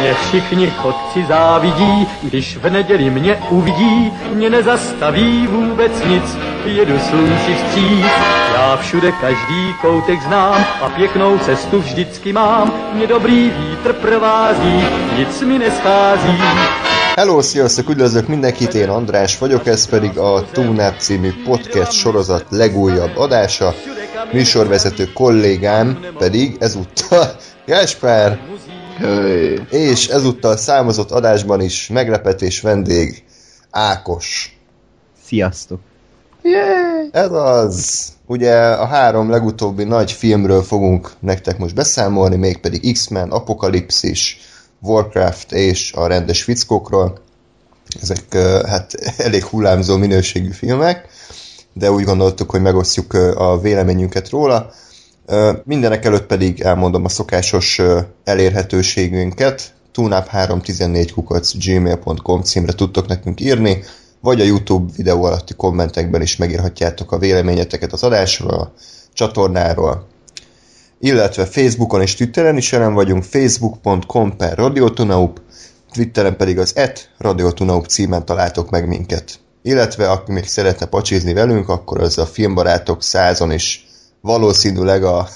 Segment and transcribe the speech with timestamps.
[0.00, 7.54] Mě všichni chodci závidí, když v neděli mě uvidí, mě nezastaví vůbec nic, jedu slunci
[7.54, 8.06] vstříc.
[8.54, 14.84] Já všude každý koutek znám a pěknou cestu vždycky mám, mě dobrý vítr provází,
[15.18, 16.42] nic mi neschází.
[17.16, 23.18] Hello, sziasztok, üdvözlök mindenkit, én András vagyok, ez pedig a TuneUp című podcast sorozat legújabb
[23.18, 23.74] adása.
[24.32, 27.36] Műsorvezető kollégám pedig ezúttal
[27.66, 28.38] Jesper,
[28.98, 29.60] Hey.
[29.70, 33.24] és ezúttal számozott adásban is meglepetés vendég
[33.70, 34.58] Ákos.
[35.24, 35.80] Sziasztok!
[37.10, 38.08] Ez az.
[38.26, 44.38] Ugye a három legutóbbi nagy filmről fogunk nektek most beszámolni, mégpedig X-Men, Apokalipszis,
[44.80, 47.18] Warcraft és a rendes fickókról.
[48.02, 48.34] Ezek
[48.66, 48.94] hát
[49.26, 51.08] elég hullámzó minőségű filmek,
[51.78, 54.70] de úgy gondoltuk, hogy megosztjuk a véleményünket róla.
[55.64, 57.80] Mindenek előtt pedig elmondom a szokásos
[58.24, 59.76] elérhetőségünket.
[59.94, 63.82] tunap314 kukac gmail.com címre tudtok nekünk írni,
[64.20, 68.72] vagy a YouTube videó alatti kommentekben is megírhatjátok a véleményeteket az adásról, a
[69.12, 70.06] csatornáról,
[71.00, 74.72] illetve Facebookon és Twitteren is jelen vagyunk, facebook.com per
[75.92, 79.40] Twitteren pedig az et radiotunaup címen találtok meg minket.
[79.68, 83.86] Illetve aki még szeretne pacsizni velünk, akkor az a filmbarátok százon is
[84.20, 85.28] valószínűleg a,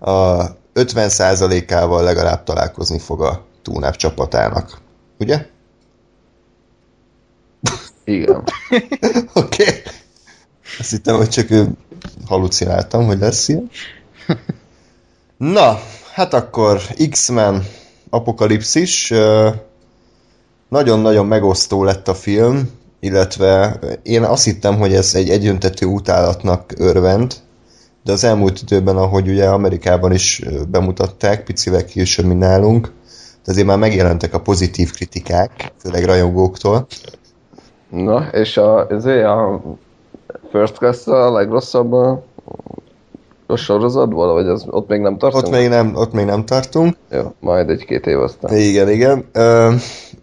[0.12, 4.78] a 50%-ával legalább találkozni fog a Túnáp csapatának.
[5.18, 5.46] Ugye?
[8.04, 8.36] Igen.
[9.32, 9.62] Oké.
[9.62, 9.80] Okay.
[10.78, 11.48] Azt hittem, hogy csak
[12.26, 13.70] halucináltam, hogy lesz ilyen.
[15.36, 15.80] Na,
[16.12, 16.80] hát akkor
[17.10, 17.66] X-Men
[18.10, 19.12] Apokalipszis.
[20.68, 27.34] Nagyon-nagyon megosztó lett a film, illetve én azt hittem, hogy ez egy egyöntetű utálatnak örvend,
[28.04, 32.92] de az elmúlt időben, ahogy ugye Amerikában is bemutatták, picivel később, mint nálunk,
[33.44, 36.86] de azért már megjelentek a pozitív kritikák, főleg rajongóktól.
[37.90, 39.62] Na, és a, ezért a
[40.50, 41.92] First Class a legrosszabb
[43.54, 45.44] a, sorozatból, vagy az, ott még nem tartunk?
[45.44, 46.96] Ott még nem, ott még nem tartunk.
[47.10, 48.56] Jó, majd egy-két év aztán.
[48.56, 49.24] Igen, igen.
[49.32, 49.74] Ö,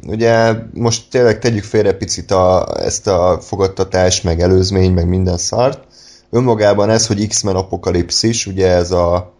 [0.08, 5.80] ugye most tényleg tegyük félre picit a, ezt a fogadtatás, meg előzmény, meg minden szart.
[6.30, 9.34] Önmagában ez, hogy X-Men Apokalipszis, ugye ez a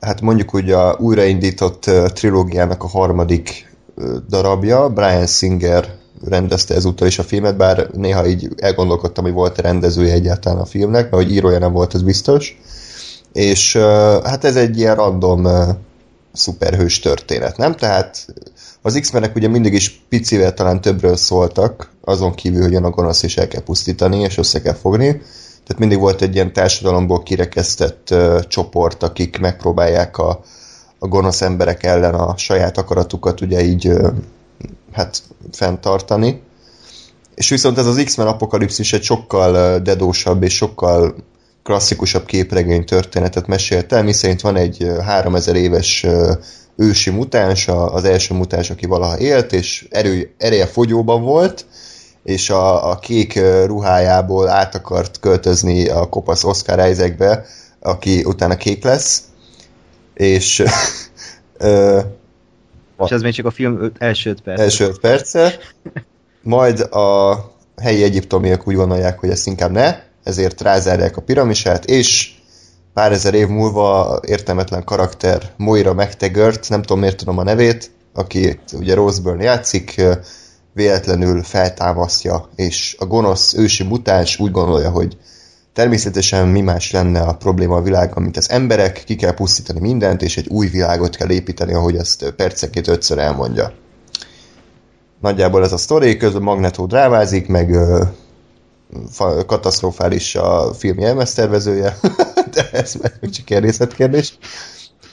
[0.00, 3.72] hát mondjuk úgy a újraindított trilógiának a harmadik
[4.28, 4.88] darabja.
[4.88, 5.88] Brian Singer
[6.24, 11.10] rendezte ezúttal is a filmet, bár néha így elgondolkodtam, hogy volt-e rendezője egyáltalán a filmnek,
[11.10, 12.60] mert hogy írója nem volt, ez biztos.
[13.34, 13.76] És
[14.24, 15.48] hát ez egy ilyen random
[16.32, 17.76] szuperhős történet, nem?
[17.76, 18.26] Tehát
[18.82, 23.36] az X-menek ugye mindig is picivel talán többről szóltak, azon kívül, hogy a gonosz is
[23.36, 25.06] el kell pusztítani, és össze kell fogni.
[25.64, 28.14] Tehát mindig volt egy ilyen társadalomból kirekesztett
[28.48, 30.40] csoport, akik megpróbálják a,
[30.98, 33.92] a gonosz emberek ellen a saját akaratukat ugye így
[34.92, 36.42] hát fenntartani.
[37.34, 41.14] És viszont ez az X-Men apokalipszis egy sokkal dedósabb és sokkal
[41.64, 46.06] klasszikusabb képregény történetet mesélt el, miszerint van egy ö, 3000 éves
[46.76, 51.66] ősi mutáns, az első mutáns, aki valaha élt, és erő, ereje fogyóban volt,
[52.22, 57.44] és a, a kék ruhájából át akart költözni a kopasz Oscar Isaacbe,
[57.80, 59.22] aki utána kék lesz,
[60.14, 60.62] és
[61.58, 62.00] ö,
[63.04, 64.60] És ez még csak a film első öt perc.
[64.60, 65.58] első öt perce,
[66.42, 67.36] majd a
[67.76, 72.32] helyi egyiptomiak úgy gondolják, hogy ezt inkább ne, ezért rázárják a piramisát, és
[72.94, 78.60] pár ezer év múlva értelmetlen karakter Moira McTaggart, nem tudom miért tudom a nevét, aki
[78.72, 80.02] ugye Rose Byrne játszik,
[80.72, 85.16] véletlenül feltámasztja, és a gonosz ősi mutáns úgy gondolja, hogy
[85.72, 90.22] természetesen mi más lenne a probléma a világban, mint az emberek, ki kell pusztítani mindent,
[90.22, 93.72] és egy új világot kell építeni, ahogy ezt percenként ötször elmondja.
[95.20, 97.76] Nagyjából ez a sztori, közben Magneto drávázik, meg
[99.46, 101.96] katasztrofális a film jelmeztervezője,
[102.54, 104.38] de ez meg csak ilyen részletkérdés.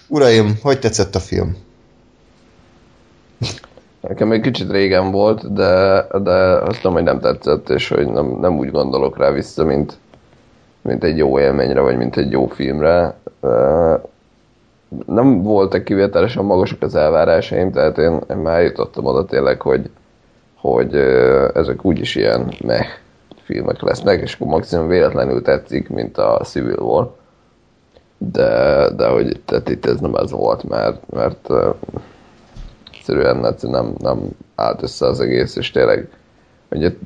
[0.08, 1.58] Uraim, hogy tetszett a film?
[4.02, 8.38] Nekem egy kicsit régen volt, de, de azt tudom, hogy nem tetszett, és hogy nem,
[8.40, 9.98] nem úgy gondolok rá vissza, mint,
[10.82, 13.16] mint egy jó élményre, vagy mint egy jó filmre.
[15.06, 19.90] Nem voltak kivételesen magasak az elvárásaim, tehát én, én már jutottam oda tényleg, hogy,
[20.56, 20.96] hogy
[21.54, 22.86] ezek úgyis ilyen meh
[23.52, 27.12] filmek lesznek, és akkor maximum véletlenül tetszik, mint a Civil War.
[28.18, 31.70] De, de hogy tehát itt ez nem ez volt, mert, mert ö,
[32.94, 36.10] egyszerűen nem, nem állt össze az egész, és tényleg
[36.70, 36.98] hogy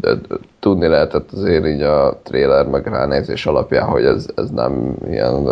[0.59, 5.47] tudni lehetett azért így a trailer meg ránézés alapján, hogy ez, ez nem ilyen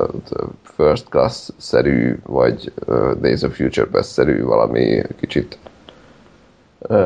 [0.62, 2.72] first class-szerű, vagy
[3.22, 5.58] Days of Future Best-szerű valami kicsit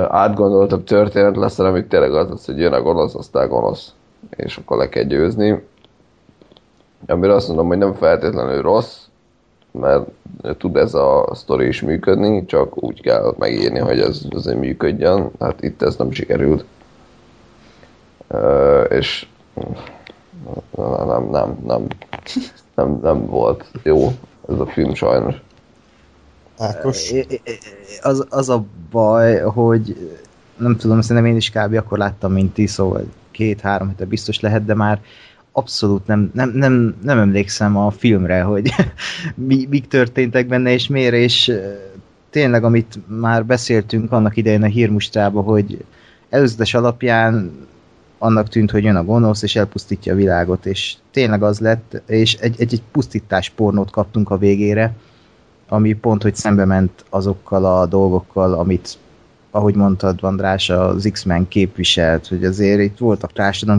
[0.08, 3.94] átgondoltabb történet lesz, hanem itt tényleg az, hogy jön a gonosz, aztán gonosz,
[4.36, 5.64] és akkor le kell győzni.
[7.08, 8.98] Amire azt mondom, hogy nem feltétlenül rossz,
[9.72, 10.08] mert
[10.58, 15.32] tud ez a sztori is működni, csak úgy kell megírni, hogy ez azért működjön.
[15.40, 16.66] Hát itt ez nem sikerült.
[18.90, 19.28] És
[21.08, 21.88] nem, nem, nem,
[22.76, 24.08] nem, nem volt jó
[24.50, 25.42] ez a film sajnos.
[26.58, 27.14] Ákos?
[28.02, 30.12] Az, az a baj, hogy
[30.58, 31.74] nem tudom, szerintem én is kb.
[31.74, 35.02] akkor láttam, mint ti, szóval két-három hete biztos lehet, de már
[35.52, 38.74] abszolút nem, nem, nem, nem emlékszem a filmre, hogy
[39.48, 41.52] mi, mik történtek benne, és miért, és
[42.30, 45.86] tényleg, amit már beszéltünk annak idején a hírmustrába, hogy
[46.30, 47.52] előzetes alapján
[48.18, 52.34] annak tűnt, hogy jön a gonosz, és elpusztítja a világot, és tényleg az lett, és
[52.34, 54.94] egy, egy, egy pusztítás pornót kaptunk a végére,
[55.70, 58.98] ami pont, hogy szembe ment azokkal a dolgokkal, amit
[59.52, 63.32] ahogy mondtad, Vandrás, az X-Men képviselt, hogy azért itt voltak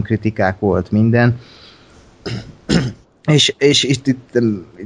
[0.03, 1.39] kritikák, volt minden,
[3.25, 4.39] és, és itt, itt,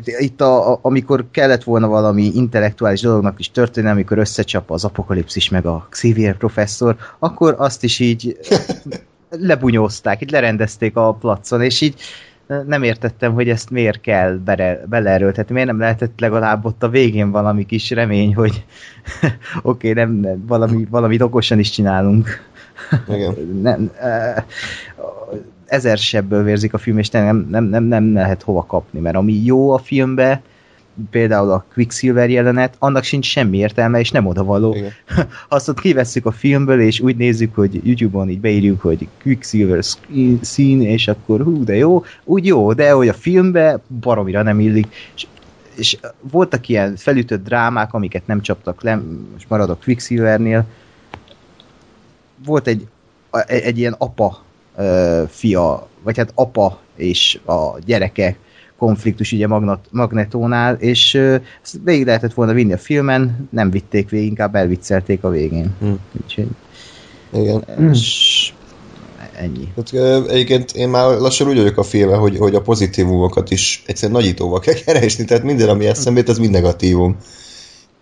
[0.06, 5.50] itt a, a, amikor kellett volna valami intellektuális dolognak is történni, amikor összecsap az apokalipszis
[5.50, 8.38] meg a Xavier professzor, akkor azt is így
[9.30, 11.96] lebunyózták, így lerendezték a placon, és így
[12.68, 17.32] nem értettem, hogy ezt miért kell bele, beleerőltetni, miért nem lehetett legalább ott a végén
[17.32, 18.66] valami kis remény, hogy
[19.62, 22.28] oké, okay, nem, nem, valami, valami okosan is csinálunk.
[23.10, 23.34] Igen.
[23.62, 23.92] nem,
[25.66, 29.34] ezer sebből vérzik a film, és nem, nem, nem, nem lehet hova kapni, mert ami
[29.34, 30.42] jó a filmbe,
[31.10, 34.76] például a Quicksilver jelenet, annak sincs semmi értelme, és nem odavaló.
[35.50, 39.84] Azt ott kivesszük a filmből, és úgy nézzük, hogy YouTube-on így beírjuk, hogy Quicksilver
[40.42, 44.96] scene, és akkor hú, de jó, úgy jó, de hogy a filmbe baromira nem illik.
[45.16, 45.28] És,
[45.76, 49.02] és voltak ilyen felütött drámák, amiket nem csaptak le,
[49.34, 50.66] most maradok Quicksilvernél.
[52.46, 52.88] Volt egy,
[53.32, 54.44] egy, egy ilyen apa
[55.30, 58.36] fia, vagy hát apa és a gyereke
[58.84, 61.14] konfliktus ugye Magnat, Magnetónál, és
[61.64, 65.76] ezt végig lehetett volna vinni a filmen, nem vitték végig, inkább elviccelték a végén.
[65.80, 66.00] Hmm.
[66.24, 66.48] Úgyhogy,
[67.34, 67.64] Igen.
[67.92, 68.54] És
[69.36, 69.74] ennyi.
[69.76, 69.94] Hát,
[70.30, 74.60] egyébként én már lassan úgy vagyok a filme, hogy, hogy a pozitívumokat is egyszerűen nagyítóval
[74.60, 77.18] kell keresni, tehát minden, ami eszembe az mind negatívum.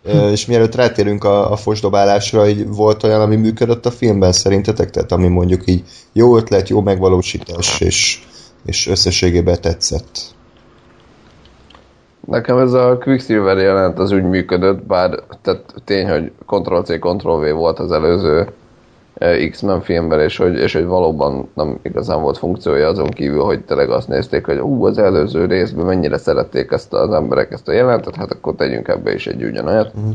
[0.04, 0.18] Hm.
[0.18, 4.90] És mielőtt rátérünk a, a fosdobálásra, így volt olyan, ami működött a filmben szerintetek?
[4.90, 8.20] Tehát ami mondjuk így jó ötlet, jó megvalósítás, és,
[8.66, 10.36] és összességében tetszett.
[12.28, 17.80] Nekem ez a Quicksilver jelent az úgy működött, bár tehát tény, hogy Ctrl-C, Ctrl-V volt
[17.80, 18.48] az előző
[19.50, 23.90] X-Men filmben, és hogy, és hogy valóban nem igazán volt funkciója azon kívül, hogy tényleg
[23.90, 28.16] azt nézték, hogy ú, az előző részben mennyire szerették ezt az emberek ezt a jelentet,
[28.16, 29.94] hát akkor tegyünk ebbe is egy ugyanolyat.
[30.00, 30.10] Mm.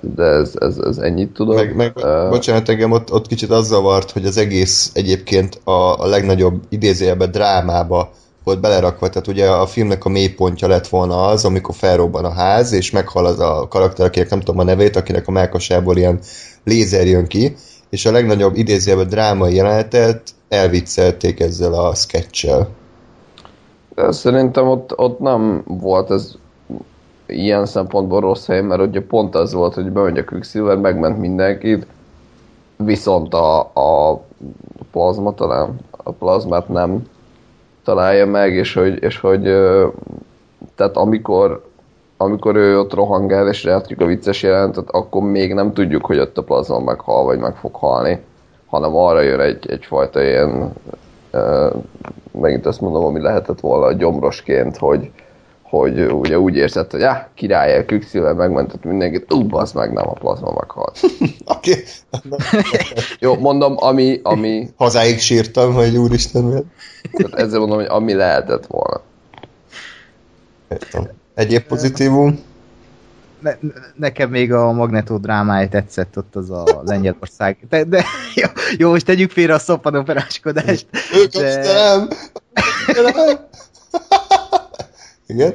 [0.00, 1.54] De ez, ez, ez ennyit tudom.
[1.54, 5.98] Meg, meg uh, bocsánat, engem ott, ott kicsit az zavart, hogy az egész egyébként a,
[5.98, 8.10] a legnagyobb idézőjelben drámába
[8.44, 12.72] volt belerakva, tehát ugye a filmnek a mélypontja lett volna az, amikor felrobban a ház,
[12.72, 16.18] és meghal az a karakter, akinek nem tudom a nevét, akinek a melkasából ilyen
[16.64, 17.54] lézer jön ki,
[17.90, 22.66] és a legnagyobb idézőjelben drámai jelenetet elviccelték ezzel a sketch
[23.94, 26.34] De szerintem ott, ott nem volt ez
[27.26, 31.86] ilyen szempontból rossz hely, mert ugye pont az volt, hogy bemegy a Quicksilver, megment mindenkit,
[32.76, 34.20] viszont a, a
[34.90, 37.02] plazma talán, a plazmát nem
[37.84, 39.42] találja meg, és hogy, és hogy
[40.74, 41.70] tehát amikor
[42.16, 46.38] amikor ő ott rohangál, és látjuk a vicces jelentet, akkor még nem tudjuk, hogy ott
[46.38, 48.20] a plazma meghal, vagy meg fog halni,
[48.66, 50.72] hanem arra jön egy, egyfajta ilyen,
[52.40, 55.10] megint azt mondom, ami lehetett volna gyomrosként, hogy,
[55.72, 60.08] hogy ugye úgy érzed, hogy ah, király, el Quicksilver megmentett mindenkit, ú, az meg nem,
[60.08, 61.00] a plazma meghalt.
[61.56, 61.84] Oké.
[63.18, 64.20] Jó, mondom, ami...
[64.22, 64.68] ami...
[64.76, 66.64] Hazáig sírtam, hogy úristen miért.
[67.34, 69.00] Ezzel mondom, hogy ami lehetett volna.
[70.68, 71.08] Értem.
[71.34, 72.40] Egyéb pozitívum?
[73.40, 73.52] Ne,
[73.94, 77.56] nekem még a Magnetó drámája tetszett ott az a Lengyelország.
[77.68, 80.86] De, de jó, jó, most tegyük félre a szoppanoperáskodást.
[81.14, 81.62] Ők de...
[81.64, 82.08] nem!
[85.32, 85.54] Igen?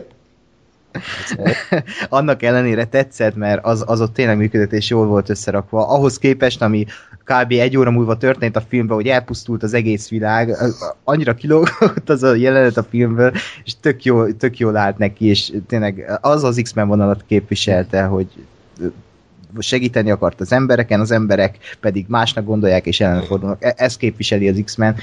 [2.10, 5.88] Annak ellenére tetszett, mert az, az ott tényleg működött és jól volt összerakva.
[5.88, 6.86] Ahhoz képest, ami
[7.24, 7.52] kb.
[7.52, 10.56] egy óra múlva történt a filmben, hogy elpusztult az egész világ,
[11.04, 13.32] annyira kilógott az a jelenet a filmből,
[13.64, 18.28] és tök, jó, tök jól állt neki, és tényleg az az X-Men vonalat képviselte, hogy
[19.60, 23.64] segíteni akart az embereken, az emberek pedig másnak gondolják és ellenfordulnak.
[23.64, 24.96] E- ez képviseli az X-Men.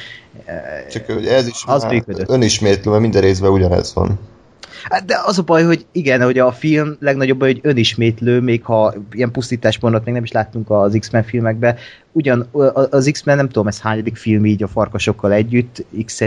[0.90, 2.30] Csak ez is az működött.
[2.30, 4.18] önismétlő, mert minden részben ugyanez van.
[4.82, 8.94] Hát de az a baj, hogy igen, hogy a film legnagyobb hogy önismétlő, még ha
[9.12, 11.76] ilyen pusztításpontot még nem is láttunk az X-Men filmekben.
[12.12, 12.48] Ugyan
[12.90, 16.20] az X-Men nem tudom, ez hányadik film így a farkasokkal együtt, x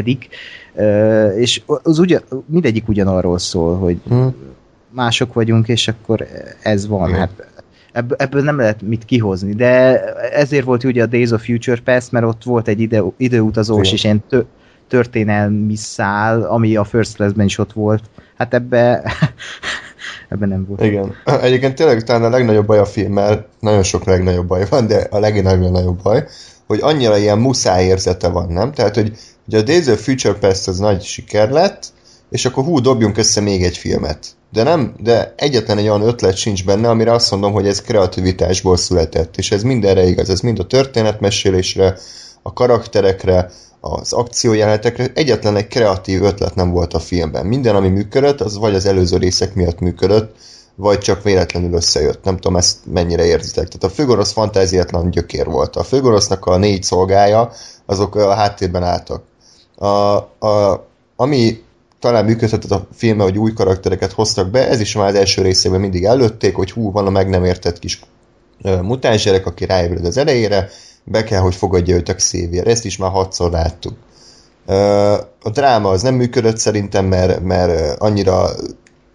[1.38, 4.36] és az ugyan, mindegyik ugyanarról szól, hogy hmm.
[4.90, 6.28] mások vagyunk, és akkor
[6.62, 7.10] ez van.
[7.10, 7.18] Hmm.
[7.18, 7.58] Hát
[8.18, 10.02] ebből nem lehet mit kihozni, de
[10.32, 14.04] ezért volt ugye a Days of Future Past, mert ott volt egy ide, időutazós, és
[14.04, 14.42] ilyen tö,
[14.88, 18.04] történelmi szál, ami a First Class-ben is ott volt.
[18.38, 19.04] Hát ebbe,
[20.30, 20.84] ebbe nem volt.
[20.84, 21.16] Igen.
[21.42, 25.20] Egyébként tényleg talán a legnagyobb baj a filmmel, nagyon sok legnagyobb baj van, de a
[25.20, 26.26] legnagyobb baj,
[26.68, 28.72] hogy annyira ilyen muszáj érzete van, nem?
[28.72, 29.12] Tehát, hogy
[29.48, 31.86] ugye a Days of Future Past az nagy siker lett,
[32.30, 34.36] és akkor hú, dobjunk össze még egy filmet.
[34.52, 38.78] De nem, de egyetlen egy olyan ötlet sincs benne, amire azt mondom, hogy ez kreativitásból
[38.78, 41.98] született, és ez mindenre igaz, ez mind a történetmesélésre,
[42.42, 43.50] a karakterekre,
[43.94, 47.46] az akciójelenetekre, egyetlen egy kreatív ötlet nem volt a filmben.
[47.46, 50.36] Minden, ami működött, az vagy az előző részek miatt működött,
[50.76, 52.24] vagy csak véletlenül összejött.
[52.24, 53.68] Nem tudom, ezt mennyire érzitek.
[53.68, 55.76] Tehát a főgorosz fantáziátlan gyökér volt.
[55.76, 57.52] A főgorosznak a négy szolgája,
[57.86, 59.24] azok a háttérben álltak.
[59.76, 59.88] A,
[60.48, 61.64] a, ami
[62.00, 65.80] talán működhetett a filmben, hogy új karaktereket hoztak be, ez is már az első részében
[65.80, 68.02] mindig előtték, hogy hú, van a meg nem értett kis
[68.82, 70.70] mutáns gyerek, aki ráébred az elejére,
[71.10, 72.68] be kell, hogy fogadja őt a Xavier.
[72.68, 73.94] Ezt is már hatszor láttuk.
[75.42, 78.50] A dráma az nem működött szerintem, mert, mert annyira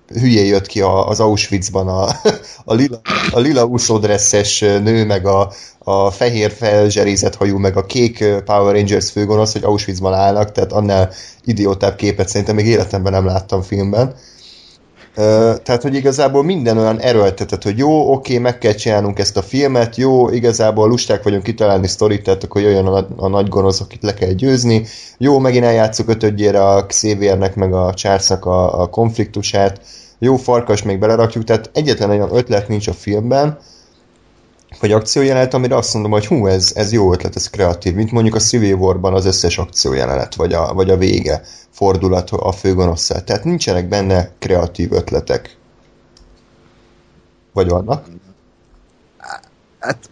[0.07, 2.09] hülyé jött ki az Auschwitzban a,
[2.73, 8.25] a lila, a lila úszódresszes nő, meg a, a fehér felzserézett hajú, meg a kék
[8.45, 11.11] Power Rangers főgonosz, hogy Auschwitzban állnak, tehát annál
[11.45, 14.15] idiótább képet szerintem még életemben nem láttam filmben
[15.14, 19.97] tehát, hogy igazából minden olyan erőltetett, hogy jó, oké, meg kell csinálnunk ezt a filmet,
[19.97, 24.14] jó, igazából lusták vagyunk kitalálni sztorit, tehát akkor jöjjön a, a nagy gonosz, akit le
[24.14, 24.87] kell győzni,
[25.19, 29.81] jó, megint eljátszuk ötödjére a Xaviernek, meg a Charlesnak a, a konfliktusát,
[30.19, 33.59] jó, farkas még belerakjuk, tehát egyetlen olyan ötlet nincs a filmben,
[34.81, 38.35] vagy akciójelenet, amire azt mondom, hogy hú, ez, ez jó ötlet, ez kreatív, mint mondjuk
[38.35, 43.25] a Civil War-ban az összes akciójelenet, vagy a, vagy a vége fordulat a főgonosszal.
[43.25, 45.57] Tehát nincsenek benne kreatív ötletek.
[47.52, 48.07] Vagy vannak?
[49.79, 50.11] Hát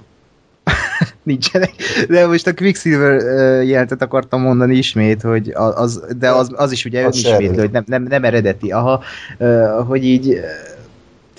[1.22, 1.70] nincsenek.
[2.08, 3.20] De most a Quicksilver
[3.64, 7.84] jelentet akartam mondani ismét, hogy az, de az, az is ugye az ismét, hogy nem,
[7.86, 8.70] nem, nem eredeti.
[8.70, 9.02] Aha,
[9.86, 10.40] hogy így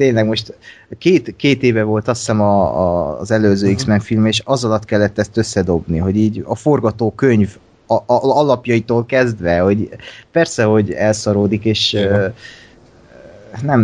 [0.02, 0.58] tényleg most
[0.98, 3.78] két, két éve volt azt hiszem a, a, az előző uh-huh.
[3.78, 9.06] X-Men film, és az alatt kellett ezt összedobni, hogy így a forgatókönyv a, a, alapjaitól
[9.06, 9.90] kezdve, hogy
[10.32, 12.34] persze, hogy elszaródik, és uh,
[13.62, 13.82] nem,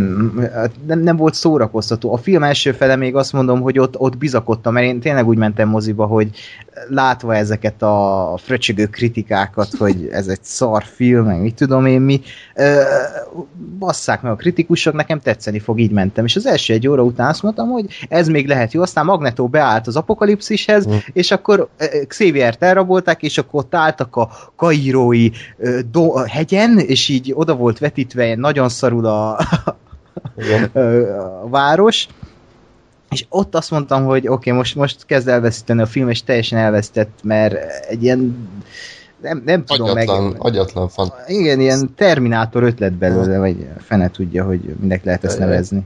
[0.87, 2.13] nem, nem volt szórakoztató.
[2.13, 5.37] A film első fele még azt mondom, hogy ott, ott bizakodtam, mert én tényleg úgy
[5.37, 6.29] mentem moziba, hogy
[6.89, 12.21] látva ezeket a fröcsögő kritikákat, hogy ez egy szar film, meg mit tudom én mi,
[13.79, 16.25] basszák meg a kritikusok, nekem tetszeni fog, így mentem.
[16.25, 19.47] És az első egy óra után azt mondtam, hogy ez még lehet jó, aztán Magneto
[19.47, 20.95] beállt az apokalipszishez, mm.
[21.13, 21.69] és akkor
[22.07, 25.29] Xavier-t elrabolták, és akkor ott álltak a kairói
[25.91, 29.37] do- hegyen, és így oda volt vetítve nagyon szarul a,
[31.43, 32.07] a város,
[33.09, 36.59] és ott azt mondtam, hogy oké, okay, most, most kezd elveszíteni a film, és teljesen
[36.59, 37.55] elvesztett, mert
[37.89, 38.49] egy ilyen
[39.21, 40.35] nem, nem tudom agyatlan, meg...
[40.39, 41.13] Agyatlan fan.
[41.27, 45.83] Igen, ilyen Terminátor ötlet belőle, vagy fene tudja, hogy minek lehet ezt nevezni.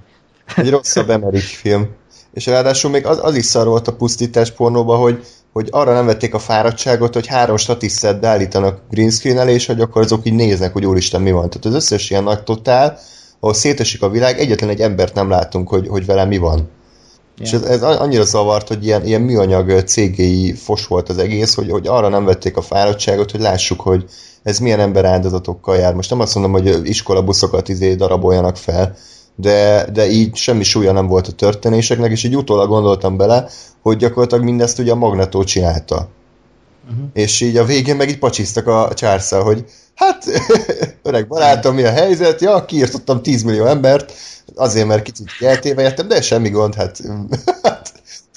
[0.56, 1.88] Egy rosszabb Emmerich film.
[2.34, 6.06] És ráadásul még az, az is szar volt a pusztítás pornóban, hogy, hogy arra nem
[6.06, 10.34] vették a fáradtságot, hogy három statisztet beállítanak green screen elé, és hogy akkor azok így
[10.34, 11.50] néznek, hogy úristen mi van.
[11.50, 12.98] Tehát az összes ilyen nagy totál,
[13.40, 16.70] ahol szétesik a világ, egyetlen egy embert nem látunk, hogy, hogy vele mi van.
[17.38, 21.70] És ez, ez annyira zavart, hogy ilyen, ilyen műanyag cégéi fos volt az egész, hogy,
[21.70, 24.06] hogy arra nem vették a fáradtságot, hogy lássuk, hogy
[24.44, 25.94] ez milyen ember áldozatokkal jár.
[25.94, 28.96] Most nem azt mondom, hogy iskolabuszokat izé daraboljanak fel,
[29.36, 33.48] de, de így semmi súlya nem volt a történéseknek, és így utólag gondoltam bele,
[33.82, 36.10] hogy gyakorlatilag mindezt ugye a Magnetó csinálta.
[36.90, 37.06] Uh-huh.
[37.14, 40.26] És így a végén meg így pacsiztak a csárszal, hogy hát
[41.04, 42.42] öreg barátom, mi a helyzet?
[42.42, 44.14] Ja, kiírtottam 10 millió embert,
[44.56, 47.00] azért, mert kicsit eltévejettem, de semmi gond, hát,
[47.64, 47.94] hát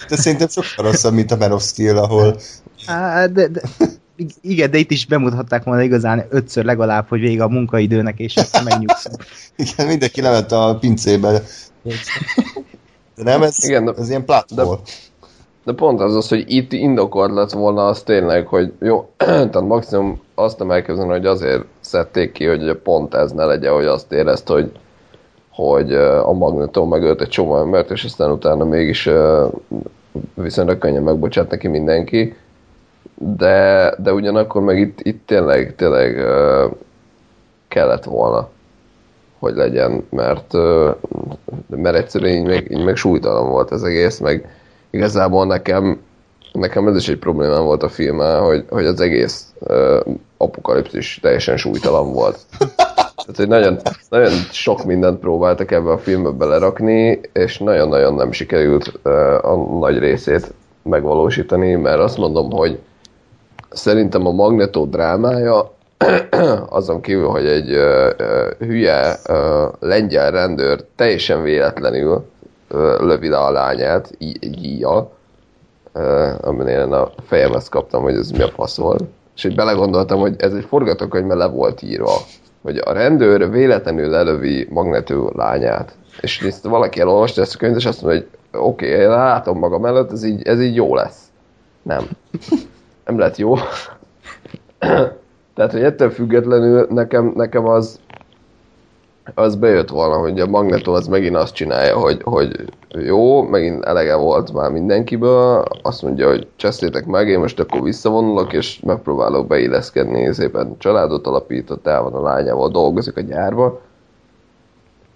[0.08, 2.40] de szerintem sokkal rosszabb, mint a Man of Steel, ahol...
[2.86, 3.60] Á, de, de,
[4.40, 8.62] igen, de itt is bemutatták volna igazán ötször legalább, hogy vége a munkaidőnek, és akkor
[8.62, 9.24] megnyugszunk.
[9.56, 11.42] igen, mindenki lement a pincébe.
[13.16, 14.68] De nem, ez, igen, ez ilyen platform.
[14.68, 14.90] De,
[15.64, 20.20] de pont az az, hogy itt indokolt lett volna az tényleg, hogy jó, tehát maximum
[20.34, 24.72] azt nem hogy azért szedték ki, hogy pont ez ne legyen, hogy azt érezt, hogy
[25.50, 29.08] hogy a Magneto megölt egy csomó embert, és aztán utána mégis
[30.34, 32.36] viszonylag könnyen megbocsát neki mindenki,
[33.14, 36.24] de, de ugyanakkor meg itt, itt tényleg, tényleg
[37.68, 38.48] kellett volna,
[39.38, 40.52] hogy legyen, mert,
[41.68, 44.48] mert egyszerűen így meg, így meg súlytalan volt az egész, meg
[44.94, 46.00] igazából nekem,
[46.52, 50.00] nekem ez is egy problémám volt a filmmel, hogy, hogy az egész uh,
[50.36, 52.38] apokalipszis teljesen súlytalan volt.
[53.16, 58.92] Tehát, hogy nagyon, nagyon sok mindent próbáltak ebbe a filmbe belerakni, és nagyon-nagyon nem sikerült
[59.04, 59.12] uh,
[59.44, 62.78] a nagy részét megvalósítani, mert azt mondom, hogy
[63.70, 65.72] szerintem a Magneto drámája
[66.68, 68.10] azon kívül, hogy egy uh,
[68.58, 69.36] hülye uh,
[69.80, 72.24] lengyel rendőr teljesen véletlenül
[73.00, 75.12] lövi le a lányát, íjjal,
[75.94, 79.04] uh, amin én a fejemhez kaptam, hogy ez mi a fasz volt.
[79.36, 82.12] És így belegondoltam, hogy ez egy forgatókönyv, mert le volt írva,
[82.62, 85.94] hogy a rendőr véletlenül lelövi magnető lányát.
[86.20, 89.58] És ezt valaki elolvasta ezt a könyvet, és azt mondja, hogy oké, okay, én látom
[89.58, 91.22] magam előtt, ez így, ez így jó lesz.
[91.82, 92.08] Nem.
[93.04, 93.54] Nem lett jó.
[95.54, 98.00] Tehát, hogy ettől függetlenül nekem, nekem az,
[99.34, 104.14] az bejött volna, hogy a Magneto az megint azt csinálja, hogy, hogy jó, megint elege
[104.14, 110.32] volt már mindenkiből, azt mondja, hogy csesztétek meg, én most akkor visszavonulok, és megpróbálok beilleszkedni,
[110.32, 113.80] szépen családot alapított, el van a lányával, dolgozik a gyárba,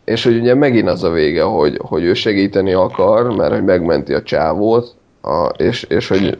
[0.05, 4.15] és hogy ugye megint az a vége, hogy, hogy ő segíteni akar, mert hogy megmenti
[4.15, 6.39] a csávót, a, és, és hogy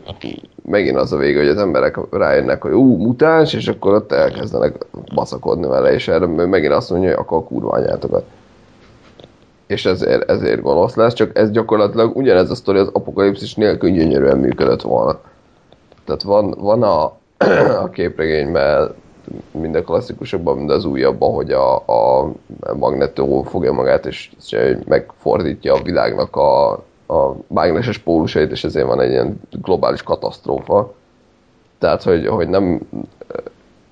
[0.69, 4.87] megint az a vége, hogy az emberek rájönnek, hogy ú, mutáns, és akkor ott elkezdenek
[5.15, 8.25] baszakodni vele, és erre megint azt mondja, hogy akkor a kurva anyátokat.
[9.67, 14.39] És ezért, ezért gonosz lesz, csak ez gyakorlatilag ugyanez a sztori az apokalipszis nélkül gyönyörűen
[14.39, 15.21] működött volna.
[16.05, 17.17] Tehát van, van a,
[17.85, 18.95] a képregényben
[19.51, 22.33] minden klasszikusabban, mind az újabban, hogy a, a
[22.75, 24.31] Magneto fogja magát, és
[24.87, 30.95] megfordítja a világnak a a mágneses pólusait, és ezért van egy ilyen globális katasztrófa.
[31.79, 32.81] Tehát, hogy, hogy nem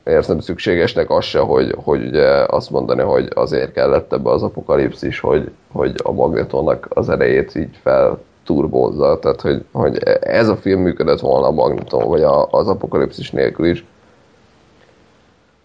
[0.05, 5.21] érzem szükségesnek az se, hogy, hogy ugye azt mondani, hogy azért kellett ebbe az apokalipszis,
[5.21, 10.81] hogy, hogy a magnetonnak az erejét így fel turbózza, tehát hogy, hogy ez a film
[10.81, 13.85] működött volna a magneton, vagy a, az apokalipszis nélkül is.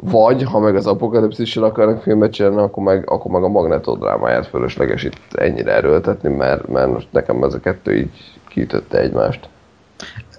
[0.04, 4.48] Vagy, ha meg az apokalipszissel akarnak filmet csinálni, akkor meg, akkor meg a Magneto drámáját
[4.48, 8.10] fölösleges itt ennyire erőltetni, mert, mert most nekem ez a kettő így
[8.48, 9.50] kiütötte egymást.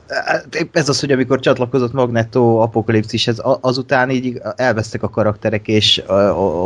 [0.08, 6.02] Hát, ez az, hogy amikor csatlakozott Magneto apokalipszishez, azután így elvesztek a karakterek, és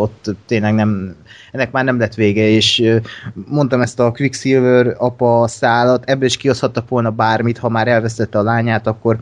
[0.01, 1.17] ott tényleg nem,
[1.53, 3.01] ennek már nem lett vége, és
[3.49, 8.43] mondtam ezt a Quicksilver apa szállat, ebből is kihozhattak volna bármit, ha már elvesztette a
[8.43, 9.19] lányát, akkor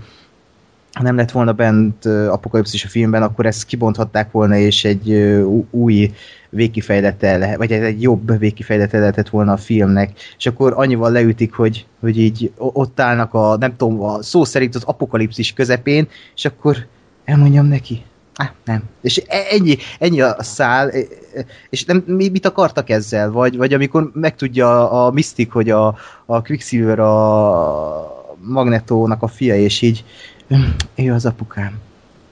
[1.01, 5.13] nem lett volna bent apokalipszis a filmben, akkor ezt kibonthatták volna, és egy
[5.71, 6.13] új
[6.51, 12.19] végkifejlete vagy egy jobb végkifejlete lehetett volna a filmnek, és akkor annyival leütik, hogy, hogy
[12.19, 16.87] így ott állnak a, nem tudom, a szó szerint az apokalipszis közepén, és akkor
[17.25, 18.03] elmondjam neki,
[18.37, 18.83] Ah, nem.
[19.01, 20.99] És e, ennyi, ennyi a szál, e,
[21.35, 23.31] e, és nem, mit akartak ezzel?
[23.31, 29.57] Vagy, vagy amikor megtudja a, a Mystic, hogy a, a Quicksilver a Magnetónak a fia,
[29.57, 30.05] és így
[30.95, 31.81] ő az apukám.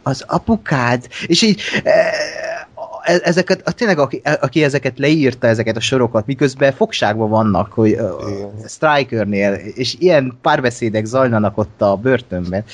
[0.03, 1.09] Az apukád?
[1.27, 7.29] És így e, e ezeket, tényleg aki, aki ezeket leírta, ezeket a sorokat, miközben fogságban
[7.29, 8.51] vannak, hogy Igen.
[8.69, 12.65] Strikernél, és ilyen párbeszédek zajlanak ott a börtönben.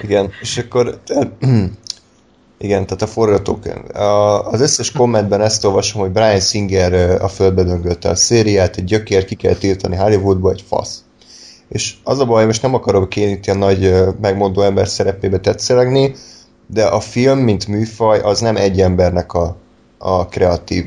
[0.00, 1.00] Igen, és akkor
[2.58, 3.84] igen, tehát a forgatókönyv.
[4.50, 9.24] Az összes kommentben ezt olvasom, hogy Brian Singer a földbe döngölte a szériát, egy gyökér
[9.24, 11.05] ki kell tiltani Hollywoodba, egy fasz
[11.68, 16.14] és az a baj, most nem akarok én itt ilyen nagy megmondó ember szerepébe tetszelegni,
[16.66, 19.56] de a film, mint műfaj, az nem egy embernek a,
[19.98, 20.84] a kreatív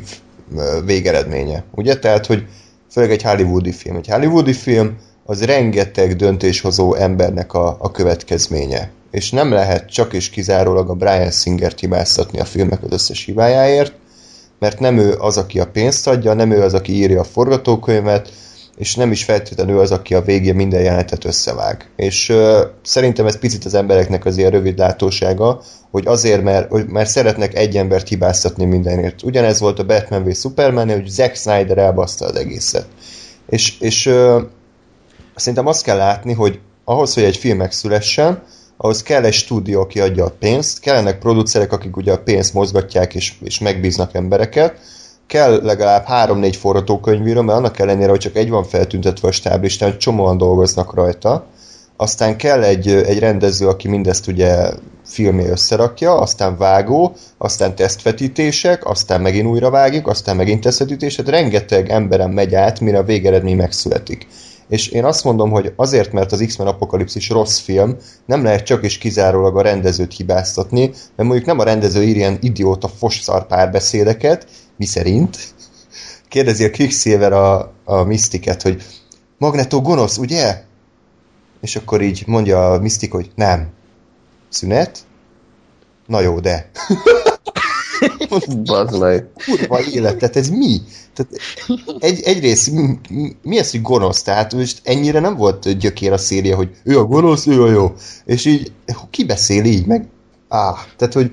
[0.86, 1.64] végeredménye.
[1.72, 2.00] Ugye?
[2.00, 2.46] Tehát, hogy
[2.92, 3.96] főleg egy hollywoodi film.
[3.96, 8.92] Egy hollywoodi film az rengeteg döntéshozó embernek a, a következménye.
[9.12, 13.94] És nem lehet csak és kizárólag a Brian Singer-t hibáztatni a filmnek az összes hibájáért,
[14.60, 18.32] mert nem ő az, aki a pénzt adja, nem ő az, aki írja a forgatókönyvet,
[18.80, 21.90] és nem is feltétlenül az, aki a végén minden jelenetet összevág.
[21.96, 25.62] És uh, szerintem ez picit az embereknek az ilyen rövid látósága,
[25.92, 29.24] hogy azért, mert, mert szeretnek egy embert hibáztatni mindenért.
[29.24, 32.86] Ugyanez volt a Batman v Superman, hogy Zack Snyder elbaszta az egészet.
[33.50, 34.42] És, és uh,
[35.36, 38.44] szerintem azt kell látni, hogy ahhoz, hogy egy film megszülessen,
[38.78, 43.16] ahhoz kell egy stúdió, aki adja a pénzt, kellenek producerek, akik ugye a pénzt mozgatják
[43.16, 44.80] és, és megbíznak embereket,
[45.30, 50.38] kell legalább három-négy forgatókönyvíró, mert annak ellenére, hogy csak egy van feltüntetve a stáblistán, csomóan
[50.38, 51.46] dolgoznak rajta,
[51.98, 54.70] aztán kell egy, egy rendező, aki mindezt ugye
[55.06, 62.30] filmé összerakja, aztán vágó, aztán tesztvetítések, aztán megint újra vágjuk, aztán megint tesztvetítések, rengeteg emberen
[62.30, 64.28] megy át, mire a végeredmény megszületik.
[64.70, 68.84] És én azt mondom, hogy azért, mert az X-Men Apokalipszis rossz film, nem lehet csak
[68.84, 74.48] és kizárólag a rendezőt hibáztatni, mert mondjuk nem a rendező ír ilyen idióta fosszar párbeszédeket,
[74.78, 75.38] mi szerint,
[76.28, 78.84] kérdezi a Quicksilver a, a Mystiket, hogy
[79.38, 80.64] Magneto gonosz, ugye?
[81.62, 83.70] És akkor így mondja a Mystic, hogy nem.
[84.50, 85.00] Szünet?
[86.06, 86.70] Na jó, de.
[88.66, 89.28] Bazd meg.
[89.46, 90.82] Kurva élet, tehát ez mi?
[91.14, 91.32] Tehát
[92.00, 94.22] egy, egyrészt mi, mi az, hogy gonosz?
[94.22, 97.94] Tehát most ennyire nem volt gyökér a széria, hogy ő a gonosz, ő a jó.
[98.26, 98.72] És így,
[99.10, 100.08] ki beszél így, meg
[100.50, 101.32] áh, tehát hogy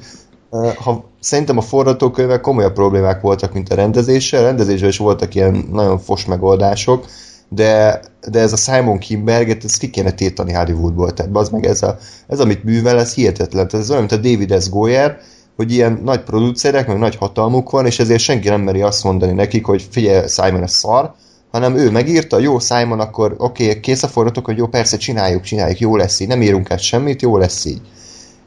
[0.77, 4.43] ha szerintem a forgatókönyvek komolyabb problémák voltak, mint a rendezéssel.
[4.43, 7.07] Rendezésben is voltak ilyen nagyon fos megoldások,
[7.49, 8.01] de,
[8.31, 11.99] de ez a Simon Kimberget, ezt ki kéne tétani Hollywoodból, tehát az meg ez, a,
[12.29, 13.69] ez amit művel, ez hihetetlen.
[13.69, 14.69] Tehát ez olyan, mint a David S.
[14.71, 15.19] Goyer,
[15.57, 19.33] hogy ilyen nagy producerek, meg nagy hatalmuk van, és ezért senki nem meri azt mondani
[19.33, 21.15] nekik, hogy figyelj, Simon, ez szar,
[21.51, 25.43] hanem ő megírta, jó Simon, akkor oké, okay, kész a forgatók, hogy jó, persze csináljuk,
[25.43, 27.81] csináljuk, jó lesz így, nem írunk át semmit, jó lesz így.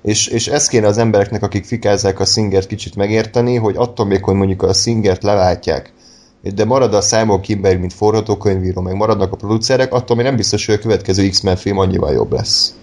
[0.02, 4.24] És, és ez kéne az embereknek, akik fikázzák a Singert kicsit megérteni, hogy attól még,
[4.24, 5.94] hogy mondjuk a Singert leváltják,
[6.42, 10.66] de marad a Simon Kimberg, mint forgatókönyvíró, meg maradnak a producerek, attól még nem biztos,
[10.66, 12.74] hogy a következő X-Men film annyival jobb lesz.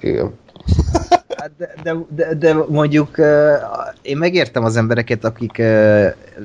[0.00, 0.34] Igen.
[1.36, 3.18] Hát de, de, de, de mondjuk
[4.02, 5.62] én megértem az embereket, akik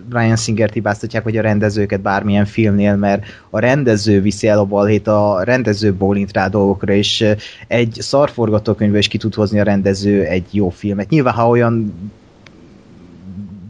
[0.10, 5.08] Brian Singer hibáztatják, vagy a rendezőket bármilyen filmnél, mert a rendező viszi el a balhét,
[5.08, 7.26] a rendező bólint rá dolgokra, és
[7.68, 11.10] egy szarforgatókönyvből is ki tud hozni a rendező egy jó filmet.
[11.10, 11.94] Nyilván, ha olyan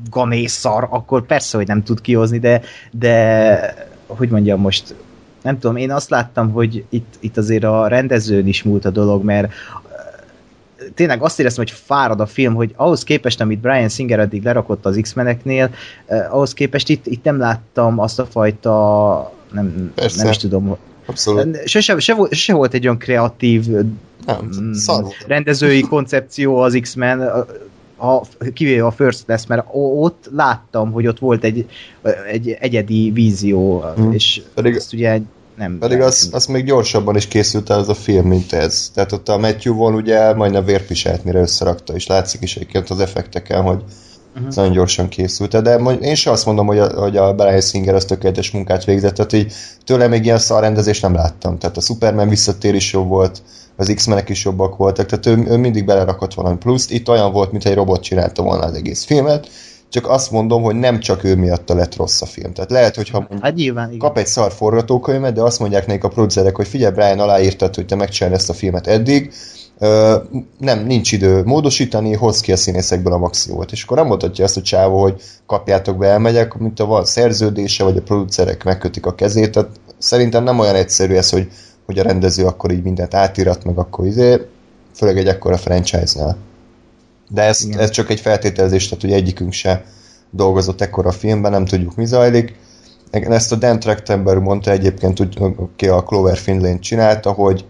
[0.09, 3.75] ganész szar, akkor persze, hogy nem tud kihozni, de, de
[4.07, 4.95] hogy mondjam most,
[5.41, 9.23] nem tudom, én azt láttam, hogy itt, itt azért a rendezőn is múlt a dolog,
[9.23, 9.53] mert
[10.97, 14.85] tényleg azt éreztem, hogy fárad a film, hogy ahhoz képest, amit Brian Singer eddig lerakott
[14.85, 15.69] az X-meneknél,
[16.05, 20.77] eh, ahhoz képest itt, itt nem láttam azt a fajta nem, nem is tudom.
[21.05, 21.67] Abszolút.
[21.67, 23.65] Se, se, se, volt, se volt egy olyan kreatív
[24.25, 24.73] nem,
[25.27, 27.21] rendezői koncepció az X-Men,
[27.97, 28.21] a,
[28.53, 31.65] kivéve a First lesz, mert ott láttam, hogy ott volt egy,
[32.31, 34.11] egy egyedi vízió, hmm.
[34.11, 34.75] és Pedig...
[34.75, 35.19] azt ugye
[35.57, 35.77] nem.
[35.77, 38.91] Pedig az, az még gyorsabban is készült el ez a film, mint ez.
[38.93, 42.99] Tehát ott a Matthew von ugye majdnem vérpiselt, mire összerakta, és látszik is egyébként az
[42.99, 43.83] effekteken, hogy
[44.35, 44.53] uh-huh.
[44.55, 45.61] nagyon gyorsan készült.
[45.61, 49.15] De én sem azt mondom, hogy a, hogy a Brian Singer az tökéletes munkát végzett,
[49.15, 49.53] tehát így
[49.85, 51.57] tőle még ilyen szarrendezést nem láttam.
[51.57, 53.41] Tehát a Superman visszatér is jobb volt,
[53.75, 56.91] az X-menek is jobbak voltak, tehát ő, ő mindig belerakott valami pluszt.
[56.91, 59.49] Itt olyan volt, mintha egy robot csinálta volna az egész filmet,
[59.89, 62.53] csak azt mondom, hogy nem csak ő miatta lett rossz a film.
[62.53, 63.99] Tehát lehet, hogyha hát nyilván, igen.
[63.99, 67.85] kap egy szar forgatókönyvet, de azt mondják nekik a producerek, hogy figyelj, Brian, aláírtad, hogy
[67.85, 69.33] te megcsinálod ezt a filmet eddig,
[69.79, 70.15] Ö,
[70.57, 73.71] nem, nincs idő módosítani, hoz ki a színészekből a maximumot.
[73.71, 77.83] És akkor nem mondhatja azt a csávó, hogy kapjátok be, elmegyek, mint a van szerződése,
[77.83, 79.51] vagy a producerek megkötik a kezét.
[79.51, 81.47] Tehát szerintem nem olyan egyszerű ez, hogy,
[81.85, 84.47] hogy a rendező akkor így mindent átírat, meg akkor izé,
[84.95, 86.37] főleg egy ekkora franchise-nál.
[87.29, 89.85] De ez, ez csak egy feltételezés, tehát hogy egyikünk se
[90.29, 92.55] dolgozott ekkora filmben, nem tudjuk mi zajlik.
[93.11, 95.19] Ezt a Dan Trachtenberg mondta egyébként,
[95.57, 97.65] aki a Clover Finlay csinálta, hogy,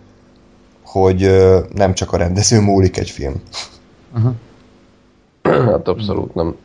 [0.83, 1.31] hogy
[1.73, 3.41] nem csak a rendező múlik egy film.
[4.15, 4.33] Uh-huh.
[5.71, 6.55] Hát abszolút nem.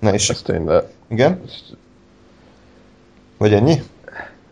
[0.00, 0.30] Na és...
[0.30, 0.90] Ezt én, de...
[1.08, 1.40] Igen?
[3.38, 3.82] Vagy ennyi?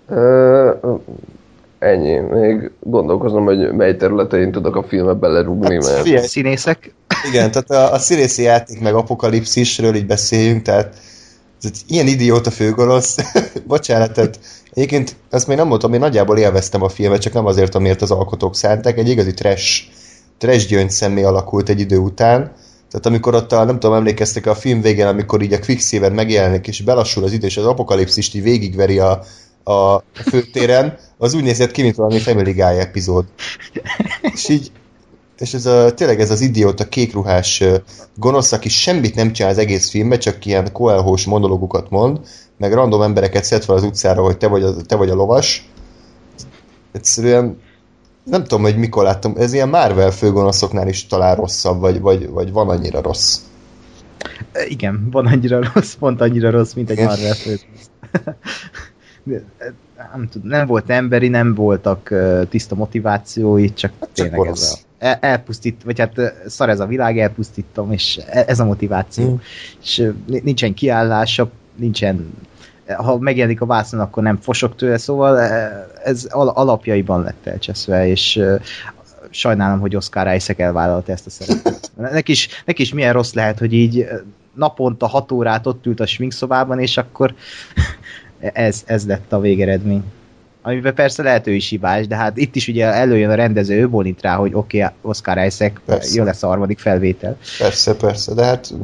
[0.08, 1.00] Uh,
[1.78, 2.18] ennyi.
[2.18, 6.02] Még gondolkozom, hogy mely területein tudok a filmbe belerúgni, hát, mert...
[6.02, 6.26] Figyelj.
[6.26, 6.94] Színészek?
[7.30, 10.94] Igen, tehát a, a színészi játék meg apokalipszisről így beszéljünk, tehát
[11.62, 13.16] ez egy ilyen idióta főgorosz.
[13.66, 14.38] Bocsánat, tehát
[14.72, 18.10] egyébként ezt még nem mondtam, én nagyjából élveztem a filmet, csak nem azért, amiért az
[18.10, 18.98] alkotók szánták.
[18.98, 19.82] Egy igazi trash,
[20.38, 22.52] trash gyöngy személy alakult egy idő után.
[22.90, 26.68] Tehát amikor ott a, nem tudom, emlékeztek a film végén, amikor így a Quicksilver megjelenik,
[26.68, 29.22] és belassul az idő, és az apokalipszist így végigveri a,
[29.64, 33.24] a főtéren, az úgy nézett ki, mint valami Family Guy epizód.
[34.22, 34.70] És így,
[35.38, 37.64] és ez a, tényleg ez az idióta kékruhás
[38.16, 42.20] gonosz, aki semmit nem csinál az egész filmben, csak ilyen koelhós monológukat mond,
[42.56, 45.68] meg random embereket szed fel az utcára, hogy te vagy a, te vagy a lovas.
[46.92, 47.60] Egyszerűen
[48.24, 52.52] nem tudom, hogy mikor láttam, ez ilyen Marvel főgonoszoknál is talán rosszabb, vagy, vagy, vagy
[52.52, 53.38] van annyira rossz.
[54.68, 57.90] Igen, van annyira rossz, pont annyira rossz, mint egy Marvel főgonosz.
[60.12, 62.14] nem, tudom, nem volt emberi, nem voltak
[62.48, 66.14] tiszta motivációi, csak, hát csak tényleg ez a el, elpusztít, vagy hát
[66.46, 69.30] szar ez a világ, elpusztítom, és e, ez a motiváció.
[69.30, 69.34] Mm.
[69.82, 72.34] És nincsen kiállása, nincsen
[72.96, 75.38] ha megjelenik a vászon, akkor nem fosok tőle, szóval
[76.04, 78.40] ez alapjaiban lett elcseszve, és
[79.30, 81.90] sajnálom, hogy Oscar Isaac elvállalta ezt a szerepet.
[82.12, 84.06] Neki is, neki is milyen rossz lehet, hogy így
[84.54, 87.34] naponta hat órát ott ült a sminkszobában, és akkor
[88.40, 90.02] ez, ez lett a végeredmény.
[90.62, 93.88] Amiben persze lehet ő is hibás, de hát itt is ugye előjön a rendező, ő
[93.88, 96.18] bolint rá, hogy oké, okay, Oscar Isaac, persze.
[96.18, 97.36] jó lesz a harmadik felvétel.
[97.58, 98.74] Persze, persze, de hát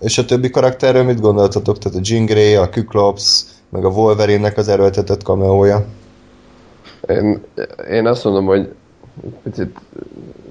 [0.00, 1.78] és a többi karakterről mit gondoltatok?
[1.78, 5.84] Tehát a Jean Grey, a Cyclops, meg a Wolverine-nek az erőltetett kameója?
[7.08, 7.40] Én,
[7.90, 8.72] én azt mondom, hogy
[9.42, 9.78] picit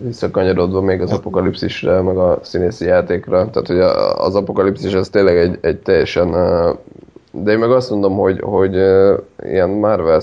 [0.01, 3.49] visszakanyarodva még az apokalipszisre, meg a színészi játékra.
[3.49, 3.79] Tehát, hogy
[4.17, 6.33] az apokalipszis az tényleg egy, egy teljesen...
[7.31, 8.75] De én meg azt mondom, hogy, hogy
[9.43, 10.21] ilyen Marvel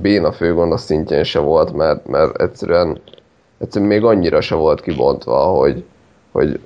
[0.00, 3.00] béna főgond a szintjén se volt, mert, mert egyszerűen,
[3.58, 5.84] egyszerűen még annyira se volt kibontva, hogy,
[6.32, 6.60] hogy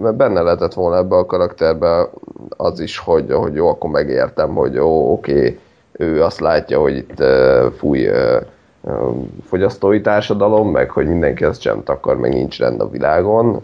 [0.00, 2.08] mert benne lehetett volna ebbe a karakterbe
[2.56, 5.58] az is, hogy, hogy jó, akkor megértem, hogy jó, oké,
[5.92, 8.42] ő azt látja, hogy itt uh, fúj uh,
[9.44, 13.62] fogyasztói társadalom, meg hogy mindenki ezt sem takar, meg nincs rend a világon,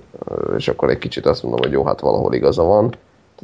[0.57, 2.95] és akkor egy kicsit azt mondom, hogy jó, hát valahol igaza van.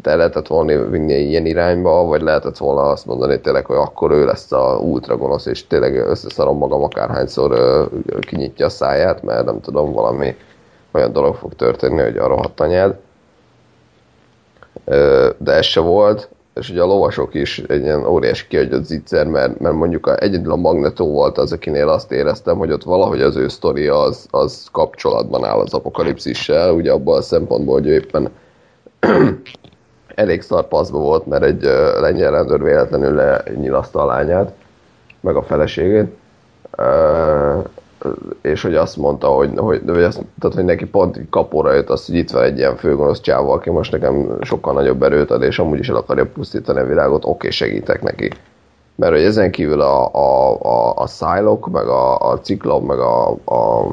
[0.03, 4.11] Tehát el lehetett volna vinni ilyen irányba, vagy lehetett volna azt mondani tényleg, hogy akkor
[4.11, 7.89] ő lesz a ultra gonosz, és tényleg összeszarom magam akárhányszor
[8.21, 10.37] kinyitja a száját, mert nem tudom, valami
[10.93, 12.97] olyan dolog fog történni, hogy a rohadt anyád.
[15.39, 19.61] De ez se volt, és ugye a lovasok is egy ilyen óriási kiadott zicser, mert,
[19.61, 23.37] mert mondjuk a, egyedül a Magneto volt az, akinél azt éreztem, hogy ott valahogy az
[23.37, 28.31] ő sztoria az, az kapcsolatban áll az apokalipszissel, ugye abban a szempontból, hogy éppen
[30.15, 31.63] elég szarpaszba volt, mert egy
[32.01, 34.53] lengyel rendőr véletlenül lenyilaszta a lányát,
[35.21, 36.17] meg a feleségét.
[38.41, 42.07] És hogy azt mondta, hogy, hogy, hogy, azt, tehát, hogy neki pont kapóra jött az,
[42.07, 45.59] hogy itt van egy ilyen főgonosz csávó, aki most nekem sokkal nagyobb erőt ad, és
[45.59, 48.31] amúgy is el akarja pusztítani a világot, oké, segítek neki.
[48.97, 53.31] Mert hogy ezen kívül a, a, a, a szájlok, meg a, a ciklop, meg a,
[53.31, 53.87] a,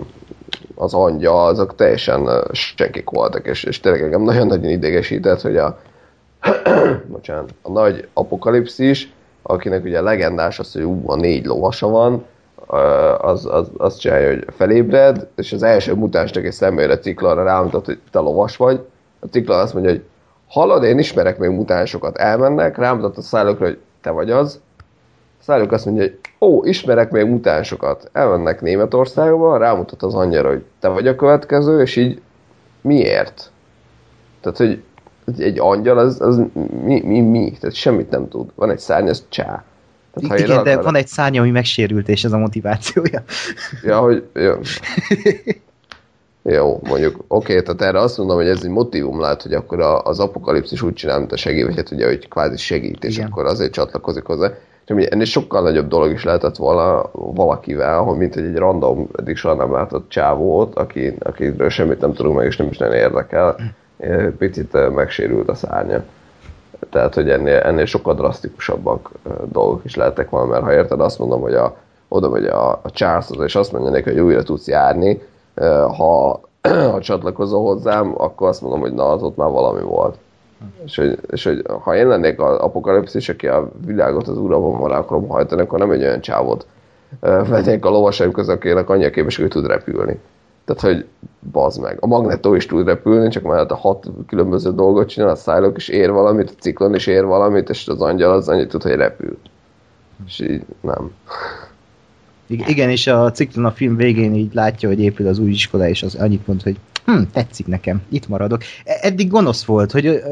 [0.75, 5.79] az angyal, azok teljesen senkik voltak, és, és tényleg engem nagyon-nagyon idegesített, hogy a,
[7.11, 12.25] bocsánat, a nagy apokalipszis, akinek ugye legendás az, hogy ú, a négy lovasa van,
[13.17, 17.99] az, az, az csinálja, hogy felébred, és az első mutánsnak egy szemére ciklanra rámutat, hogy
[18.11, 18.85] te lovas vagy.
[19.19, 20.03] A ciklan azt mondja, hogy
[20.47, 24.61] hallod, én ismerek még mutánsokat, elmennek, rámutat a szállókra, hogy te vagy az.
[25.39, 30.63] A szállók azt mondja, hogy ó, ismerek még mutánsokat, elmennek Németországba, rámutat az angyara, hogy
[30.79, 32.21] te vagy a következő, és így
[32.81, 33.51] miért?
[34.41, 34.83] Tehát, hogy
[35.37, 36.41] egy angyal az, az
[36.83, 37.51] mi, mi, mi?
[37.59, 38.49] Tehát semmit nem tud.
[38.55, 39.63] Van egy szárnyas csá.
[40.13, 40.83] Tehát, Igen, de akarod...
[40.83, 43.23] van egy szárnya, ami megsérült, és ez a motivációja.
[43.83, 44.23] Ja, hogy...
[44.33, 44.53] Jó,
[46.43, 49.79] jó mondjuk, oké, okay, tehát erre azt mondom, hogy ez egy motivum lehet, hogy akkor
[50.03, 53.27] az apokalipszis úgy csinál, mint a segély, vagy hát ugye, hogy kvázi segít, és Igen.
[53.27, 54.53] akkor azért csatlakozik hozzá.
[54.85, 59.35] És ugye ennél sokkal nagyobb dolog is lehetett volna valakivel, hogy mint egy random, eddig
[59.35, 63.55] soha nem látott csávót, aki, akiről semmit nem tudunk meg, és nem is nagyon érdekel,
[64.37, 66.03] picit megsérült a szárnya.
[66.89, 69.11] Tehát, hogy ennél, ennél sokkal drasztikusabbak
[69.51, 72.91] dolgok is lehettek volna, mert ha érted, azt mondom, hogy a, oda megy a, a
[72.91, 75.21] Charleshoz, és azt mondja neki, hogy újra tudsz járni,
[75.97, 76.41] ha,
[76.91, 80.17] ha csatlakozol hozzám, akkor azt mondom, hogy na, az ott már valami volt.
[80.85, 84.91] És hogy, és hogy ha én lennék az apokalipszis, aki a világot az uralomban van
[84.91, 86.65] akarom hajtani, akkor nem egy olyan csávot
[87.19, 90.19] vennék a lovasaim közül, akinek annyi a képes, hogy tud repülni.
[90.65, 91.05] Tehát, hogy
[91.51, 91.97] bazd meg.
[91.99, 95.87] A Magneto is tud repülni, csak már a hat különböző dolgot csinál, a szájlok is
[95.87, 99.37] ér valamit, a ciklon is ér valamit, és az angyal az annyit tud, hogy repül.
[100.25, 101.11] És így nem.
[102.47, 106.03] Igen, és a ciklon a film végén így látja, hogy épül az új iskola, és
[106.03, 108.61] az annyit mond, hogy hm, tetszik nekem, itt maradok.
[108.85, 110.23] E, eddig gonosz volt, hogy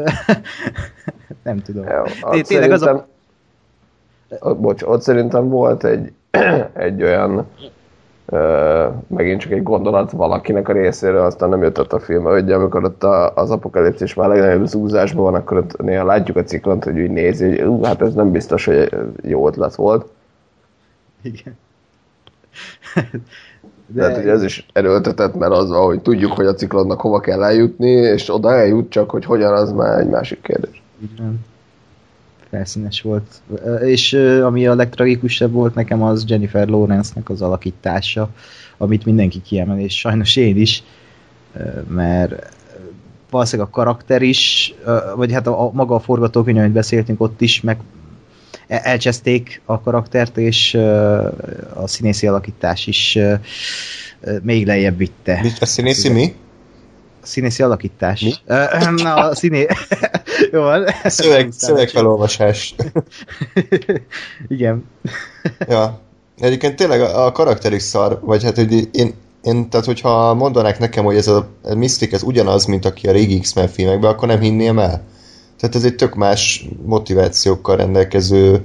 [1.44, 1.86] nem tudom.
[1.86, 2.04] Ja,
[2.42, 3.08] Tényleg az a...
[4.60, 6.12] Bocs, ott szerintem volt egy,
[6.74, 7.48] egy olyan
[9.08, 13.04] megint csak egy gondolat valakinek a részéről, aztán nem jött a film, hogy amikor ott
[13.38, 17.46] az apokalipszis már legnagyobb zúzásban van, akkor ott néha látjuk a ciklont, hogy úgy nézi,
[17.46, 20.06] hogy uh, hát ez nem biztos, hogy jó ötlet volt.
[21.22, 21.58] Igen.
[23.86, 24.02] De...
[24.02, 27.44] Tehát, hogy ez is erőltetett, mert az van, hogy tudjuk, hogy a ciklonnak hova kell
[27.44, 30.84] eljutni, és oda eljut, csak hogy hogyan, az már egy másik kérdés.
[31.14, 31.46] Igen
[32.50, 33.42] felszínes volt.
[33.82, 38.30] És ami a legtragikusabb volt nekem, az Jennifer Lawrence-nek az alakítása,
[38.78, 40.84] amit mindenki kiemel, és sajnos én is,
[41.88, 42.54] mert
[43.30, 44.74] valószínűleg a karakter is,
[45.16, 47.78] vagy hát a, a maga a forgatókönyv, amit beszéltünk ott is, meg
[48.68, 50.74] e, elcseszték a karaktert, és
[51.74, 53.18] a színészi alakítás is
[54.42, 55.46] még lejjebb vitte.
[55.60, 56.36] A színészi mi?
[57.22, 58.22] A színészi alakítás.
[58.22, 58.34] Mi?
[59.04, 59.68] Na, a színé...
[60.52, 60.86] Jó van.
[61.04, 62.76] Szöveg, szövegfelolvasás.
[64.48, 64.86] Igen.
[65.68, 66.00] ja.
[66.40, 70.80] Egyébként tényleg a, a karakter is szar, vagy hát, hogy én, én, tehát hogyha mondanák
[70.80, 74.28] nekem, hogy ez a, a Mystic ez ugyanaz, mint aki a régi X-Men filmekben, akkor
[74.28, 75.04] nem hinném el.
[75.60, 78.62] Tehát ez egy tök más motivációkkal rendelkező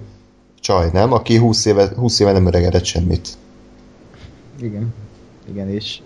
[0.60, 1.12] csaj, nem?
[1.12, 3.28] Aki 20 éve, 20 éve nem öregedett semmit.
[4.60, 4.94] Igen.
[5.48, 6.00] Igen, és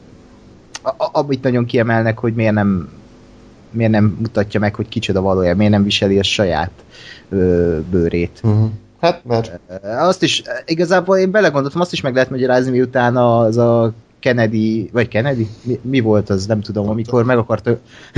[0.82, 2.88] a, a, amit nagyon kiemelnek, hogy miért nem
[3.70, 6.70] miért nem mutatja meg, hogy kicsoda valójában, miért nem viseli a saját
[7.28, 8.40] ö, bőrét.
[8.42, 8.70] Uh-huh.
[9.00, 9.60] Hát, mert...
[9.82, 15.08] Azt is, igazából én belegondoltam, azt is meg lehet magyarázni, miután az a Kennedy, vagy
[15.08, 15.48] Kennedy?
[15.62, 17.70] Mi, mi volt az, nem tudom, amikor meg akart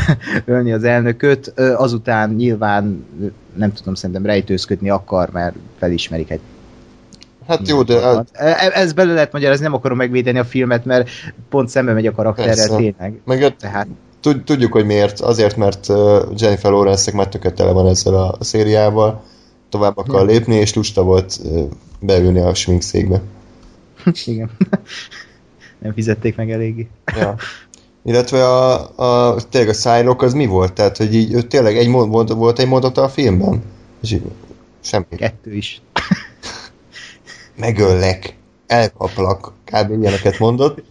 [0.45, 3.07] ölni az elnököt, azután nyilván,
[3.55, 6.41] nem tudom, szerintem rejtőzködni akar, mert felismerik egy
[7.47, 8.25] Hát jó, de...
[8.33, 11.09] E, ez belőle lehet magyarázni, nem akarom megvédeni a filmet, mert
[11.49, 12.77] pont szembe megy a karakterrel Persze.
[12.77, 13.21] tényleg.
[13.25, 13.87] Meg Tehát...
[14.21, 15.21] Tudjuk, hogy miért.
[15.21, 15.87] Azért, mert
[16.37, 19.23] Jennifer Lawrence-ek már tökéletesen tele van ezzel a szériával,
[19.69, 21.41] tovább akar lépni, és lusta volt
[22.01, 23.21] beülni a sminkszékbe.
[24.25, 24.51] Igen.
[25.83, 26.89] Nem fizették meg eléggé.
[27.17, 27.37] Ja.
[28.03, 30.73] Illetve a, a, tényleg a Psylocke az mi volt?
[30.73, 33.63] Tehát, hogy így ő tényleg egy mond, volt egy mondata a filmben?
[34.03, 34.23] És így,
[34.81, 35.05] semmi.
[35.17, 35.83] Kettő is.
[37.57, 39.91] Megöllek, elkaplak, kb.
[39.91, 40.83] ilyeneket mondott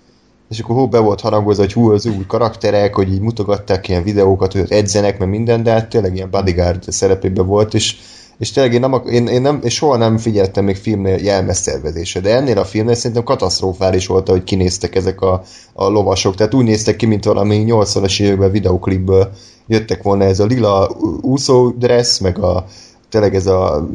[0.49, 4.03] és akkor hú, be volt harangozva, hogy hú, az új karakterek, hogy így mutogatták ilyen
[4.03, 7.95] videókat, hogy edzenek, meg minden, de hát tényleg ilyen bodyguard szerepében volt, és,
[8.37, 12.35] és tényleg én, nem, én, én, nem, én soha nem figyeltem még filmnél jelmezszervezésre, de
[12.35, 15.41] ennél a filmnél szerintem katasztrofális volt, hogy kinéztek ezek a,
[15.73, 19.29] a lovasok, tehát úgy néztek ki, mint valami 80-as években videoklipből
[19.67, 22.65] jöttek volna ez a lila úszó dress, meg a
[23.09, 23.89] tényleg ez a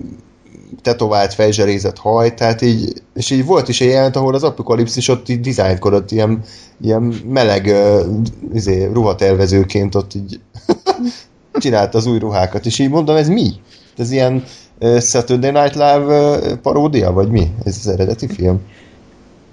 [0.82, 5.28] tetovált, fejzserézett haj, tehát így, és így volt is egy jelent, ahol az apokalipszis ott
[5.28, 6.42] így dizájnkodott ilyen,
[6.80, 8.16] ilyen meleg uh,
[8.54, 10.40] izé, ruhatervezőként ott így
[11.52, 13.50] csinálta az új ruhákat, és így mondom, ez mi?
[13.96, 14.44] Ez ilyen
[14.80, 17.54] uh, Saturday Night Live uh, paródia, vagy mi?
[17.64, 18.60] Ez az eredeti film?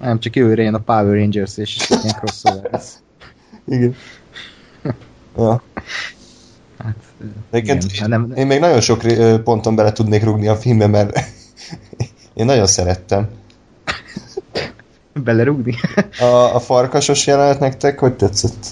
[0.00, 2.80] Nem, csak jövőre jön a Power Rangers, és ilyen crossover.
[3.66, 3.94] Igen.
[5.36, 5.62] Ja.
[6.82, 6.96] Hát,
[7.52, 9.02] igen, hát nem, én még nagyon sok
[9.44, 11.18] ponton bele tudnék rúgni a filmbe, mert
[12.34, 13.28] én nagyon szerettem.
[15.12, 15.74] Belerúgni?
[16.18, 18.66] A, a farkasos jelenet nektek hogy tetszett?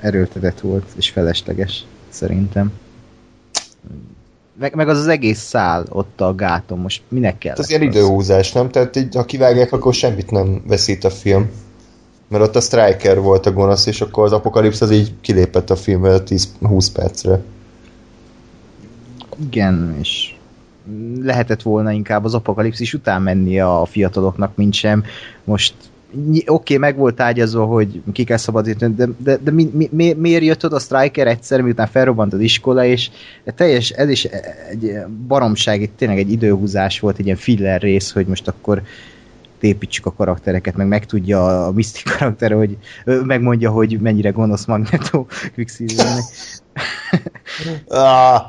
[0.00, 2.72] Erőltetett volt, és felesleges, szerintem.
[4.58, 7.54] Meg, meg az az egész szál ott a gáton, most minek kell?
[7.58, 8.70] Ez ilyen időhúzás, nem?
[8.70, 11.50] Tehát így, ha kivágják, akkor semmit nem veszít a film.
[12.28, 15.76] Mert ott a Striker volt a gonosz, és akkor az Apokalipsz az így kilépett a
[15.76, 17.42] filmből 10-20 percre.
[19.38, 20.34] Igen, és
[21.22, 25.04] lehetett volna inkább az apokalipszis után menni a fiataloknak, mint sem.
[25.44, 25.74] Most
[26.26, 30.12] oké, okay, meg volt ágyazva, hogy ki kell szabadítani, de, de, de mi, mi, mi,
[30.12, 33.10] miért jött oda a Striker egyszer, miután felrobbant az iskola, és
[33.44, 34.24] teljes, ez is
[34.70, 34.92] egy
[35.26, 38.82] baromság, itt tényleg egy időhúzás volt, egy ilyen filler rész, hogy most akkor
[39.66, 46.24] építsük a karaktereket, meg megtudja a Mystic karakter, hogy megmondja, hogy mennyire gonosz Magneto Quicksilvernek.
[47.88, 48.40] ah.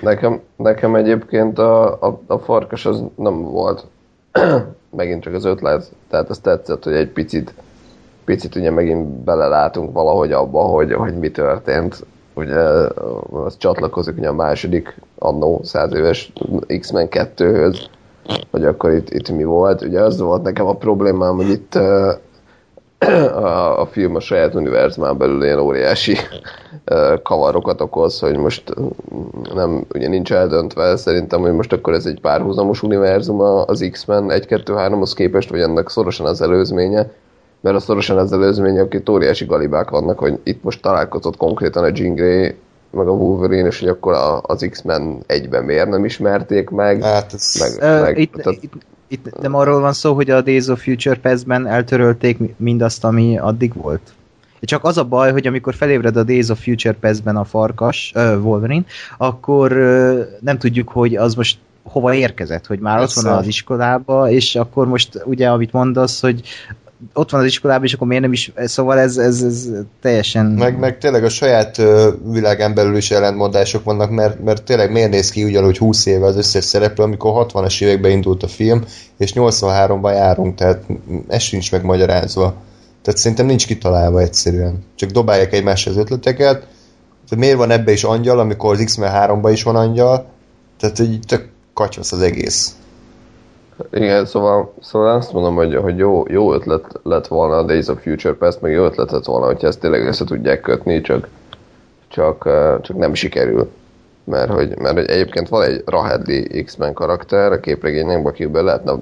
[0.00, 3.86] nekem, nekem egyébként a, a, a farkas az nem volt
[4.96, 7.54] megint csak az ötlet, tehát az tetszett, hogy egy picit
[8.24, 12.04] picit ugye megint belelátunk valahogy abba, hogy, hogy mi történt.
[12.34, 12.58] Ugye
[13.30, 16.32] az csatlakozik ugye a második annó száz éves
[16.78, 17.78] X-Men 2-höz,
[18.50, 19.82] hogy akkor itt, itt mi volt.
[19.82, 22.20] Ugye az volt nekem a problémám, hogy itt a,
[23.80, 26.16] a film a saját univerzumán belül ilyen óriási
[27.22, 28.74] kavarokat okoz, hogy most
[29.54, 35.14] nem, ugye nincs eldöntve szerintem, hogy most akkor ez egy párhuzamos univerzum az X-Men 1-2-3-hoz
[35.14, 37.10] képest, vagy ennek szorosan az előzménye,
[37.60, 41.90] mert a szorosan az előzménye, akik óriási galibák vannak, hogy itt most találkozott konkrétan a
[41.94, 42.54] Jean Grey
[42.92, 47.02] meg a Wolverine, és hogy akkor a, az X-Men egyben miért nem ismerték meg.
[47.02, 47.56] Hát ez...
[47.58, 48.62] meg, uh, meg itt, tehát...
[48.62, 48.72] itt,
[49.08, 53.74] itt nem arról van szó, hogy a Days of Future Past-ben eltörölték mindazt, ami addig
[53.74, 54.12] volt?
[54.60, 58.44] Csak az a baj, hogy amikor felébred a Days of Future Past-ben a farkas, uh,
[58.44, 58.84] Wolverine,
[59.18, 63.20] akkor uh, nem tudjuk, hogy az most hova érkezett, hogy már Persze.
[63.20, 66.42] ott van az iskolába, és akkor most ugye, amit mondasz, hogy
[67.14, 69.68] ott van az iskolában, és akkor miért nem is, szóval ez, ez, ez
[70.00, 70.46] teljesen...
[70.46, 71.82] Meg, meg tényleg a saját
[72.24, 76.36] világán belül is ellentmondások vannak, mert, mert tényleg miért néz ki ugyanúgy 20 éve az
[76.36, 78.84] összes szereplő, amikor 60-as években indult a film,
[79.18, 80.82] és 83-ban járunk, tehát
[81.28, 82.54] ez sincs megmagyarázva.
[83.02, 84.84] Tehát szerintem nincs kitalálva egyszerűen.
[84.94, 86.58] Csak dobálják egymásra az ötleteket.
[87.28, 90.26] Tehát miért van ebbe is angyal, amikor az X-Men 3-ban is van angyal?
[90.78, 92.76] Tehát így tök kacsasz az egész.
[93.92, 98.02] Igen, szóval, szóval azt mondom, hogy, hogy jó, jó ötlet lett volna a Days of
[98.02, 101.28] Future Past, meg jó ötlet lett volna, hogyha ezt tényleg össze tudják kötni, csak,
[102.08, 102.48] csak,
[102.80, 103.70] csak nem sikerül.
[104.24, 108.92] Mert hogy, mert egyébként van egy Rahedli X-Men karakter a képregényekben, akiből lehetne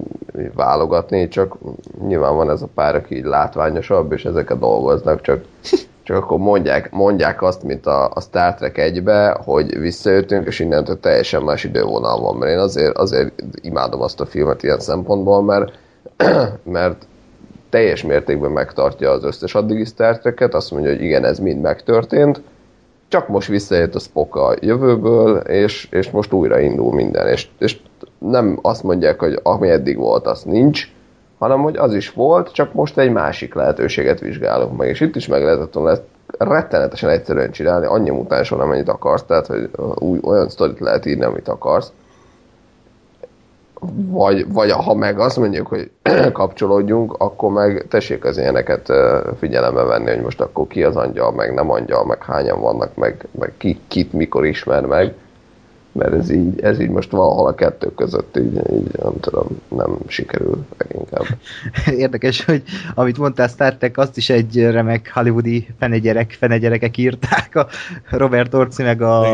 [0.53, 1.57] válogatni, csak
[2.07, 5.43] nyilván van ez a pár, aki így látványosabb, és ezeket dolgoznak, csak,
[6.03, 10.99] csak akkor mondják, mondják azt, mint a, a Star Trek egybe, hogy visszajöttünk, és innentől
[10.99, 12.35] teljesen más idővonal van.
[12.35, 15.71] Mert én azért, azért imádom azt a filmet ilyen szempontból, mert,
[16.63, 17.05] mert
[17.69, 22.41] teljes mértékben megtartja az összes addigi Star Trek-et, azt mondja, hogy igen, ez mind megtörtént,
[23.07, 27.27] csak most visszajött a Spock a jövőből, és, és most újra indul minden.
[27.27, 27.77] És, és
[28.17, 30.87] nem azt mondják, hogy ami eddig volt, az nincs,
[31.41, 34.87] hanem hogy az is volt, csak most egy másik lehetőséget vizsgálunk meg.
[34.87, 36.03] És itt is meg lehetett volna ezt
[36.37, 41.47] rettenetesen egyszerűen csinálni, annyi mutáson, amennyit akarsz, tehát hogy új, olyan sztorit lehet írni, amit
[41.47, 41.91] akarsz
[43.95, 45.91] vagy, vagy ha meg azt mondjuk, hogy
[46.31, 48.93] kapcsolódjunk, akkor meg tessék az ilyeneket
[49.39, 53.27] figyelembe venni, hogy most akkor ki az angyal, meg nem angyal, meg hányan vannak, meg,
[53.31, 55.13] meg ki, kit mikor ismer meg
[55.91, 59.97] mert ez így, ez így most valahol a kettő között így, így nem tudom, nem
[60.07, 61.25] sikerül leginkább.
[62.03, 62.63] Érdekes, hogy
[62.95, 67.67] amit mondtál Star Trek, azt is egy remek hollywoodi fenegyerek, fenegyerekek írták, a
[68.09, 69.25] Robert Orci meg a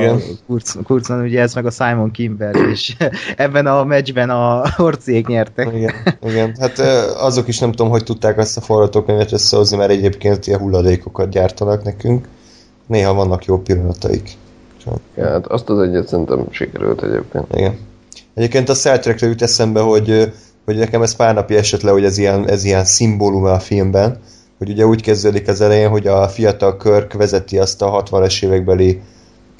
[0.83, 2.95] Kurzman, ugye ez meg a Simon Kimber, és
[3.37, 5.73] ebben a meccsben a Orciék nyertek.
[5.73, 6.79] Igen, igen, hát
[7.17, 11.83] azok is nem tudom, hogy tudták ezt a forgatókönyvet összehozni, mert egyébként ilyen hulladékokat gyártanak
[11.83, 12.27] nekünk.
[12.87, 14.37] Néha vannak jó pillanataik.
[15.15, 17.45] Ja, hát azt az egyet szerintem sikerült egyébként.
[17.53, 17.77] Igen.
[18.33, 20.33] Egyébként a Star Trek-re jut eszembe, hogy,
[20.65, 24.19] hogy nekem ez pár napja esett le, hogy ez ilyen, ez ilyen szimbólum a filmben,
[24.57, 29.01] hogy ugye úgy kezdődik az elején, hogy a fiatal Körk vezeti azt a 60-es évekbeli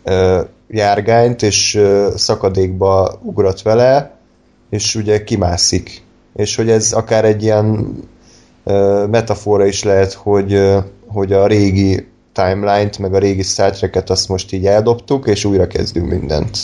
[0.06, 4.18] uh, járgányt, és uh, szakadékba ugrott vele,
[4.70, 6.02] és ugye kimászik.
[6.36, 7.98] És hogy ez akár egy ilyen
[8.64, 12.08] uh, metafora is lehet, hogy, uh, hogy a régi
[12.38, 16.58] timeline-t, meg a régi Star Trek-et azt most így eldobtuk, és újra kezdünk mindent.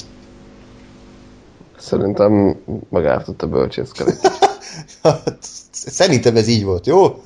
[1.78, 2.56] Szerintem
[2.90, 4.16] megártott a bölcsészkerek.
[5.72, 7.24] Szerintem ez így volt, jó?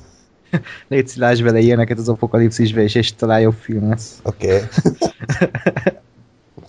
[0.88, 4.12] Légy szilás bele ilyeneket az apokalipszisbe, és, és talán jobb film lesz.
[4.22, 4.46] Oké.
[4.46, 4.66] Okay.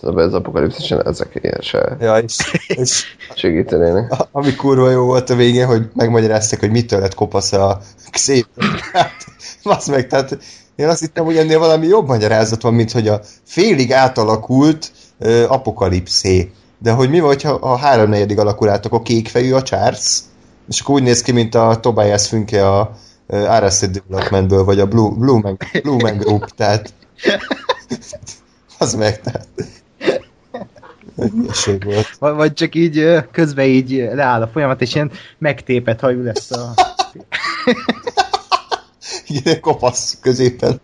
[0.00, 3.04] Szóval ez apokalipszisen ezek ilyen se ja, és, és
[3.34, 4.12] segítenének.
[4.32, 7.80] Ami kurva jó volt a végén, hogy megmagyarázták, hogy mitől lett kopasz a
[8.12, 8.46] szép.
[8.92, 10.38] Hát, meg, tehát
[10.80, 15.44] én azt hittem, hogy ennél valami jobb magyarázat van, mint hogy a félig átalakult uh,
[15.48, 16.50] apokalipszé.
[16.78, 20.18] De hogy mi vagy, ha a háromnegyedig alakul át, akkor kékfejű a Charles,
[20.68, 25.10] és akkor úgy néz ki, mint a Tobias Fünke a Arrested Developmentből, vagy a Blue,
[25.10, 26.92] Blue, Man, Blue Man Group, tehát
[28.78, 29.46] az meg, tehát
[31.84, 32.16] volt.
[32.18, 36.74] Vagy csak így közben így leáll a folyamat, és ilyen megtépet hajú lesz a...
[39.30, 40.80] Igen, kopasz középen.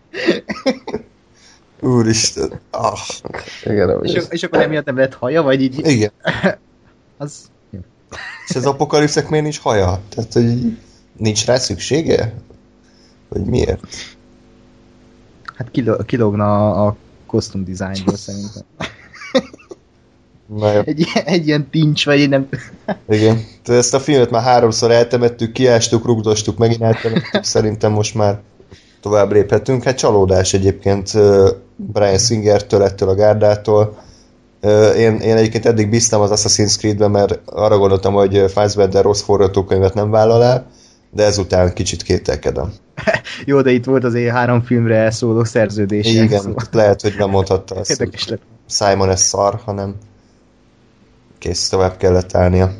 [1.80, 2.61] Úristen.
[2.70, 2.99] Ah.
[3.64, 5.86] Igen, és, és akkor emiatt nem lett haja, vagy így...
[5.86, 6.11] Igen.
[7.18, 7.51] az...
[8.49, 10.01] És az apokalipszek miért nincs haja?
[10.09, 10.78] Tehát, hogy
[11.16, 12.34] nincs rá szüksége?
[13.28, 13.84] Vagy miért?
[15.55, 15.70] Hát
[16.07, 18.62] kilógna a, a kosztum dizájnból szerintem.
[20.84, 22.49] Egy, egy ilyen tincs, vagy én nem...
[23.09, 23.44] Igen.
[23.62, 28.38] Tehát ezt a filmet már háromszor eltemettük, kiástuk, rugdostuk, megint eltemettük, szerintem most már
[29.01, 29.82] tovább léphetünk.
[29.82, 31.12] Hát csalódás egyébként
[31.76, 33.99] Brian Singertől, ettől a gárdától.
[34.97, 39.94] Én, én egyébként eddig bíztam az Assassin's Creed-ben, mert arra gondoltam, hogy Fassbender rossz forgatókönyvet
[39.94, 40.66] nem vállal el,
[41.11, 42.72] de ezután kicsit kételkedem.
[43.44, 46.14] Jó, de itt volt azért három filmre szóló szerződés.
[46.14, 46.64] Igen, szóval.
[46.72, 48.38] lehet, hogy nem mondhatta azt, hogy
[48.68, 49.94] Simon ez szar, hanem
[51.39, 52.70] kész, tovább kellett állnia.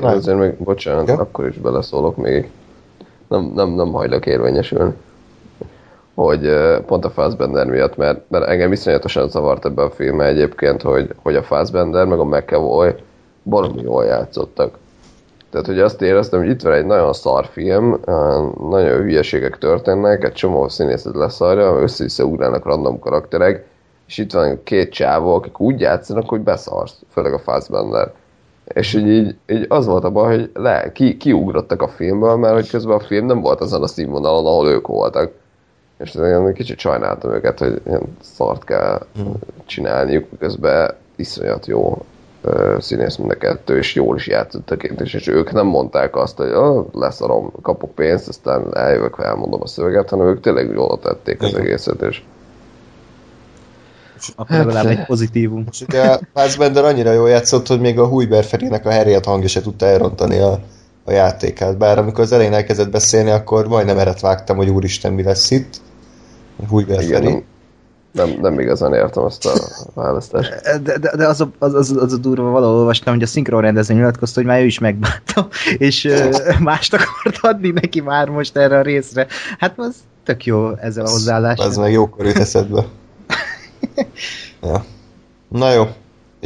[0.00, 0.08] Na.
[0.08, 1.14] Azért még, bocsánat, ja?
[1.14, 2.50] akkor is beleszólok még.
[3.28, 4.92] Nem, nem, nem hajlok érvényesülni.
[6.14, 6.54] Hogy
[6.86, 11.36] pont a Fassbender miatt, mert, mert engem iszonyatosan zavart ebbe a filmbe egyébként, hogy, hogy
[11.36, 12.94] a Fassbender meg a McAvoy
[13.42, 14.78] baromi jól játszottak.
[15.50, 18.00] Tehát, hogy azt éreztem, hogy itt van egy nagyon szar film,
[18.70, 23.66] nagyon hülyeségek történnek, egy csomó színészet leszarja, össze-vissza ugrálnak random karakterek,
[24.06, 28.12] és itt van két csávó, akik úgy játszanak, hogy beszarsz, főleg a Fassbender.
[28.64, 32.54] És így, így, így az volt a baj, hogy le, ki, kiugrottak a filmből, mert
[32.54, 35.32] hogy közben a film nem volt azon a színvonalon, ahol ők voltak.
[35.98, 39.34] És én kicsit sajnáltam őket, hogy ilyen szart kell hmm.
[39.66, 42.04] csinálniuk, közben iszonyat jó
[42.78, 46.52] színész mind a kettő, és jól is játszottak és, és ők nem mondták azt, hogy
[46.52, 51.54] oh, leszarom, kapok pénzt, aztán eljövök, elmondom a szöveget, hanem ők tényleg jól tették az
[51.54, 52.22] egészet, és
[54.36, 55.64] akkor hát, legalább egy pozitívum.
[55.70, 59.60] És ugye Fassbender annyira jól játszott, hogy még a Hújber Ferének a Harriet hangja se
[59.60, 60.60] tudta elrontani a,
[61.04, 61.78] a játékát.
[61.78, 65.80] Bár amikor az elején elkezdett beszélni, akkor majdnem eret vágtam, hogy úristen, mi lesz itt.
[66.68, 67.44] Hújber Feri.
[68.12, 69.52] Nem, nem igazán értem azt a
[69.94, 70.54] választást.
[70.82, 73.60] De, de, de az, a, az, az, az a durva, valahol olvastam, hogy a szinkron
[73.60, 75.48] rendező nyilatkozta, hogy már ő is megbánta,
[75.78, 76.08] és
[76.60, 79.26] mást akart adni neki már most erre a részre.
[79.58, 79.94] Hát az
[80.24, 81.66] tök jó ezzel a hozzáállással.
[81.66, 82.84] Ez meg jókor jut eszedbe.
[84.62, 84.84] ja.
[85.48, 85.86] Na jó.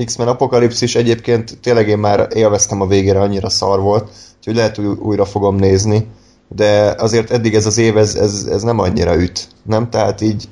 [0.04, 4.84] X-Men Apokalipszis egyébként tényleg én már élveztem a végére, annyira szar volt, úgyhogy lehet, hogy
[4.84, 6.06] újra fogom nézni,
[6.48, 9.90] de azért eddig ez az év, ez, ez, ez nem annyira üt, nem?
[9.90, 10.48] Tehát így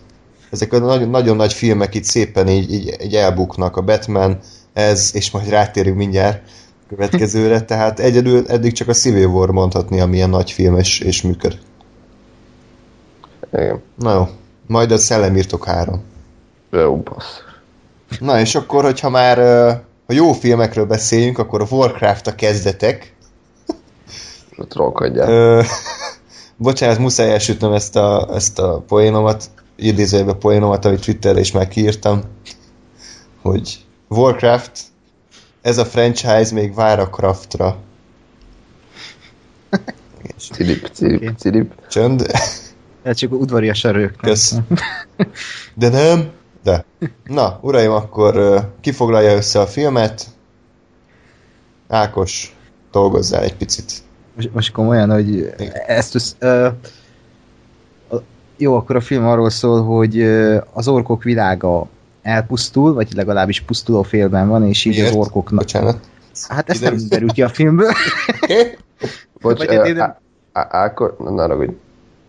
[0.50, 4.38] ezek a nagyon, nagyon nagy filmek itt szépen így, így, így elbuknak, a Batman,
[4.72, 6.42] ez, és majd rátérünk mindjárt
[6.88, 11.58] következőre, tehát egyedül eddig csak a Civil War mondhatni, amilyen nagy film és, és működ.
[13.52, 13.82] Igen.
[13.98, 14.28] Na jó,
[14.66, 16.02] majd a Szellemírtok három.
[16.70, 17.42] Jó, bassz.
[18.20, 19.38] Na és akkor, hogyha már
[20.06, 23.14] a jó filmekről beszéljünk, akkor a Warcraft a kezdetek.
[24.68, 25.64] Trollkodjál.
[26.56, 32.22] Bocsánat, muszáj elsütnöm ezt a, ezt a poénomat, idézőjebe poénomat, amit Twitterre is már kiírtam,
[33.42, 34.80] hogy Warcraft,
[35.62, 37.76] ez a franchise még vár a Craftra.
[40.52, 41.32] Cilip, cilip, Oké.
[41.36, 41.72] cilip.
[41.88, 42.26] Csönd.
[43.02, 44.30] Ez csak udvariasan rögtön.
[44.30, 44.54] Kösz.
[45.74, 46.30] De nem?
[46.66, 46.84] De.
[47.24, 50.26] Na, uraim, akkor kifoglalja össze a filmet.
[51.88, 52.56] Ákos,
[52.92, 53.92] dolgozzál egy picit.
[54.36, 55.72] Most, most komolyan, hogy Igen.
[55.86, 56.68] ezt össz, ö,
[58.56, 60.22] jó, akkor a film arról szól, hogy
[60.72, 61.86] az orkok világa
[62.22, 65.08] elpusztul, vagy legalábbis pusztuló félben van, és így Miért?
[65.10, 65.58] az orkoknak...
[65.60, 65.98] Bocsánat.
[66.48, 67.10] Hát ezt nem Kiderült.
[67.10, 67.92] derült ki a filmből.
[69.40, 70.20] Bocs, Vagy hát én ö, nem- Á-
[70.52, 71.72] Á- Ákor, na, ne ragudj.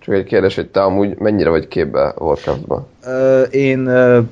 [0.07, 2.87] Csak egy kérdés, hogy te amúgy mennyire vagy képbe Warcraftban?
[3.03, 4.27] Ö, én nem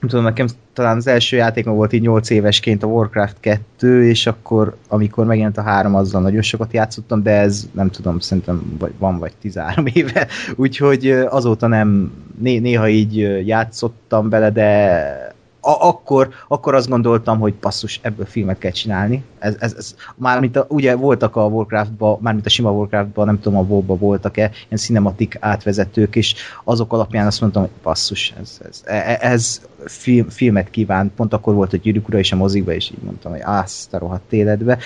[0.00, 4.76] tudom, nekem talán az első játékom volt így 8 évesként a Warcraft 2, és akkor,
[4.88, 9.32] amikor megjelent a 3, azzal nagyon sokat játszottam, de ez nem tudom, szerintem van vagy
[9.40, 10.26] 13 éve,
[10.56, 15.31] úgyhogy azóta nem, né, néha így játszottam bele, de
[15.64, 19.24] a, akkor, akkor azt gondoltam, hogy basszus, ebből filmet kell csinálni.
[19.38, 23.58] Ez, ez, ez, mármint a, ugye voltak a Warcraftban, mármint a sima Warcraftban, nem tudom
[23.58, 26.34] a WoW-ba voltak-e, ilyen cinematik átvezetők, és
[26.64, 31.12] azok alapján azt mondtam, hogy basszus, ez, ez, ez, ez film, filmet kíván.
[31.16, 33.98] Pont akkor volt a Gyűrűk Ura és a mozikba, és így mondtam, hogy azt a
[33.98, 34.78] rohadt életbe.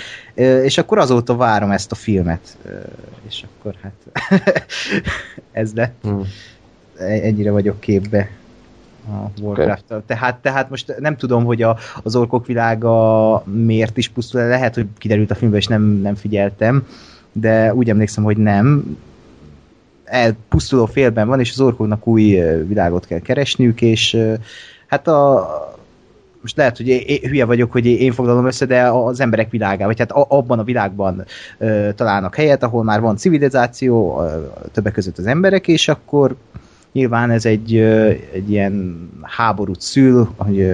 [0.62, 2.57] És akkor azóta várom ezt a filmet.
[3.29, 4.31] És akkor hát
[5.53, 5.95] ez lett.
[6.03, 6.22] Hmm.
[6.99, 8.29] Ennyire vagyok képbe
[9.09, 10.02] a warcraft okay.
[10.07, 14.86] tehát, tehát most nem tudom, hogy a, az orkok világa miért is pusztul, lehet, hogy
[14.98, 16.86] kiderült a filmben, és nem, nem figyeltem,
[17.32, 18.98] de úgy emlékszem, hogy nem.
[20.04, 24.18] Elpusztuló félben van, és az orkoknak új világot kell keresniük, és
[24.86, 25.46] hát a,
[26.40, 29.98] most lehet, hogy én, hülye vagyok, hogy én foglalom össze, de az emberek világában, vagy
[29.98, 31.24] hát abban a világban
[31.59, 36.36] ö, találnak helyet, ahol már van civilizáció, ö, többek között az emberek, és akkor
[36.97, 37.76] nyilván ez egy,
[38.32, 40.70] egy ilyen háborút szül, hogy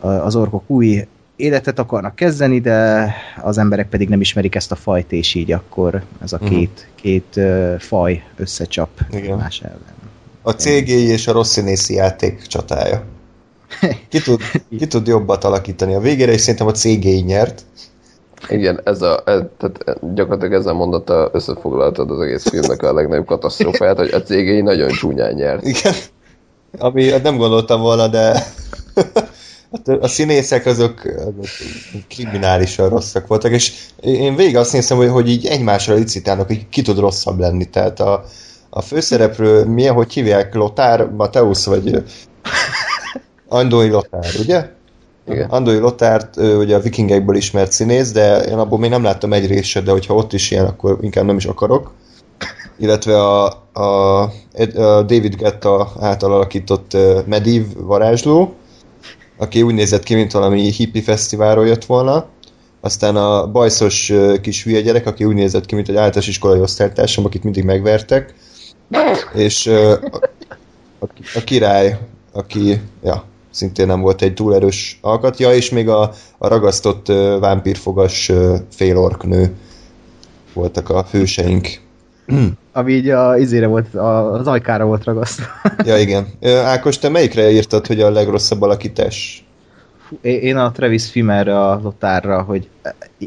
[0.00, 5.12] az orkok új életet akarnak kezdeni, de az emberek pedig nem ismerik ezt a fajt,
[5.12, 6.48] és így akkor ez a Mhm.
[6.54, 9.36] két, két ö, faj összecsap Igen.
[9.38, 9.78] más ellen.
[10.42, 13.04] A CGI és a rossz színészi játék csatája.
[14.08, 14.40] Ki tud,
[14.78, 17.64] ki tud jobbat alakítani a végére, és szerintem a CGI nyert.
[18.48, 23.96] Igen, ez a, ez, tehát gyakorlatilag ezzel mondata összefoglaltad az egész filmnek a legnagyobb katasztrófáját,
[23.96, 25.66] hogy a cégei nagyon csúnyán nyert.
[25.66, 25.94] Igen.
[26.78, 28.44] Ami hát nem gondoltam volna, de
[30.00, 31.46] a színészek azok, azok
[32.08, 36.82] kriminálisan rosszak voltak, és én végig azt néztem, hogy, hogy így egymásra licitálnak, hogy ki
[36.82, 37.64] tud rosszabb lenni.
[37.64, 38.24] Tehát a,
[38.70, 42.02] a főszereplő, milyen, hogy hívják, Lothar Mateusz, vagy
[43.48, 44.76] Andói Lothar, ugye?
[45.28, 45.50] Igen.
[45.50, 49.46] Andói Lothárt, ő ugye a vikingekből ismert színész, de én abból még nem láttam egy
[49.46, 51.92] részt de hogyha ott is ilyen, akkor inkább nem is akarok.
[52.78, 58.54] Illetve a, a, a David Guetta által alakított Medivh varázsló,
[59.36, 62.26] aki úgy nézett ki, mint valami hippie fesztiválról jött volna.
[62.80, 67.24] Aztán a bajszos kis hülye gyerek, aki úgy nézett ki, mint egy általános iskolai osztálytársam,
[67.24, 68.34] akit mindig megvertek.
[69.34, 71.98] És a, a, a király,
[72.32, 73.24] aki ja,
[73.58, 78.56] szintén nem volt egy túl erős alkatja, és még a, a ragasztott uh, vámpírfogas uh,
[78.70, 79.54] félorknő
[80.52, 81.68] voltak a hőseink.
[82.72, 85.44] Ami így a, izére volt, a, az ajkára volt ragasztva.
[85.84, 86.26] Ja, igen.
[86.64, 89.44] Ákos, te melyikre írtad, hogy a legrosszabb alakítás?
[90.20, 92.68] Én a Travis Fimerre, a Lotárra, hogy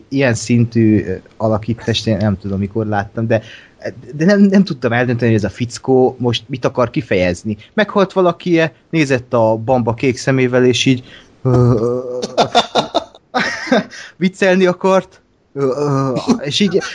[0.10, 1.06] ilyen szintű
[1.38, 3.42] alakítást én nem tudom, mikor láttam, de,
[4.14, 7.58] de nem, nem tudtam eldönteni, hogy ez a fickó most mit akar kifejezni.
[7.74, 11.04] Meghalt valaki -e, nézett a bamba kék szemével, és így
[14.18, 15.22] viccelni akart,
[16.44, 16.82] és így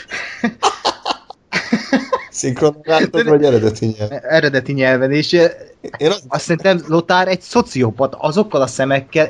[2.36, 4.20] Szinkron látod, vagy eredeti nyelven?
[4.22, 6.22] Eredeti nyelven, és én az...
[6.28, 9.28] azt szerintem Lotár egy szociopat azokkal a szemekkel,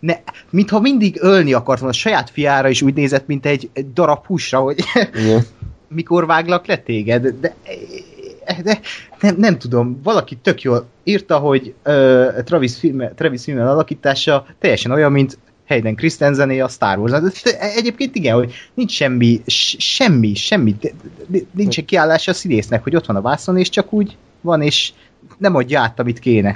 [0.00, 0.14] ne,
[0.50, 4.26] mintha mindig ölni akart volna, a saját fiára is úgy nézett, mint egy, egy darab
[4.26, 4.84] húsra, hogy
[5.14, 5.46] Igen.
[5.88, 7.54] Mikor váglak le téged, de,
[8.62, 8.80] de
[9.20, 14.90] nem, nem tudom, valaki tök jól írta, hogy uh, Travis, film, Travis Fimmel alakítása teljesen
[14.90, 17.42] olyan, mint Hayden Christensené a Star Wars.
[17.42, 19.40] De egyébként igen, hogy nincs semmi,
[19.78, 20.76] semmi, semmi,
[21.50, 24.92] nincs egy kiállás a színésznek, hogy ott van a vászon, és csak úgy van, és
[25.38, 26.54] nem adja át, amit kéne.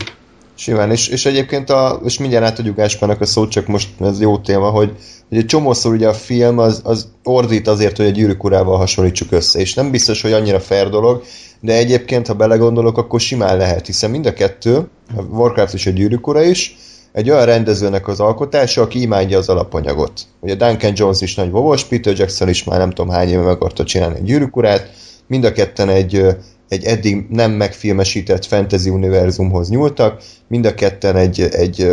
[0.61, 4.39] Simán, és, és egyébként a, és mindjárt átadjuk Áspának a szót, csak most ez jó
[4.39, 4.93] téma, hogy,
[5.29, 9.33] hogy egy csomószor ugye a film az, az ordít azért, hogy egy gyűrűk urával hasonlítsuk
[9.33, 11.23] össze, és nem biztos, hogy annyira fair dolog,
[11.61, 15.91] de egyébként, ha belegondolok, akkor simán lehet, hiszen mind a kettő, a Warcraft és a
[15.91, 16.77] gyűrűk ura is,
[17.13, 20.23] egy olyan rendezőnek az alkotása, aki imádja az alapanyagot.
[20.41, 23.51] Ugye Duncan Jones is nagy vovos, Peter Jackson is már nem tudom hány éve meg
[23.51, 24.91] akarta csinálni egy gyűrűkurát,
[25.27, 26.27] mind a ketten egy,
[26.71, 31.93] egy eddig nem megfilmesített fantasy univerzumhoz nyúltak, mind a ketten egy, egy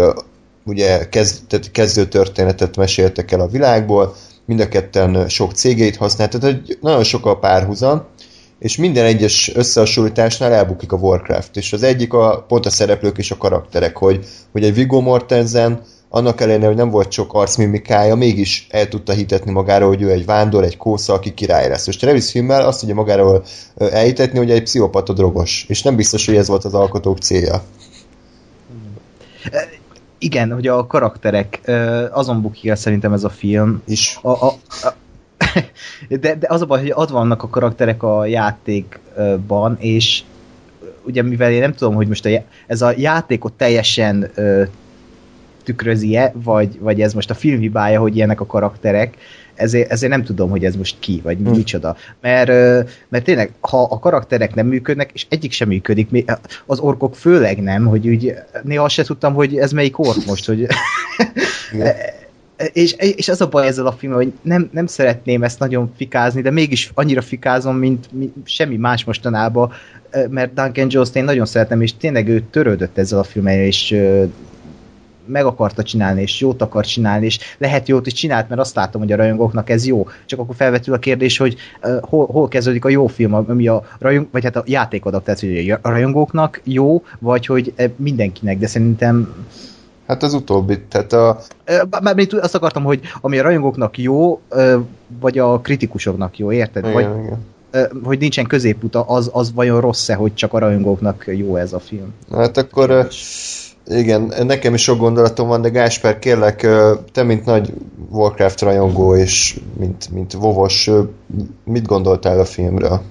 [0.66, 4.16] ugye kezd, tehát kezdő történetet meséltek el a világból,
[4.46, 8.06] mind a ketten sok cégét használtak, tehát nagyon sok a párhuzam,
[8.60, 13.32] és minden egyes összehasonlításnál elbukik a Warcraft, és az egyik a, pont a szereplők és
[13.32, 18.68] a karakterek, hogy, hogy egy Viggo Mortensen annak ellenére, hogy nem volt sok arcmimikája, mégis
[18.70, 21.88] el tudta hitetni magáról, hogy ő egy vándor, egy kósza, aki király lesz.
[21.88, 23.44] És Travis filmmel azt tudja magáról
[23.78, 27.64] elhitetni, hogy egy pszichopata drogos, és nem biztos, hogy ez volt az alkotók célja.
[30.18, 31.62] Igen, hogy a karakterek,
[32.12, 33.82] azon bukik el szerintem ez a film.
[33.86, 34.20] Is.
[34.22, 34.94] A, a, a,
[36.20, 40.24] de, de az a baj, hogy adva vannak a karakterek a játékban, és
[41.04, 42.30] ugye mivel én nem tudom, hogy most a,
[42.68, 44.32] ez a játékot teljesen
[45.68, 49.18] tükrözi-e, vagy, vagy ez most a filmhibája, hogy ilyenek a karakterek,
[49.56, 51.52] ezért, ezért nem tudom, hogy ez most ki, vagy hmm.
[51.52, 51.96] micsoda.
[52.22, 52.48] Mert,
[53.10, 56.10] mert tényleg, ha a karakterek nem működnek, és egyik sem működik,
[56.66, 60.68] az orkok főleg nem, hogy úgy néha se tudtam, hogy ez melyik ork most, hogy
[62.74, 66.42] és, és az a baj ezzel a film, hogy nem, nem szeretném ezt nagyon fikázni,
[66.42, 69.72] de mégis annyira fikázom, mint, mint semmi más mostanában,
[70.30, 73.96] mert Duncan Jones én nagyon szeretem, és tényleg ő törődött ezzel a filmmel, és
[75.28, 79.02] meg akarta csinálni, és jót akar csinálni, és lehet jót is csinált, mert azt látom,
[79.02, 80.08] hogy a rajongóknak ez jó.
[80.26, 83.84] Csak akkor felvetül a kérdés, hogy uh, hol, hol kezdődik a jó film, ami a
[84.00, 89.46] rajong, vagy hát a játékadaptáció, hogy a rajongóknak jó, vagy hogy mindenkinek, de szerintem
[90.08, 91.40] Hát az utóbbi, tehát a...
[92.02, 94.42] Mármint azt akartam, hogy ami a rajongóknak jó,
[95.20, 96.86] vagy a kritikusoknak jó, érted?
[96.86, 97.46] Igen, vagy, igen.
[98.04, 102.14] Hogy nincsen középuta, az, az vajon rossz-e, hogy csak a rajongóknak jó ez a film?
[102.32, 103.08] Hát akkor...
[103.90, 106.68] Igen, nekem is sok gondolatom van, de Gásper, kérlek,
[107.12, 107.74] te, mint nagy
[108.10, 110.90] Warcraft rajongó, és mint, mint vovos,
[111.64, 113.02] mit gondoltál a filmről?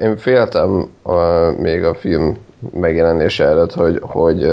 [0.00, 0.88] Én féltem
[1.58, 2.36] még a film
[2.72, 4.52] megjelenése előtt, hogy, hogy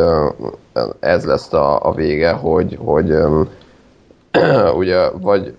[0.99, 3.13] ez lesz a, a vége, hogy, hogy
[4.81, 5.53] ugye vagy,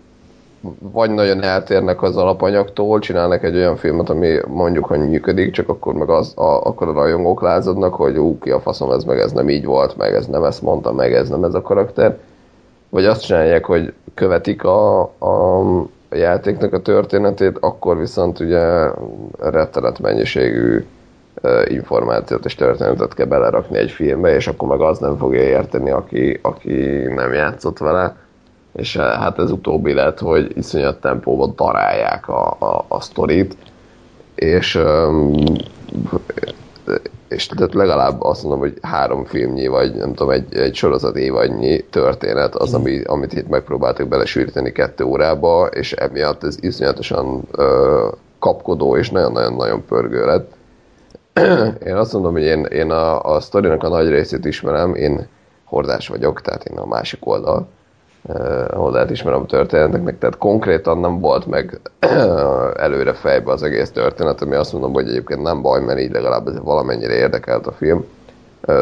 [0.79, 5.95] vagy nagyon eltérnek az alapanyagtól, csinálnak egy olyan filmet, ami mondjuk, hogy működik, csak akkor
[5.95, 9.33] meg az, a, akkor a rajongók lázadnak, hogy ú, ki a faszom, ez meg ez
[9.33, 12.19] nem így volt, meg ez nem ezt mondta, meg ez nem ez a karakter.
[12.89, 15.59] Vagy azt csinálják, hogy követik a, a,
[16.09, 18.91] a játéknak a történetét, akkor viszont ugye
[19.39, 20.85] rettenet mennyiségű
[21.65, 26.39] információt és történetet kell belerakni egy filmbe, és akkor meg az nem fogja érteni, aki,
[26.43, 26.75] aki
[27.15, 28.17] nem játszott vele.
[28.73, 33.57] És hát ez utóbbi lett, hogy iszonyat tempóban darálják a, a, a sztorit,
[34.35, 34.81] és
[37.33, 41.81] és tehát legalább azt mondom, hogy három filmnyi, vagy nem tudom, egy, egy sorozat évadnyi
[41.81, 48.09] történet az, ami, amit itt megpróbáltak belesűríteni kettő órába, és emiatt ez iszonyatosan ö,
[48.39, 50.53] kapkodó és nagyon-nagyon-nagyon pörgő lett.
[51.89, 55.27] Én azt mondom, hogy én, én a, a sztorinak a nagy részét ismerem, én
[55.65, 57.69] hordás vagyok, tehát én a másik oldal
[58.75, 61.81] oldalt ismerem a történeteknek, tehát konkrétan nem volt meg
[62.77, 66.49] előre fejbe az egész történet, ami azt mondom, hogy egyébként nem baj, mert így legalább
[66.49, 68.05] ez valamennyire érdekelt a film.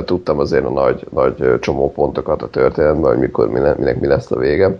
[0.04, 4.76] Tudtam azért a nagy, nagy csomópontokat a történetben, hogy mikor, minek mi lesz a vége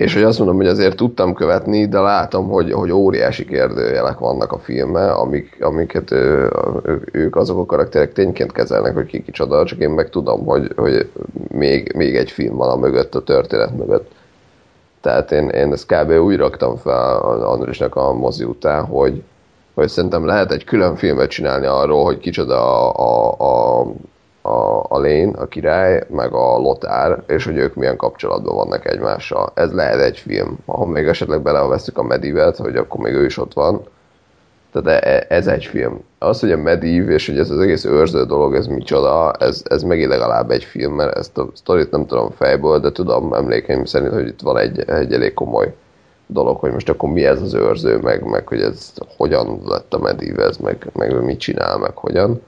[0.00, 4.52] és hogy azt mondom, hogy azért tudtam követni, de látom, hogy, hogy óriási kérdőjelek vannak
[4.52, 6.50] a filmben, amik, amiket ő,
[7.12, 11.10] ők azok a karakterek tényként kezelnek, hogy ki kicsoda, csak én meg tudom, hogy, hogy
[11.48, 14.10] még, még egy film van a mögött, a történet mögött.
[15.00, 16.10] Tehát én, én ezt kb.
[16.10, 19.22] úgy raktam fel Andrisnak a mozi után, hogy,
[19.74, 23.86] hogy szerintem lehet egy külön filmet csinálni arról, hogy kicsoda a, a, a,
[24.50, 29.52] a, a Alén, a király, meg a Lotár, és hogy ők milyen kapcsolatban vannak egymással.
[29.54, 30.58] Ez lehet egy film.
[30.66, 33.82] Ha még esetleg beleveszük a Medivet, hogy akkor még ő is ott van.
[34.72, 36.04] Tehát e, ez egy film.
[36.18, 39.82] Az, hogy a Medív és hogy ez az egész őrző dolog, ez micsoda, ez, ez
[39.82, 44.12] megint legalább egy film, mert ezt a sztorit nem tudom fejből, de tudom emlékeim szerint,
[44.12, 45.74] hogy itt van egy, egy elég komoly
[46.26, 49.98] dolog, hogy most akkor mi ez az őrző, meg, meg hogy ez hogyan lett a
[49.98, 52.40] Medív, ez meg, meg mit csinál, meg hogyan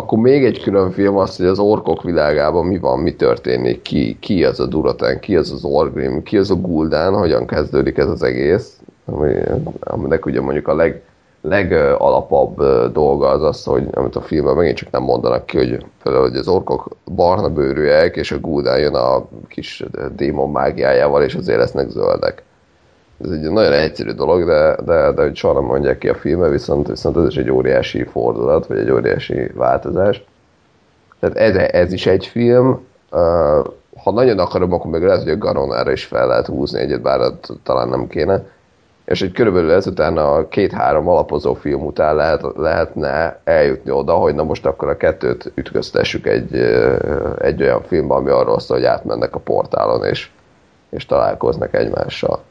[0.00, 4.16] akkor még egy külön film az, hogy az orkok világában mi van, mi történik, ki,
[4.20, 8.08] ki az a Duratán, ki az az Orgrim, ki az a Guldán, hogyan kezdődik ez
[8.08, 9.34] az egész, ami,
[9.80, 11.02] aminek ugye mondjuk a leg,
[11.40, 16.28] legalapabb dolga az az, hogy amit a filmben megint csak nem mondanak ki, hogy például
[16.28, 19.84] hogy az orkok barna bőrűek, és a Guldán jön a kis
[20.16, 22.42] démon mágiájával, és azért lesznek zöldek
[23.24, 26.48] ez egy nagyon egyszerű dolog, de, de, de hogy soha nem mondják ki a filme,
[26.48, 30.24] viszont, viszont ez is egy óriási fordulat, vagy egy óriási változás.
[31.20, 32.86] Tehát ez, ez is egy film.
[33.10, 33.64] Uh,
[34.02, 37.20] ha nagyon akarom, akkor meg lehet, hogy a Garonára is fel lehet húzni egyet, bár
[37.62, 38.44] talán nem kéne.
[39.04, 44.42] És egy körülbelül ezután a két-három alapozó film után lehet, lehetne eljutni oda, hogy na
[44.42, 46.54] most akkor a kettőt ütköztessük egy,
[47.38, 50.30] egy olyan filmben, ami arról szól, hogy átmennek a portálon, és,
[50.90, 52.42] és találkoznak egymással.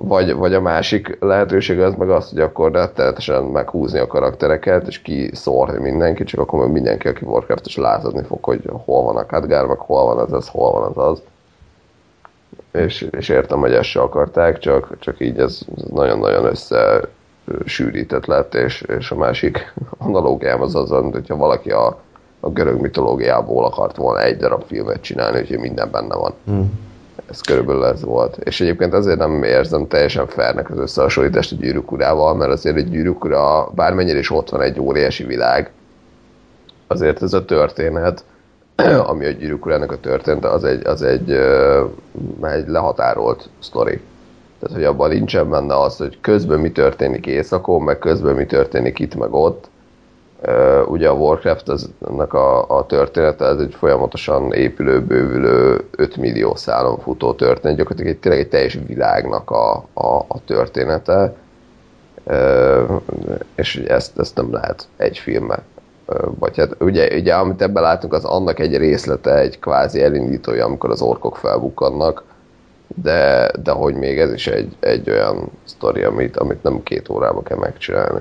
[0.00, 5.02] Vagy, vagy a másik lehetőség az meg az, hogy akkor rettenetesen meghúzni a karaktereket, és
[5.02, 9.66] kiszórni mindenki, csak akkor meg mindenki, aki Warcraft-es láthatni fog, hogy hol van a Khadgar,
[9.66, 11.22] meg hol van az az, hol van az az.
[12.82, 17.00] És, és értem, hogy ezt se akarták, csak, csak így ez nagyon-nagyon össze
[17.64, 22.00] sűrített lett, és, és a másik analógiám az az, hogyha valaki a,
[22.40, 26.34] a görög mitológiából akart volna egy darab filmet csinálni, úgyhogy minden benne van.
[26.44, 26.86] Hmm
[27.30, 28.36] ez körülbelül ez volt.
[28.36, 32.90] És egyébként azért nem érzem teljesen fernek az összehasonlítást a gyűrűk urával, mert azért egy
[32.90, 35.70] gyűrűk ura, bármennyire is ott van egy óriási világ,
[36.86, 38.24] azért ez a történet,
[39.10, 41.30] ami a gyűrűk urának a történet, az egy, az egy,
[42.42, 44.00] egy lehatárolt sztori.
[44.58, 48.98] Tehát, hogy abban nincsen benne az, hogy közben mi történik éjszakon, meg közben mi történik
[48.98, 49.68] itt, meg ott,
[50.46, 56.16] Uh, ugye a Warcraft az, ennek a, a története, ez egy folyamatosan épülő, bővülő 5
[56.16, 61.34] millió szálon futó történet, gyakorlatilag egy, tényleg egy teljes világnak a, a, a története,
[62.24, 63.00] uh,
[63.54, 65.62] és ezt, ezt nem lehet egy filmbe.
[66.06, 70.64] Uh, vagy hát ugye, ugye amit ebben látunk, az annak egy részlete, egy kvázi elindítója,
[70.64, 72.24] amikor az orkok felbukkannak,
[73.02, 77.42] de, de hogy még ez is egy, egy olyan sztori, amit, amit nem két órában
[77.42, 78.20] kell megcsinálni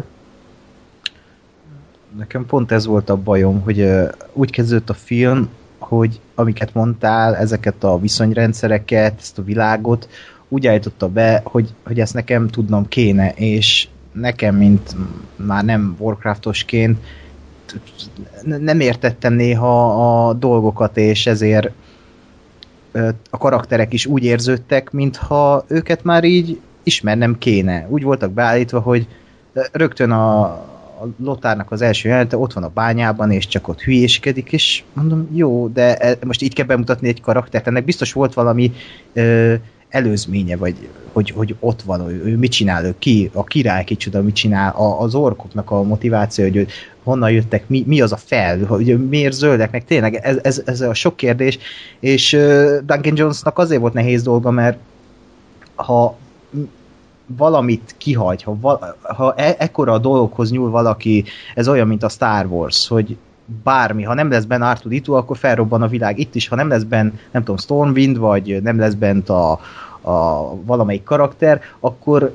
[2.18, 3.89] nekem pont ez volt a bajom, hogy
[4.34, 10.09] úgy kezdődött a film, hogy amiket mondtál, ezeket a viszonyrendszereket, ezt a világot,
[10.47, 14.95] úgy állította be, hogy, hogy ezt nekem tudnom kéne, és nekem, mint
[15.36, 16.97] már nem Warcraftosként,
[18.43, 21.70] nem értettem néha a dolgokat, és ezért
[23.30, 27.88] a karakterek is úgy érződtek, mintha őket már így ismernem kéne.
[27.89, 29.07] Úgy voltak beállítva, hogy
[29.72, 30.43] rögtön a,
[31.02, 35.28] a Lotárnak az első jelenete ott van a bányában, és csak ott hülyéskedik, és mondom,
[35.34, 38.74] jó, de e, most így kell bemutatni egy karaktert, ennek biztos volt valami
[39.14, 39.54] ö,
[39.89, 44.22] előzménye, vagy hogy, hogy ott van, ő, ő mit csinál, ő ki, a király kicsoda
[44.22, 46.68] mit csinál, a, az orkoknak a motiváció, hogy
[47.04, 50.93] honnan jöttek, mi, mi az a fel, hogy miért zöldeknek, tényleg ez, ez, ez a
[50.93, 51.58] sok kérdés,
[52.00, 54.78] és uh, Duncan Jonesnak azért volt nehéz dolga, mert
[55.76, 56.18] ha
[57.28, 61.23] valamit kihagy, ha, val, ha e, ekkora a dolgokhoz nyúl valaki,
[61.55, 63.17] ez olyan, mint a Star Wars, hogy
[63.63, 66.69] bármi, ha nem lesz benne Arthur Itu, akkor felrobban a világ itt is, ha nem
[66.69, 69.51] lesz benne, nem tudom, Stormwind, vagy nem lesz bent a,
[70.01, 72.34] a valamelyik karakter, akkor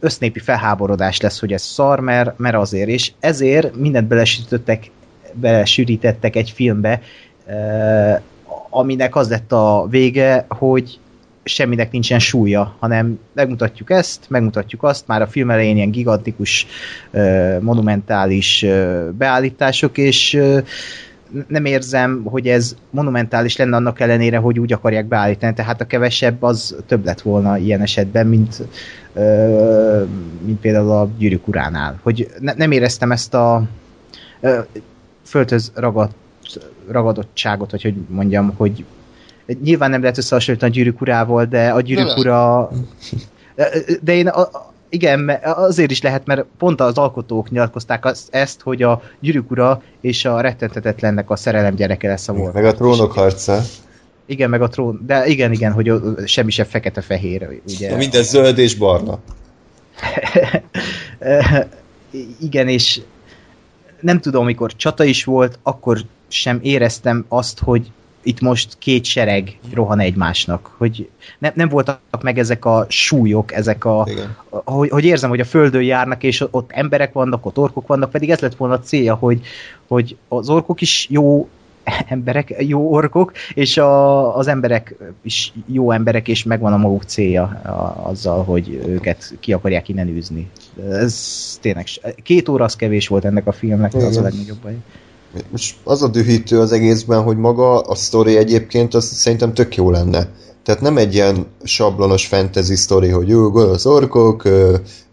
[0.00, 4.90] össznépi felháborodás lesz, hogy ez szar, mert, mert azért, és ezért mindent belesítettek,
[5.32, 7.00] belesűrítettek egy filmbe,
[7.46, 8.20] eh,
[8.70, 10.98] aminek az lett a vége, hogy
[11.48, 16.66] semminek nincsen súlya, hanem megmutatjuk ezt, megmutatjuk azt, már a film elején ilyen gigantikus,
[17.60, 18.66] monumentális
[19.18, 20.40] beállítások, és
[21.48, 26.42] nem érzem, hogy ez monumentális lenne annak ellenére, hogy úgy akarják beállítani, tehát a kevesebb
[26.42, 28.62] az több lett volna ilyen esetben, mint,
[30.44, 32.00] mint például a gyűrűk uránál.
[32.02, 33.62] Hogy ne, nem éreztem ezt a
[35.24, 36.14] földhöz ragadt,
[36.88, 38.84] ragadottságot, vagy hogy mondjam, hogy
[39.62, 42.70] nyilván nem lehet összehasonlítani a gyűrűk urával, de a gyűrűk ura...
[44.00, 44.48] De én a,
[44.88, 49.82] igen, azért is lehet, mert pont az alkotók nyilatkozták az, ezt, hogy a gyűrűk ura
[50.00, 52.52] és a rettentetetlennek a szerelem gyereke lesz a volt.
[52.52, 53.60] Meg a trónok harca.
[54.26, 55.92] Igen, meg a trón, de igen, igen, hogy
[56.24, 57.60] semmi sem fekete-fehér.
[57.66, 57.88] Ugye.
[57.88, 59.18] De minden zöld és barna.
[62.40, 63.00] igen, és
[64.00, 67.90] nem tudom, amikor csata is volt, akkor sem éreztem azt, hogy
[68.26, 71.08] itt most két sereg rohan egymásnak, hogy
[71.38, 74.00] ne, nem voltak meg ezek a súlyok, ezek a,
[74.48, 78.10] a hogy, hogy érzem, hogy a földön járnak, és ott emberek vannak, ott orkok vannak,
[78.10, 79.40] pedig ez lett volna a célja, hogy,
[79.86, 81.48] hogy az orkok is jó
[82.08, 87.42] emberek, jó orkok, és a, az emberek is jó emberek, és megvan a maguk célja
[87.42, 90.50] a, azzal, hogy őket ki akarják innen űzni.
[90.90, 91.86] Ez tényleg,
[92.22, 94.06] két óra az kevés volt ennek a filmnek, Igen.
[94.06, 94.76] az a legnagyobb baj.
[95.50, 99.90] Most az a dühítő az egészben, hogy maga a sztori egyébként az szerintem tök jó
[99.90, 100.28] lenne.
[100.62, 104.42] Tehát nem egy ilyen sablonos fantasy sztori, hogy jó, gonosz orkok,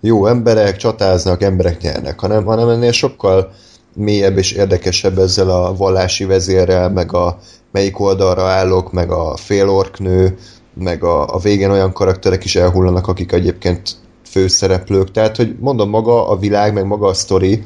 [0.01, 3.51] jó emberek, csatáznak, emberek nyernek, hanem, hanem ennél sokkal
[3.95, 7.37] mélyebb és érdekesebb ezzel a vallási vezérrel, meg a
[7.71, 10.37] melyik oldalra állok, meg a félorknő,
[10.73, 13.95] meg a, a végén olyan karakterek is elhullanak, akik egyébként
[14.29, 15.11] főszereplők.
[15.11, 17.63] Tehát, hogy mondom, maga a világ, meg maga a sztori,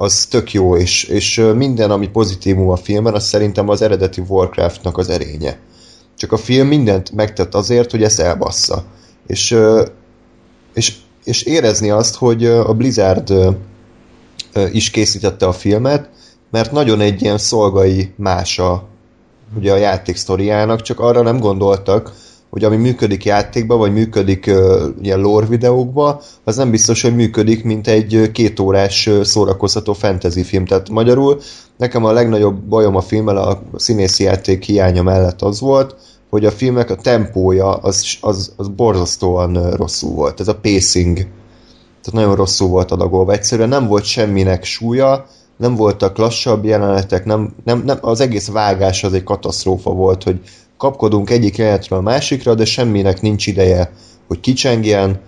[0.00, 4.98] az tök jó, és, és minden, ami pozitívum a filmben, az szerintem az eredeti Warcraftnak
[4.98, 5.58] az erénye.
[6.16, 8.84] Csak a film mindent megtett azért, hogy ezt elbassza.
[9.26, 9.56] És,
[10.74, 10.94] és,
[11.24, 13.32] és érezni azt, hogy a Blizzard
[14.72, 16.10] is készítette a filmet,
[16.50, 18.88] mert nagyon egy ilyen szolgai mása
[19.56, 22.12] ugye a játék sztoriának, csak arra nem gondoltak,
[22.50, 27.64] hogy ami működik játékban, vagy működik uh, ilyen lore videókban, az nem biztos, hogy működik,
[27.64, 30.64] mint egy két órás uh, szórakoztató fantasy film.
[30.64, 31.40] Tehát magyarul
[31.76, 35.96] nekem a legnagyobb bajom a filmmel a színészi játék hiánya mellett az volt,
[36.30, 40.40] hogy a filmek a tempója az, az, az borzasztóan rosszul volt.
[40.40, 41.16] Ez a pacing.
[42.02, 43.32] Tehát nagyon rosszul volt adagolva.
[43.32, 45.26] Egyszerűen nem volt semminek súlya,
[45.56, 50.40] nem voltak lassabb jelenetek, nem, nem, nem, az egész vágás az egy katasztrófa volt, hogy
[50.80, 53.92] kapkodunk egyik jelenetről a másikra, de semminek nincs ideje,
[54.26, 55.20] hogy kicsengjen,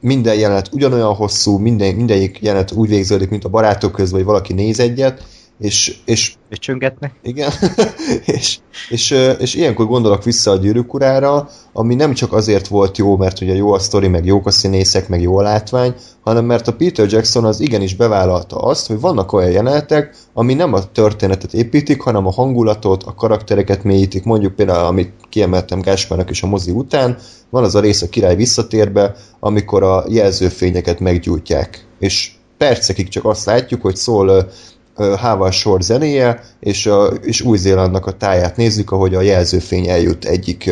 [0.00, 4.52] minden jelenet ugyanolyan hosszú, minden, mindegyik jelenet úgy végződik, mint a barátok közben, vagy valaki
[4.52, 5.24] néz egyet,
[5.58, 7.12] és, és, és csöngetnek.
[7.22, 7.52] Igen,
[8.24, 13.16] és, és, és ilyenkor gondolok vissza a gyűrűk urára, ami nem csak azért volt jó,
[13.16, 16.68] mert ugye jó a sztori, meg jók a színészek, meg jó a látvány, hanem mert
[16.68, 21.54] a Peter Jackson az igenis bevállalta azt, hogy vannak olyan jelenetek, ami nem a történetet
[21.54, 24.24] építik, hanem a hangulatot, a karaktereket mélyítik.
[24.24, 27.18] Mondjuk például, amit kiemeltem Gáspárnak is a mozi után,
[27.50, 31.86] van az a rész a király visszatérbe, amikor a jelzőfényeket meggyújtják.
[31.98, 34.50] És percekig csak azt látjuk, hogy szól
[35.16, 40.70] Hával sor zenéje, és, a, és Új-Zélandnak a táját nézzük, ahogy a jelzőfény eljut egyik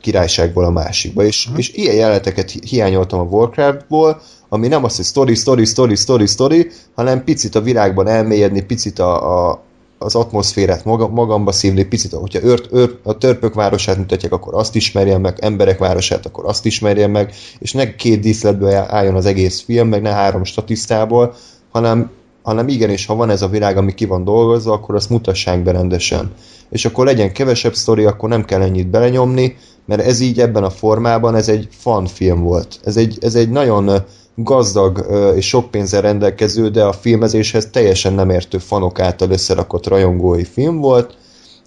[0.00, 1.24] királyságból a másikba.
[1.24, 1.58] És, uh-huh.
[1.58, 6.70] és ilyen jeleneteket hiányoltam a Warcraftból, ami nem az, hogy story, story, story, story, story,
[6.94, 9.62] hanem picit a világban elmélyedni, picit a, a,
[9.98, 14.74] az atmoszférát maga, magamba szívni, picit, hogyha ört, ört, a törpök városát mutatják, akkor azt
[14.74, 19.62] ismerjen meg, emberek városát, akkor azt ismerjen meg, és ne két díszletből álljon az egész
[19.62, 21.34] film, meg ne három statisztából,
[21.72, 22.10] hanem
[22.46, 25.70] hanem igenis, ha van ez a világ, ami ki van dolgozva, akkor azt mutassák be
[25.70, 26.32] rendesen.
[26.70, 30.70] És akkor legyen kevesebb sztori, akkor nem kell ennyit belenyomni, mert ez így ebben a
[30.70, 32.80] formában, ez egy fan film volt.
[32.84, 33.90] Ez egy, ez egy nagyon
[34.34, 40.44] gazdag és sok pénzzel rendelkező, de a filmezéshez teljesen nem értő fanok által összerakott rajongói
[40.44, 41.16] film volt,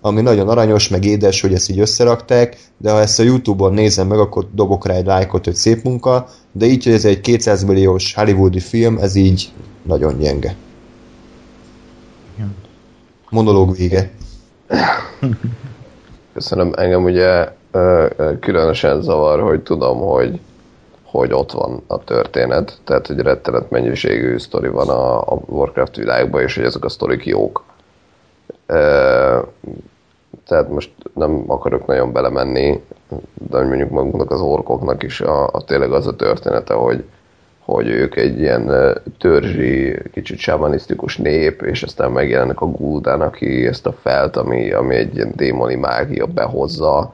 [0.02, 4.08] ami nagyon aranyos, meg édes, hogy ezt így összerakták, de ha ezt a Youtube-on nézem
[4.08, 7.64] meg, akkor dobok rá egy lájkot, hogy szép munka, de így, hogy ez egy 200
[7.64, 9.52] milliós hollywoodi film, ez így
[9.84, 10.56] nagyon gyenge.
[13.30, 14.12] Monológ vége.
[16.34, 16.72] Köszönöm.
[16.76, 17.50] Engem ugye
[18.40, 20.40] különösen zavar, hogy tudom, hogy,
[21.04, 26.42] hogy ott van a történet, tehát hogy rettenet mennyiségű sztori van a, a Warcraft világban,
[26.42, 27.64] és hogy ezek a sztorik jók.
[30.46, 32.84] Tehát most nem akarok nagyon belemenni,
[33.50, 37.04] de mondjuk magunknak az orkoknak is a, a tényleg az a története, hogy,
[37.74, 38.72] hogy ők egy ilyen
[39.20, 44.96] törzsi, kicsit sámanisztikus nép, és aztán megjelennek a Gul'dan, aki ezt a felt, ami, ami
[44.96, 47.14] egy ilyen démoni mágia behozza,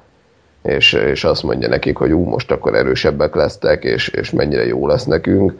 [0.61, 4.87] és, és azt mondja nekik, hogy ú, most akkor erősebbek lesztek, és, és mennyire jó
[4.87, 5.53] lesz nekünk,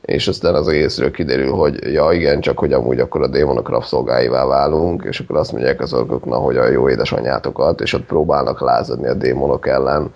[0.00, 4.46] és aztán az egészről kiderül, hogy ja igen, csak hogy amúgy akkor a démonok rabszolgáivá
[4.46, 9.08] válunk, és akkor azt mondják az orkoknak, hogy a jó édesanyátokat, és ott próbálnak lázadni
[9.08, 10.12] a démonok ellen,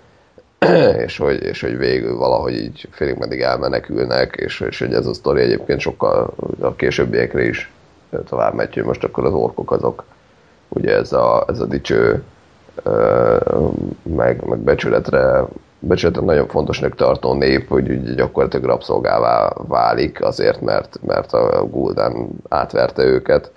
[1.05, 5.13] és hogy, és hogy végül valahogy így félig meddig elmenekülnek, és, és hogy ez a
[5.13, 7.71] sztori egyébként sokkal a későbbiekre is
[8.29, 10.03] tovább megy, hogy most akkor az orkok azok.
[10.69, 12.23] Ugye ez a, ez a dicső
[14.03, 15.43] meg, meg becsületre,
[15.79, 23.03] becsületre nagyon fontosnak tartó nép, hogy gyakorlatilag rabszolgává válik azért, mert, mert a Gul'dan átverte
[23.03, 23.51] őket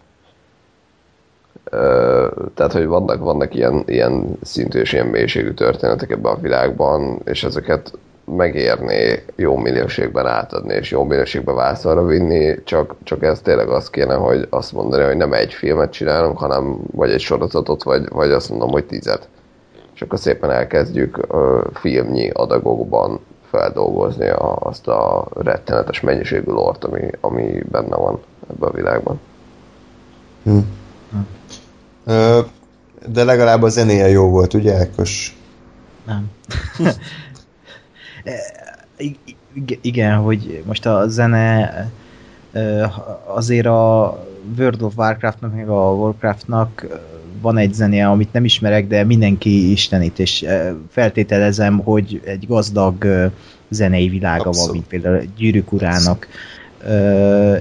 [2.55, 7.44] tehát, hogy vannak, vannak ilyen, ilyen szintű és ilyen mélységű történetek ebben a világban, és
[7.44, 7.92] ezeket
[8.36, 14.14] megérné jó minőségben átadni, és jó minőségben vászonra vinni, csak, csak ez tényleg az kéne,
[14.14, 18.51] hogy azt mondani, hogy nem egy filmet csinálunk, hanem vagy egy sorozatot, vagy, vagy azt
[18.51, 19.28] mondom, hogy tizet.
[19.94, 23.20] És akkor szépen elkezdjük ö, filmnyi adagokban
[23.51, 28.20] feldolgozni a, azt a rettenetes mennyiségű lort, ami, ami benne van
[28.51, 29.20] ebben a világban.
[30.42, 30.59] Hm.
[33.07, 35.37] De legalább a zenéje jó volt, ugye, Ákos?
[36.07, 36.31] Nem.
[39.81, 41.91] igen, hogy most a zene
[43.27, 44.19] azért a
[44.59, 46.87] World of Warcraftnak, meg a Warcraftnak
[47.41, 50.47] van egy zenéje, amit nem ismerek, de mindenki istenít, és
[50.91, 53.07] feltételezem, hogy egy gazdag
[53.69, 54.67] zenei világa Abszolút.
[54.67, 56.29] van, mint például Gyűrűk urának.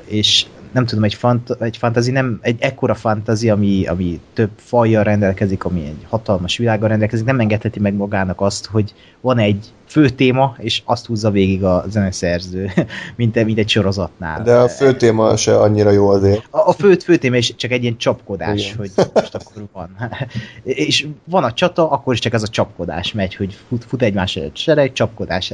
[0.06, 5.04] És nem tudom, egy, fant, egy fantazi, nem egy ekkora fantazi, ami, ami több fajjal
[5.04, 10.10] rendelkezik, ami egy hatalmas világgal rendelkezik, nem engedheti meg magának azt, hogy van egy fő
[10.10, 12.72] téma, és azt húzza végig a zeneszerző,
[13.16, 14.44] mint, mint egy sorozatnál.
[14.44, 16.48] De a fő téma se annyira jó azért.
[16.50, 18.78] A, a fő, fő téma is csak egy ilyen csapkodás, Igen.
[18.78, 19.90] hogy most akkor van.
[20.64, 24.36] és van a csata, akkor is csak ez a csapkodás megy, hogy fut, fut egymás
[24.36, 25.54] előtt sereg, csapkodás.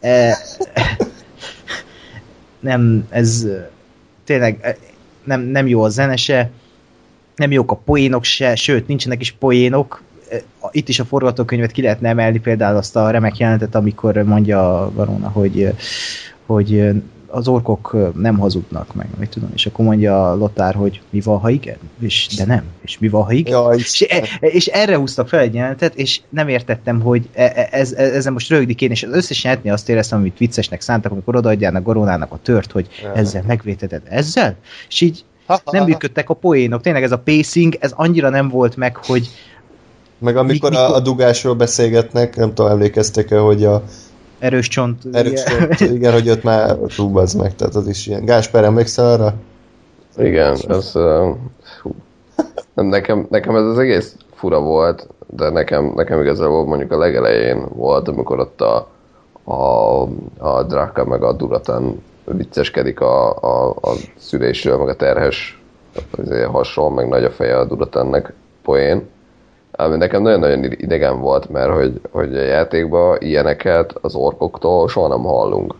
[0.00, 0.38] E,
[2.60, 3.46] nem, ez
[4.24, 4.74] tényleg eh,
[5.24, 6.50] nem, nem jó a zene se,
[7.36, 10.02] nem jók a poénok se, sőt, nincsenek is poénok.
[10.30, 14.82] Eh, itt is a forgatókönyvet ki lehetne emelni, például azt a remek jelentet, amikor mondja
[14.82, 15.72] a Varona, hogy, eh,
[16.46, 16.92] hogy
[17.34, 21.48] az orkok nem hazudnak meg, mit tudom, és akkor mondja Lotár, hogy mi van, ha
[21.48, 23.52] igen, és de nem, és mi van, ha igen.
[23.52, 27.68] Ja, és, e, és erre húztak fel egy jelentet, és nem értettem, hogy e, e,
[27.70, 31.12] ez, ez, ezen most rögdik én, és az összes jelentni azt éreztem, amit viccesnek szántak,
[31.12, 34.56] amikor odaadjának Goronának a tört, hogy ezzel megvéteted, ezzel?
[34.88, 35.24] És így
[35.64, 36.80] nem működtek a poénok.
[36.82, 39.28] Tényleg ez a pacing, ez annyira nem volt meg, hogy
[40.18, 43.82] meg amikor mi, a, a dugásról beszélgetnek, nem tudom, emlékeztek-e, hogy a
[44.38, 45.02] erős csont.
[45.12, 48.24] Erős csont, igen, hogy ott már túlbazd meg, tehát az is ilyen.
[48.24, 49.34] Gásper, emlékszel arra?
[50.16, 50.90] Igen, ez...
[50.94, 51.36] Uh,
[51.82, 51.94] hú.
[52.74, 58.08] Nekem, nekem ez az egész fura volt, de nekem, nekem igazából mondjuk a legelején volt,
[58.08, 58.88] amikor ott a,
[59.44, 60.02] a,
[60.38, 65.62] a Draka meg a Duratan vicceskedik a, a, a szülésről, meg a terhes
[66.50, 68.32] hasonló, meg nagy a feje a Duratannek
[68.62, 69.08] poén
[69.76, 75.22] ami nekem nagyon-nagyon idegen volt, mert hogy, hogy a játékban ilyeneket az orkoktól soha nem
[75.22, 75.74] hallunk.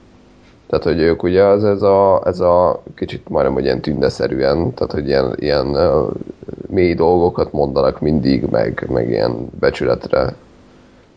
[0.67, 4.93] Tehát, hogy ők ugye az ez a, ez a kicsit majdnem, hogy ilyen tündeszerűen, tehát,
[4.93, 6.11] hogy ilyen, ilyen uh,
[6.67, 10.35] mély dolgokat mondanak mindig, meg, meg ilyen becsületre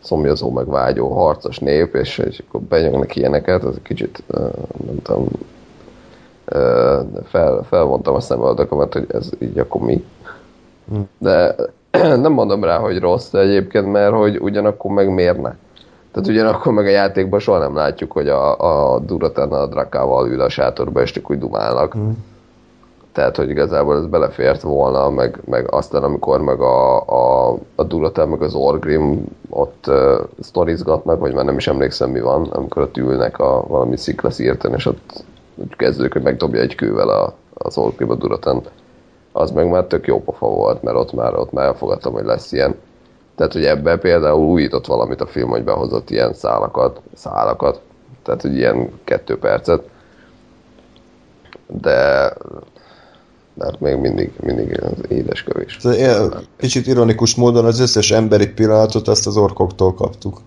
[0.02, 4.52] szomjazó, meg vágyó harcos nép, és, és akkor benyomnak ilyeneket, az kicsit, uh,
[4.86, 5.26] nem tudom,
[6.52, 10.04] uh, fel, felvontam a szemöldökömet, hogy ez így akkor mi.
[10.88, 11.00] Hm.
[11.18, 11.54] De
[12.22, 15.56] nem mondom rá, hogy rossz egyébként, mert hogy ugyanakkor meg mérne.
[16.12, 18.58] Tehát ugyanakkor meg a játékban soha nem látjuk, hogy a,
[18.94, 21.96] a Duratan a Drakával ül a sátorba, és csak úgy dumálnak.
[21.96, 22.10] Mm.
[23.12, 28.28] Tehát, hogy igazából ez belefért volna, meg, meg aztán amikor meg a, a, a Duratan,
[28.28, 32.96] meg az Orgrim ott uh, sztorizgatnak, vagy már nem is emlékszem mi van, amikor ott
[32.96, 35.24] ülnek a valami sziklaszírten, és ott
[35.76, 38.62] kezdődik, hogy megdobja egy kővel a, az Orgrim a Duratan
[39.38, 42.52] az meg már tök jó pofa volt, mert ott már, ott már elfogadtam, hogy lesz
[42.52, 42.74] ilyen.
[43.36, 47.80] Tehát, hogy ebben például újított valamit a film, hogy behozott ilyen szálakat, szálakat,
[48.22, 49.82] tehát, hogy ilyen kettő percet.
[51.66, 52.32] De
[53.54, 55.78] de hát még mindig, mindig az édes kövés.
[56.56, 60.40] Kicsit ironikus módon az összes emberi pillanatot azt az orkoktól kaptuk.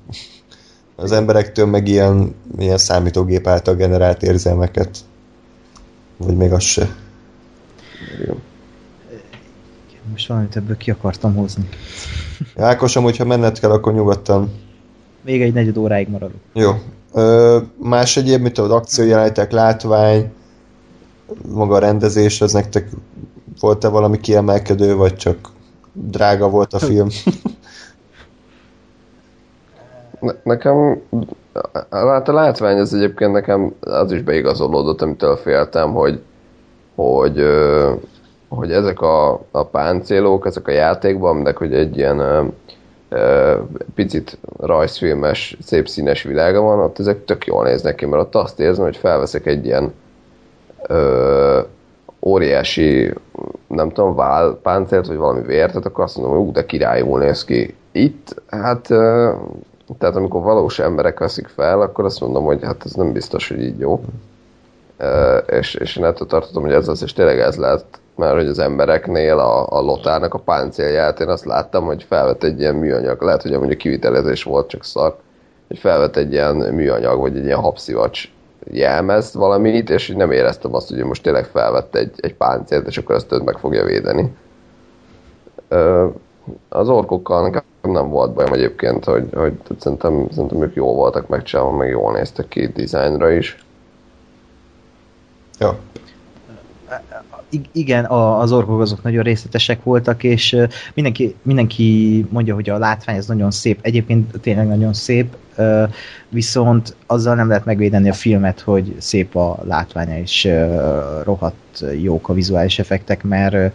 [0.95, 4.97] Az emberektől meg ilyen, ilyen számítógép által generált érzelmeket.
[6.17, 6.95] Vagy még az se.
[8.27, 8.35] Jó
[10.11, 11.69] most valamit ebből ki akartam hozni.
[12.55, 14.51] Ákosom, hogyha menned kell, akkor nyugodtan.
[15.21, 16.39] Még egy negyed óráig maradok.
[16.53, 16.71] Jó.
[17.13, 20.31] Ö, más egyéb, mint az akciójelenetek, látvány,
[21.47, 22.89] maga a rendezés, az nektek
[23.59, 25.37] volt-e valami kiemelkedő, vagy csak
[25.93, 27.07] drága volt a film?
[30.19, 31.01] Ne, nekem
[31.89, 36.21] hát a látvány az egyébként nekem az is beigazolódott, amitől féltem, hogy,
[36.95, 37.35] hogy
[38.55, 42.43] hogy ezek a, a páncélók, ezek a játékban, aminek hogy egy ilyen ö,
[43.09, 43.55] ö,
[43.95, 48.59] picit rajzfilmes, szép színes világa van, ott ezek tök jól néznek ki, mert ott azt
[48.59, 49.93] érzem, hogy felveszek egy ilyen
[50.87, 51.59] ö,
[52.19, 53.13] óriási,
[53.67, 57.75] nem tudom, válpáncélt, vagy valami vértet, akkor azt mondom, hogy ú, de királyul néz ki.
[57.91, 59.31] Itt, hát, ö,
[59.99, 63.61] tehát amikor valós emberek veszik fel, akkor azt mondom, hogy hát ez nem biztos, hogy
[63.61, 64.01] így jó.
[64.99, 68.47] Uh, és, és én ettől tartottam, hogy ez az, és tényleg ez lett mert hogy
[68.47, 73.21] az embereknél a, a lotárnak a páncélját én azt láttam, hogy felvett egy ilyen műanyag,
[73.21, 75.17] lehet, hogy mondjuk kivitelezés volt, csak szar,
[75.67, 78.29] hogy felvett egy ilyen műanyag, vagy egy ilyen habszivacs
[78.63, 82.97] jelmezt valamit, és így nem éreztem azt, hogy most tényleg felvett egy, egy páncélt, és
[82.97, 84.35] akkor ezt meg fogja védeni.
[86.69, 91.71] Az orkokkal nekem nem volt bajom egyébként, hogy, hogy szerintem, szerintem ők jól voltak megcsinálva,
[91.71, 93.65] meg jól néztek ki dizájnra is.
[95.59, 95.77] Ja.
[97.71, 100.57] Igen, az orkok azok nagyon részletesek voltak, és
[100.93, 103.79] mindenki, mindenki mondja, hogy a látvány ez nagyon szép.
[103.81, 105.35] Egyébként tényleg nagyon szép,
[106.29, 110.49] viszont azzal nem lehet megvédeni a filmet, hogy szép a látványa, és
[111.23, 113.73] rohadt jók a vizuális effektek, mert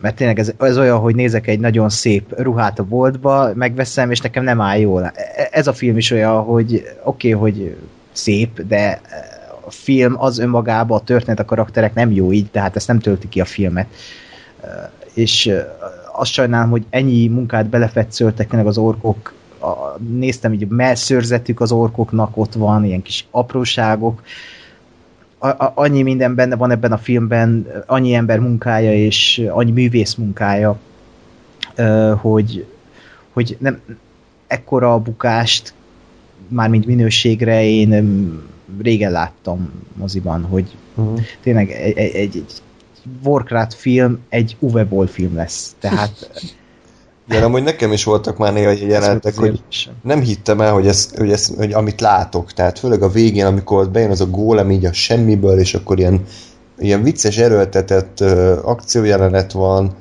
[0.00, 4.20] mert tényleg ez, ez olyan, hogy nézek egy nagyon szép ruhát a boltba, megveszem, és
[4.20, 5.04] nekem nem áll jól.
[5.04, 7.76] E, ez a film is olyan, hogy oké, okay, hogy
[8.12, 9.00] szép, de
[9.68, 13.28] a film az önmagában, a történet, a karakterek nem jó így, tehát ezt nem tölti
[13.28, 13.86] ki a filmet.
[15.14, 15.50] És
[16.12, 22.36] azt sajnálom, hogy ennyi munkát belefetszöltek tényleg az orkok, a, néztem, hogy melszörzetük az orkoknak
[22.36, 24.22] ott van, ilyen kis apróságok,
[25.38, 30.14] a, a, annyi minden benne van ebben a filmben, annyi ember munkája és annyi művész
[30.14, 30.78] munkája,
[32.20, 32.66] hogy,
[33.32, 33.80] hogy nem
[34.46, 35.74] ekkora a bukást,
[36.48, 37.92] mármint minőségre én
[38.82, 41.20] régen láttam moziban, hogy uh-huh.
[41.42, 42.52] tényleg egy, egy, egy
[43.22, 45.74] Warcraft film egy Uwe Boll film lesz.
[45.80, 46.30] Tehát
[47.28, 49.62] igen, amúgy nekem is voltak már néha jelentek, hogy
[50.02, 53.90] nem hittem el, hogy, ez, hogy, ez, hogy amit látok, tehát főleg a végén, amikor
[53.90, 56.24] bejön az a gólem így a semmiből, és akkor ilyen,
[56.78, 59.96] ilyen vicces erőltetett uh, akciójelenet van,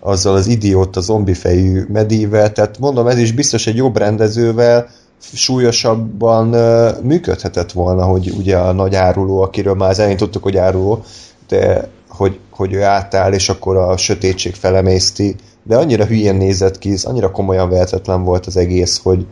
[0.00, 4.88] azzal az idióta zombifejű medível, tehát mondom, ez is biztos egy jobb rendezővel
[5.20, 6.46] súlyosabban
[7.02, 11.02] működhetett volna, hogy ugye a nagy áruló, akiről már az elején tudtuk, hogy áruló,
[11.48, 16.94] de hogy, hogy ő átáll, és akkor a sötétség felemészti, de annyira hülyén nézett ki,
[17.02, 19.26] annyira komolyan vehetetlen volt az egész, hogy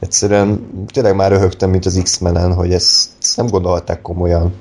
[0.00, 4.54] egyszerűen tényleg már röhögtem, mint az X-menen, hogy ezt, ezt nem gondolták komolyan.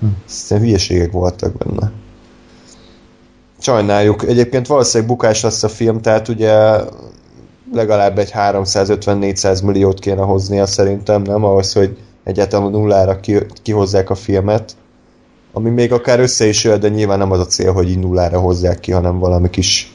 [0.00, 0.06] Hm.
[0.24, 1.92] Szerintem hülyeségek voltak benne.
[3.58, 4.22] Sajnáljuk.
[4.22, 6.52] Egyébként valószínűleg bukás lesz a film, tehát ugye
[7.72, 11.44] legalább egy 350-400 milliót kéne hoznia szerintem, nem?
[11.44, 13.20] Ahhoz, hogy egyáltalán nullára
[13.62, 14.76] kihozzák a filmet
[15.56, 18.40] ami még akár össze is jön, de nyilván nem az a cél, hogy így nullára
[18.40, 19.94] hozzák ki, hanem valami kis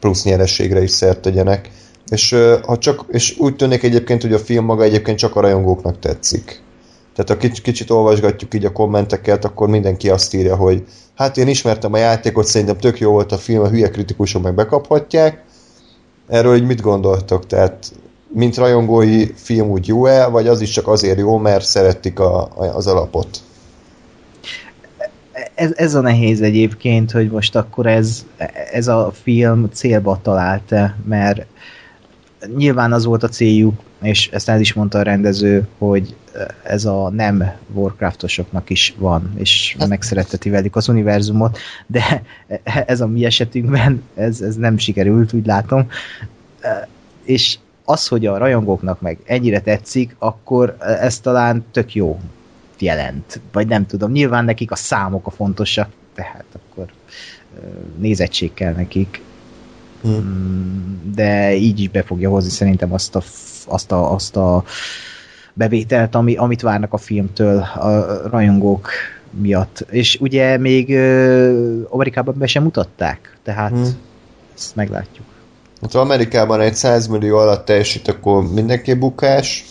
[0.00, 1.70] plusz nyerességre is szert tegyenek.
[2.08, 5.98] És, ha csak, és úgy tűnik egyébként, hogy a film maga egyébként csak a rajongóknak
[5.98, 6.62] tetszik.
[7.14, 11.48] Tehát ha kicsit, kicsit olvasgatjuk így a kommenteket, akkor mindenki azt írja, hogy hát én
[11.48, 15.44] ismertem a játékot, szerintem tök jó volt a film, a hülye kritikusok meg bekaphatják.
[16.32, 17.46] Erről így mit gondoltok?
[17.46, 17.92] Tehát
[18.28, 22.86] mint rajongói film úgy jó-e, vagy az is csak azért jó, mert szeretik a, az
[22.86, 23.42] alapot?
[25.54, 28.26] ez, ez a nehéz egyébként, hogy most akkor ez,
[28.72, 31.46] ez a film célba találta, mert
[32.56, 36.16] nyilván az volt a céljuk, és ezt el is mondta a rendező, hogy
[36.62, 42.22] ez a nem Warcraftosoknak is van, és hát- megszeretteti velük az univerzumot, de
[42.86, 45.88] ez a mi esetünkben ez, ez nem sikerült, úgy látom.
[47.24, 52.20] És az, hogy a rajongóknak meg ennyire tetszik, akkor ez talán tök jó
[52.78, 56.86] jelent, vagy nem tudom, nyilván nekik a számok a fontosak, tehát akkor
[57.98, 59.22] nézettség kell nekik.
[60.02, 61.00] Hmm.
[61.14, 63.22] De így is be fogja hozni szerintem azt a,
[63.66, 64.64] azt a, azt a
[65.54, 68.88] bevételt, ami, amit várnak a filmtől a rajongók
[69.30, 69.86] miatt.
[69.90, 73.96] És ugye még ö, Amerikában be sem mutatták, tehát hmm.
[74.56, 75.26] ezt meglátjuk.
[75.80, 79.64] Hát Amerikában egy 100 millió alatt teljesít, akkor mindenki bukás,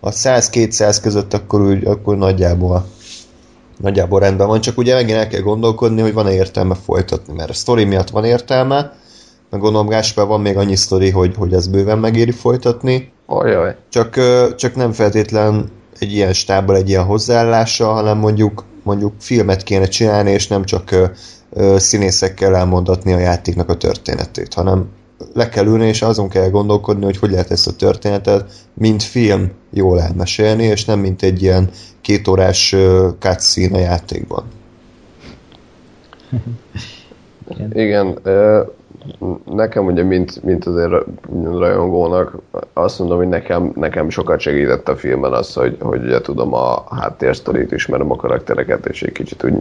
[0.00, 2.86] a 100-200 között akkor, úgy, akkor nagyjából
[3.80, 7.52] nagyjából rendben van, csak ugye megint el kell gondolkodni, hogy van-e értelme folytatni, mert a
[7.52, 8.92] sztori miatt van értelme,
[9.50, 13.12] meg gondolom Gáspár van még annyi sztori, hogy, hogy ez bőven megéri folytatni.
[13.26, 13.76] Ajaj.
[13.88, 14.20] Csak,
[14.56, 20.30] csak nem feltétlen egy ilyen stábbal, egy ilyen hozzáállással, hanem mondjuk, mondjuk filmet kéne csinálni,
[20.30, 21.12] és nem csak
[21.76, 24.88] színészekkel elmondatni a játéknak a történetét, hanem
[25.34, 29.50] le kell ülni, és azon kell gondolkodni, hogy hogy lehet ezt a történetet, mint film
[29.70, 31.70] jól elmesélni, és nem mint egy ilyen
[32.00, 32.76] kétórás
[33.18, 34.44] cutscene a játékban.
[37.72, 38.18] Igen,
[39.44, 41.04] nekem ugye, mint, mint azért
[41.42, 42.36] rajongónak,
[42.72, 46.84] azt mondom, hogy nekem, nekem sokat segített a filmben az, hogy, hogy ugye tudom a
[46.90, 49.54] háttérsztorit, ismerem a karaktereket, és egy kicsit úgy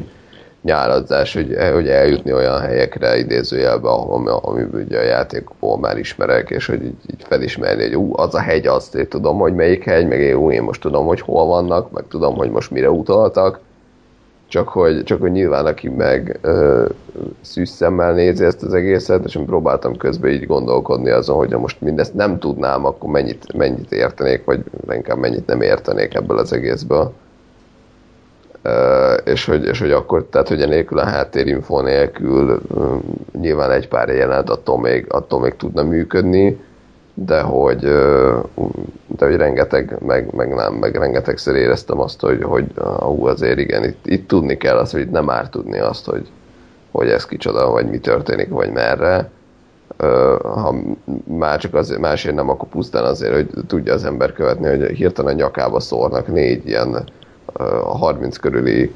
[0.62, 6.66] nyárazás, hogy, hogy eljutni olyan helyekre idézőjelben, ami, ami ugye a játékból már ismerek, és
[6.66, 10.08] hogy így, így felismerni, hogy ú, az a hegy, azt én tudom, hogy melyik hegy,
[10.08, 13.60] meg én, ú, én most tudom, hogy hol vannak, meg tudom, hogy most mire utaltak.
[14.48, 16.40] Csak hogy, csak hogy nyilván aki meg
[17.42, 21.60] szűz szemmel nézi ezt az egészet, és én próbáltam közben így gondolkodni azon, hogy ha
[21.60, 26.54] most mindezt nem tudnám, akkor mennyit, mennyit értenék, vagy inkább mennyit nem értenék ebből az
[26.54, 27.14] egészből.
[28.62, 32.96] Ö, és, hogy, és hogy akkor, tehát hogy nélkül a háttérinfo nélkül ö,
[33.40, 36.60] nyilván egy pár jelenet attól még, attól még tudna működni,
[37.26, 37.80] de hogy,
[39.08, 42.66] de hogy rengeteg, meg, meg nem, meg rengetegszer éreztem azt, hogy, hogy
[43.00, 46.28] hú, azért igen, itt, itt tudni kell azt, hogy nem árt tudni azt, hogy,
[46.92, 49.30] hogy ez kicsoda, vagy mi történik, vagy merre.
[50.42, 50.76] Ha
[51.24, 55.36] már csak azért, másért nem, akkor pusztán azért, hogy tudja az ember követni, hogy hirtelen
[55.36, 57.04] nyakába szórnak négy ilyen
[57.84, 58.92] 30 körüli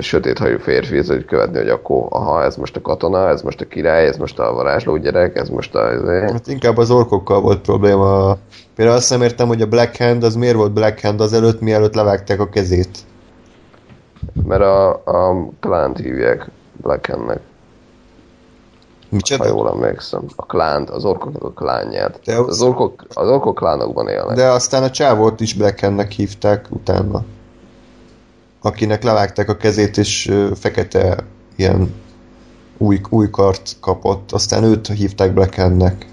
[0.00, 4.06] sötéthajú férfi, hogy követni, hogy akkor aha, ez most a katona, ez most a király,
[4.06, 6.10] ez most a varázsló gyerek, ez most a...
[6.20, 8.36] Hát inkább az orkokkal volt probléma.
[8.74, 11.60] Például azt nem értem, hogy a Black Hand az miért volt Black Hand az előtt,
[11.60, 12.98] mielőtt levágták a kezét.
[14.44, 16.50] Mert a, a klánt hívják
[16.82, 17.40] Black Handnek.
[19.08, 19.42] Micsoda?
[19.42, 20.22] Ha jól emlékszem.
[20.36, 22.20] A klánt, az orkok a klánját.
[22.24, 24.36] De az, az, orkok, az orkok klánokban élnek.
[24.36, 27.24] De aztán a csávót is Black Handnek hívták utána
[28.66, 31.24] akinek levágták a kezét, és fekete
[31.56, 31.94] ilyen
[32.78, 36.06] új, új kart kapott, aztán őt hívták Black Handnek,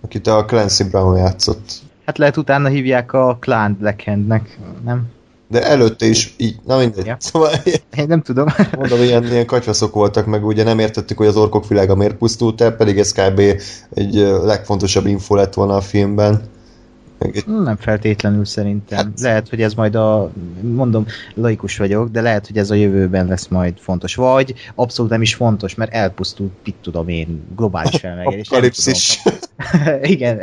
[0.00, 1.72] akit a Clancy Brown játszott.
[2.06, 5.12] Hát lehet utána hívják a Clan Black Handnek, nem?
[5.48, 7.06] De előtte is így, na mindegy.
[7.06, 7.16] Ja.
[7.18, 7.50] Szóval,
[7.96, 8.46] Én nem tudom.
[8.78, 12.60] Mondom, ilyen, ilyen katyvaszok voltak, meg ugye nem értettük, hogy az orkok világa miért pusztult
[12.60, 13.42] el, pedig ez kb.
[13.94, 16.42] egy legfontosabb info lett volna a filmben.
[17.46, 18.98] Nem feltétlenül szerintem.
[18.98, 19.20] Hát...
[19.20, 20.30] Lehet, hogy ez majd a,
[20.60, 24.14] mondom, laikus vagyok, de lehet, hogy ez a jövőben lesz majd fontos.
[24.14, 28.48] Vagy abszolút nem is fontos, mert elpusztult, mit tudom én, globális felmelegedés.
[28.48, 29.22] Apokalipszis.
[30.02, 30.40] Igen.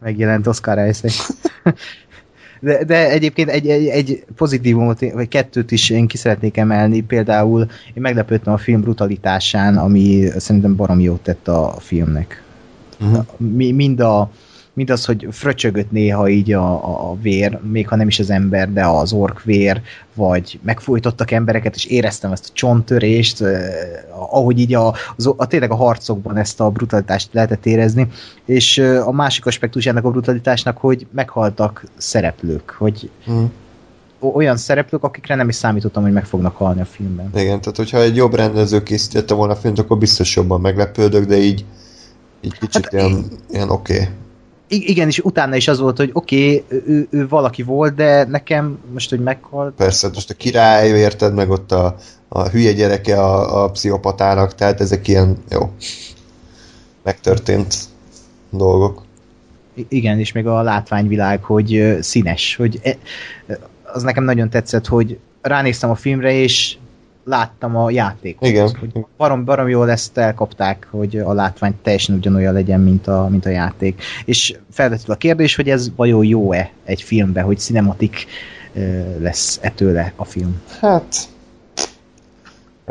[0.00, 1.28] Megjelent Oscar Isaac.
[2.62, 7.00] De, de egyébként egy, egy, egy pozitívumot, vagy kettőt is én ki szeretnék emelni.
[7.00, 7.60] Például
[7.94, 12.42] én meglepődtem a film brutalitásán, ami szerintem barom jót tett a filmnek.
[13.00, 13.24] Uh-huh.
[13.74, 14.30] Mind a
[14.72, 16.72] mint az, hogy fröcsögött néha így a,
[17.10, 19.80] a, vér, még ha nem is az ember, de az ork vér,
[20.14, 23.70] vagy megfújtottak embereket, és éreztem ezt a csonttörést, eh,
[24.10, 28.08] ahogy így a, az, a, tényleg a harcokban ezt a brutalitást lehetett érezni,
[28.44, 33.44] és a másik aspektus ennek a brutalitásnak, hogy meghaltak szereplők, hogy mm
[34.22, 37.30] olyan szereplők, akikre nem is számítottam, hogy meg fognak halni a filmben.
[37.34, 41.36] Igen, tehát hogyha egy jobb rendező készítette volna a filmet, akkor biztos jobban meglepődök, de
[41.36, 41.64] így,
[42.40, 43.94] így kicsit hát ilyen, ilyen oké.
[43.94, 44.08] Okay
[44.70, 48.78] igen, és utána is az volt, hogy oké, okay, ő, ő valaki volt, de nekem
[48.92, 49.74] most, hogy meghalt...
[49.74, 51.96] Persze, most a király, érted, meg ott a,
[52.28, 55.70] a hülye gyereke a, a pszichopatának, tehát ezek ilyen, jó,
[57.02, 57.74] megtörtént
[58.50, 59.02] dolgok.
[59.88, 62.96] Igen, és még a látványvilág, hogy színes, hogy e,
[63.92, 66.76] az nekem nagyon tetszett, hogy ránéztem a filmre, és
[67.30, 68.48] láttam a játékot.
[68.48, 68.76] Igen.
[68.80, 73.46] Hogy barom, barom jól ezt elkapták, hogy a látvány teljesen ugyanolyan legyen, mint a, mint
[73.46, 74.02] a játék.
[74.24, 78.26] És felvetül a kérdés, hogy ez vajon jó-e egy filmbe, hogy cinematik
[79.18, 80.62] lesz ettőle a film.
[80.80, 81.14] Hát...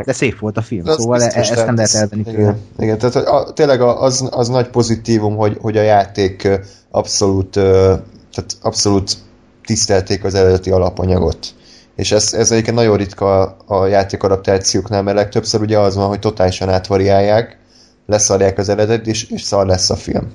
[0.05, 3.15] De szép volt a film, az szóval biztos, ezt nem lehet elvenni igen, igen, tehát
[3.15, 6.47] a, tényleg az, az nagy pozitívum, hogy, hogy a játék
[6.91, 9.17] abszolút, tehát abszolút
[9.65, 11.53] tisztelték az eredeti alapanyagot
[11.99, 16.69] és ez, ez egyébként nagyon ritka a játékadaptációknál, mert legtöbbször ugye az van, hogy totálisan
[16.69, 17.57] átvariálják,
[18.05, 20.31] leszarják az eredet, és, és szar lesz a film.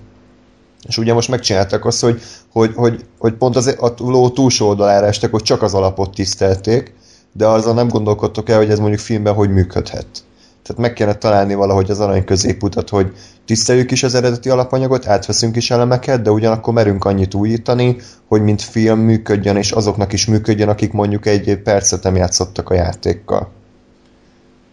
[0.87, 2.21] És ugye most megcsináltak azt, hogy,
[2.53, 6.95] hogy, hogy, hogy pont az, a ló túlsó oldalára estek, hogy csak az alapot tisztelték,
[7.33, 10.07] de azzal nem gondolkodtok el, hogy ez mondjuk filmben hogy működhet.
[10.65, 13.13] Tehát meg kellene találni valahogy az arany középutat, hogy
[13.45, 17.97] tiszteljük is az eredeti alapanyagot, átveszünk is elemeket, de ugyanakkor merünk annyit újítani,
[18.29, 22.75] hogy mint film működjön, és azoknak is működjön, akik mondjuk egy percet nem játszottak a
[22.75, 23.51] játékkal.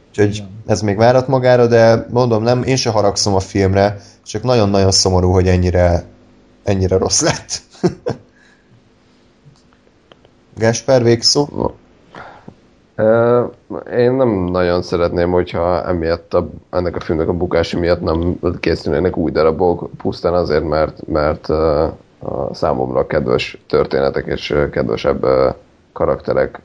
[0.10, 4.92] Úgyhogy ez még várat magára, de mondom, nem, én se haragszom a filmre, csak nagyon-nagyon
[4.92, 6.04] szomorú, hogy ennyire,
[6.64, 7.62] ennyire rossz lett.
[10.58, 11.74] Gásper, végszó?
[13.98, 19.18] Én nem nagyon szeretném, hogyha emiatt a, ennek a filmnek a bukása miatt nem készülnének
[19.18, 25.26] új darabok, pusztán azért, mert, mert a számomra kedves történetek és kedvesebb
[25.94, 26.61] karakterek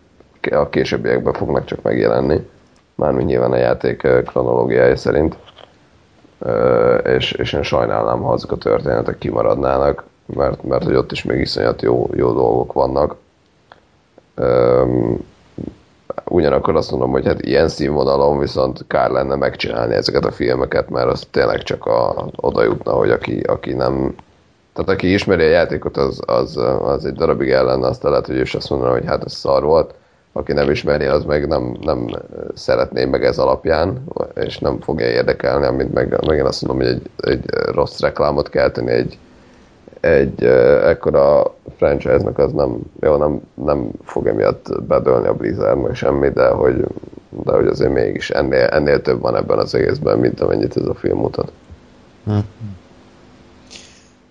[0.50, 2.48] a későbbiekben fognak csak megjelenni.
[2.94, 5.36] Mármint nyilván a játék kronológiája szerint.
[7.04, 11.40] És, és én sajnálnám, ha azok a történetek kimaradnának, mert, mert hogy ott is még
[11.40, 13.16] iszonyat jó, jó dolgok vannak
[16.24, 21.10] ugyanakkor azt mondom, hogy hát ilyen színvonalon viszont kár lenne megcsinálni ezeket a filmeket, mert
[21.10, 24.14] az tényleg csak a, oda jutna, hogy aki, aki nem
[24.76, 28.54] tehát aki ismeri a játékot, az, az, az egy darabig ellen azt lehet, hogy is
[28.54, 29.94] azt mondaná, hogy hát ez szar volt,
[30.32, 32.08] aki nem ismeri, az meg nem, nem
[32.54, 36.94] szeretné meg ez alapján, és nem fogja érdekelni, amit meg, meg én azt mondom, hogy
[36.94, 39.18] egy, egy rossz reklámot kell tenni egy,
[40.06, 40.44] egy
[40.84, 46.48] ekkora franchise-nak az nem, jó, nem, nem fog emiatt bedölni a Blizzard, meg semmi, de
[46.48, 46.84] hogy,
[47.44, 50.94] de hogy azért mégis ennél, ennél több van ebben az egészben, mint amennyit ez a
[50.94, 51.52] film mutat.
[52.24, 52.38] Hm.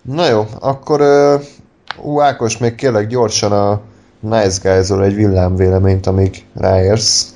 [0.02, 3.82] Na jó, akkor uh, Ákos, még kérlek gyorsan a
[4.20, 7.36] Nice guys egy villámvéleményt, amíg ráérsz.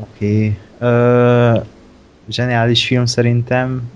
[0.00, 0.56] Oké.
[0.80, 1.62] Okay.
[2.28, 3.90] zseniális film szerintem.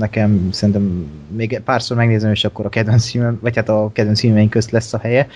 [0.00, 1.06] Nekem szerintem
[1.36, 4.92] még párszor megnézem, és akkor a kedvenc filmem, vagy hát a kedvenc filmeink közt lesz
[4.92, 5.26] a helye.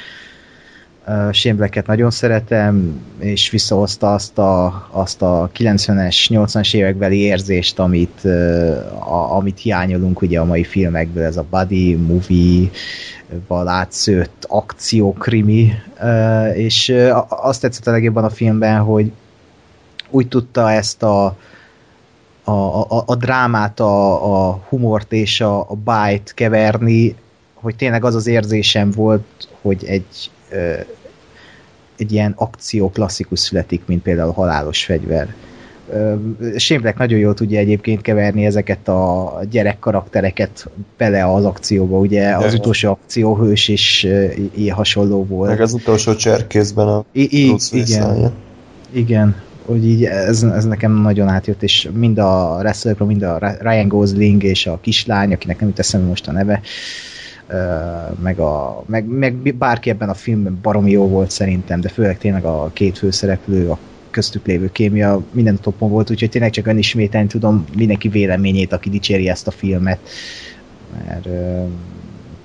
[1.06, 8.20] Uh, Shane nagyon szeretem, és visszahozta azt a, azt a 90-es, 80-as évekbeli érzést, amit,
[8.22, 12.70] uh, a, amit hiányolunk ugye a mai filmekből, ez a body movie,
[13.46, 15.72] val átszőtt akciókrimi,
[16.54, 16.94] és
[17.28, 19.12] azt tetszett a legjobban a filmben, hogy
[20.10, 21.36] úgy tudta ezt a,
[22.44, 27.14] a, a, a drámát, a, a humort és a, a bájt keverni,
[27.54, 29.24] hogy tényleg az az érzésem volt,
[29.60, 30.30] hogy egy,
[31.96, 35.34] egy ilyen akció klasszikus születik, mint például a halálos fegyver.
[36.56, 42.38] Sémplek nagyon jól tudja egyébként keverni ezeket a gyerek karaktereket bele az akcióba, ugye?
[42.38, 44.06] De az utolsó akcióhős is
[44.54, 45.50] ilyen hasonló volt.
[45.50, 48.32] Meg az utolsó cserkészben a I- I- igen,
[48.92, 53.88] igen, hogy így ez, ez nekem nagyon átjött, és mind a wrestlerről, mind a Ryan
[53.88, 56.60] Gosling és a kislány, akinek nem jut eszembe most a neve,
[58.22, 62.44] meg, a, meg, meg bárki ebben a filmben baromi jó volt szerintem, de főleg tényleg
[62.44, 63.78] a két főszereplő, a
[64.10, 69.28] köztük lévő kémia minden topon volt, úgyhogy tényleg csak önismételni tudom mindenki véleményét, aki dicséri
[69.28, 69.98] ezt a filmet,
[71.06, 71.28] mert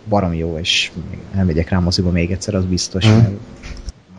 [0.10, 0.92] barom jó, és
[1.36, 3.38] elmegyek rá moziba még egyszer, az biztos, hmm.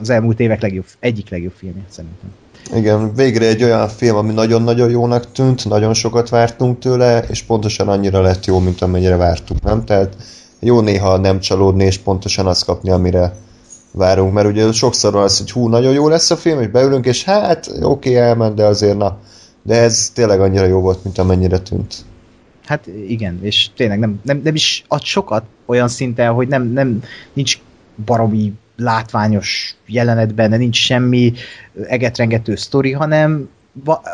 [0.00, 2.30] az elmúlt évek legjobb, egyik legjobb filmje szerintem.
[2.74, 7.88] Igen, végre egy olyan film, ami nagyon-nagyon jónak tűnt, nagyon sokat vártunk tőle, és pontosan
[7.88, 9.84] annyira lett jó, mint amennyire vártuk, nem?
[9.84, 10.16] Tehát
[10.60, 13.34] jó néha nem csalódni, és pontosan azt kapni, amire
[13.92, 17.24] várunk, mert ugye sokszor az, hogy hú, nagyon jó lesz a film, és beülünk, és
[17.24, 19.18] hát oké, okay, elment, de azért na.
[19.62, 21.94] De ez tényleg annyira jó volt, mint amennyire tűnt.
[22.64, 27.02] Hát igen, és tényleg nem, nem, nem is ad sokat olyan szinten, hogy nem, nem
[27.32, 27.58] nincs
[28.04, 31.32] baromi látványos jelenet benne, nincs semmi
[31.86, 33.48] egetrengető sztori, hanem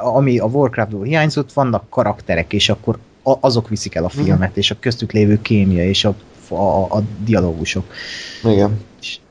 [0.02, 4.22] ami a Warcraftból hiányzott, vannak karakterek, és akkor azok viszik el a mhm.
[4.24, 4.54] filmet, mm.
[4.54, 6.14] és a köztük lévő kémia, és a,
[6.48, 7.84] a, a dialógusok.
[8.44, 8.80] Igen.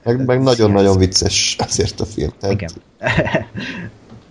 [0.03, 2.31] Meg, meg nagyon-nagyon vicces azért a film.
[2.39, 2.71] Tehát Igen.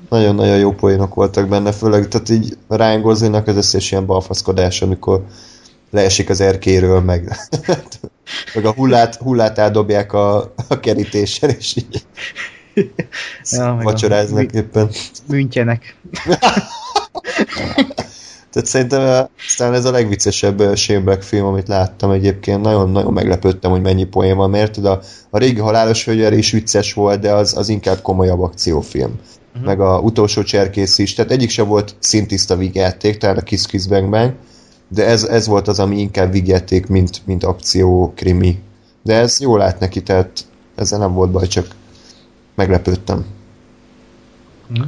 [0.09, 5.25] nagyon-nagyon jó poénok voltak benne, főleg, tehát így Ryan Goslingnak az összes ilyen balfaszkodás, amikor
[5.95, 7.37] leesik az erkéről, meg,
[8.55, 12.05] meg a hullát, hullát eldobják a, a kerítéssel, és így
[13.51, 14.91] ja, vacsoráznak a, éppen.
[15.27, 15.97] Műntjenek.
[18.53, 22.63] Tehát szerintem aztán ez a legviccesebb Shane Black film, amit láttam egyébként.
[22.63, 25.01] Nagyon-nagyon meglepődtem, hogy mennyi poén van, mert a,
[25.31, 29.21] a régi Halálos Fegyver is vicces volt, de az, az inkább komolyabb akciófilm.
[29.53, 29.67] Uh-huh.
[29.67, 31.15] Meg a utolsó cserkész is.
[31.15, 34.35] Tehát egyik sem volt szintiszta vígjáték, talán a Kiss Kiss Bang Bang,
[34.95, 38.63] de ez, ez volt az, ami inkább vígjáték, mint, mint akció, krimi.
[39.03, 41.67] De ez jól lát neki, tehát ezzel nem volt baj, csak
[42.55, 43.27] meglepődtem.
[44.71, 44.87] Uh-huh.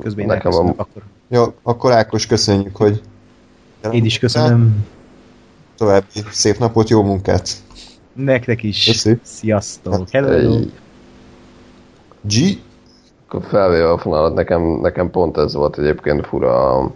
[0.00, 0.74] Közben én Nekem a...
[0.76, 3.02] akkor jó, akkor Ákos, köszönjük, hogy
[3.90, 4.86] én is köszönöm.
[5.76, 7.50] További szép napot, jó munkát!
[8.12, 8.84] Nektek is.
[8.84, 9.18] Köszi.
[9.22, 10.10] Sziasztok.
[10.10, 10.60] Hello.
[12.20, 12.34] G?
[13.26, 16.92] Akkor felvéve a fonalat, nekem, nekem pont ez volt egyébként fura a,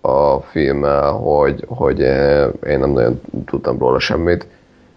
[0.00, 2.00] a filmmel, hogy, hogy
[2.66, 4.46] én nem nagyon tudtam róla semmit,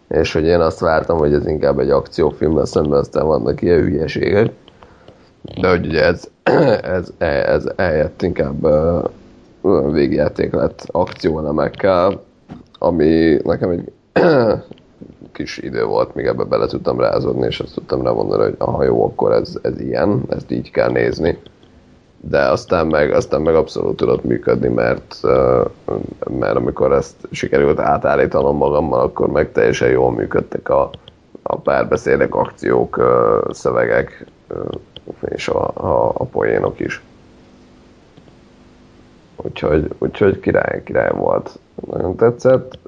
[0.08, 3.82] és hogy én azt vártam, hogy ez inkább egy akciófilm lesz, szemben aztán vannak ilyen
[3.82, 4.52] hülyeségek.
[5.62, 6.30] De hogy ugye ez,
[6.98, 8.68] ez, ez eljött inkább
[9.92, 12.22] végjáték lett akcióelemekkel,
[12.80, 13.92] ami nekem egy
[15.32, 19.06] kis idő volt, míg ebbe bele tudtam rázódni, és azt tudtam rá hogy aha jó,
[19.06, 21.38] akkor ez, ez ilyen, ezt így kell nézni.
[22.24, 25.20] De aztán meg, aztán meg abszolút tudott működni, mert,
[26.40, 30.90] mert amikor ezt sikerült átállítanom magammal, akkor meg teljesen jól működtek a,
[31.42, 33.02] a párbeszédek, akciók,
[33.50, 34.26] szövegek,
[35.22, 37.02] és a, a, a poénok is.
[39.36, 41.60] Úgyhogy, úgyhogy király, király volt.
[41.92, 42.80] Nagyon tetszett.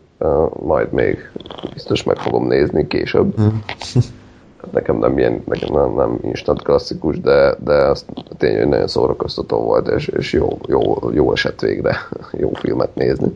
[0.53, 1.31] Majd még
[1.73, 3.35] biztos meg fogom nézni később.
[4.71, 8.05] Nekem nem ilyen, nekem nem, nem instant klasszikus, de, de az
[8.37, 11.97] tényleg nagyon szórakoztató volt, és, és jó, jó, jó esett végre
[12.41, 13.27] jó filmet nézni.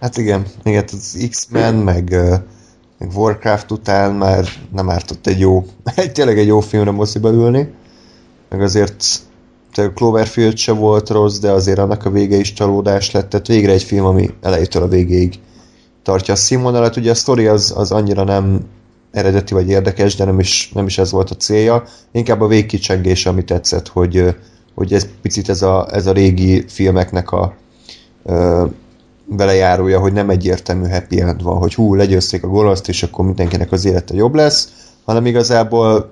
[0.00, 2.16] Hát igen, igen az X-Men, meg
[2.98, 5.64] meg Warcraft után már nem ártott egy jó,
[5.96, 7.72] egy tényleg egy jó filmre moziba ülni,
[8.48, 9.04] meg azért
[9.94, 13.82] Cloverfield se volt rossz, de azért annak a vége is csalódás lett, tehát végre egy
[13.82, 15.38] film, ami elejétől a végéig
[16.02, 16.96] tartja a színvonalat.
[16.96, 18.60] Ugye a sztori az, az annyira nem
[19.12, 21.84] eredeti vagy érdekes, de nem is, nem is ez volt a célja.
[22.12, 24.36] Inkább a végkicsengés, ami tetszett, hogy,
[24.74, 27.54] hogy ez picit ez a, ez a régi filmeknek a
[28.24, 28.66] ö,
[29.24, 33.72] belejárója, hogy nem egyértelmű happy end van, hogy hú, legyőzték a gonoszt, és akkor mindenkinek
[33.72, 36.10] az élete jobb lesz, hanem igazából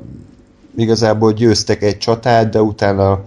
[0.76, 3.24] igazából győztek egy csatát, de utána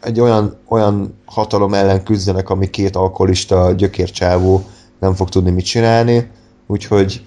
[0.00, 4.64] egy olyan, olyan hatalom ellen küzdenek, ami két alkoholista gyökércsávó
[4.98, 6.30] nem fog tudni mit csinálni,
[6.66, 7.24] úgyhogy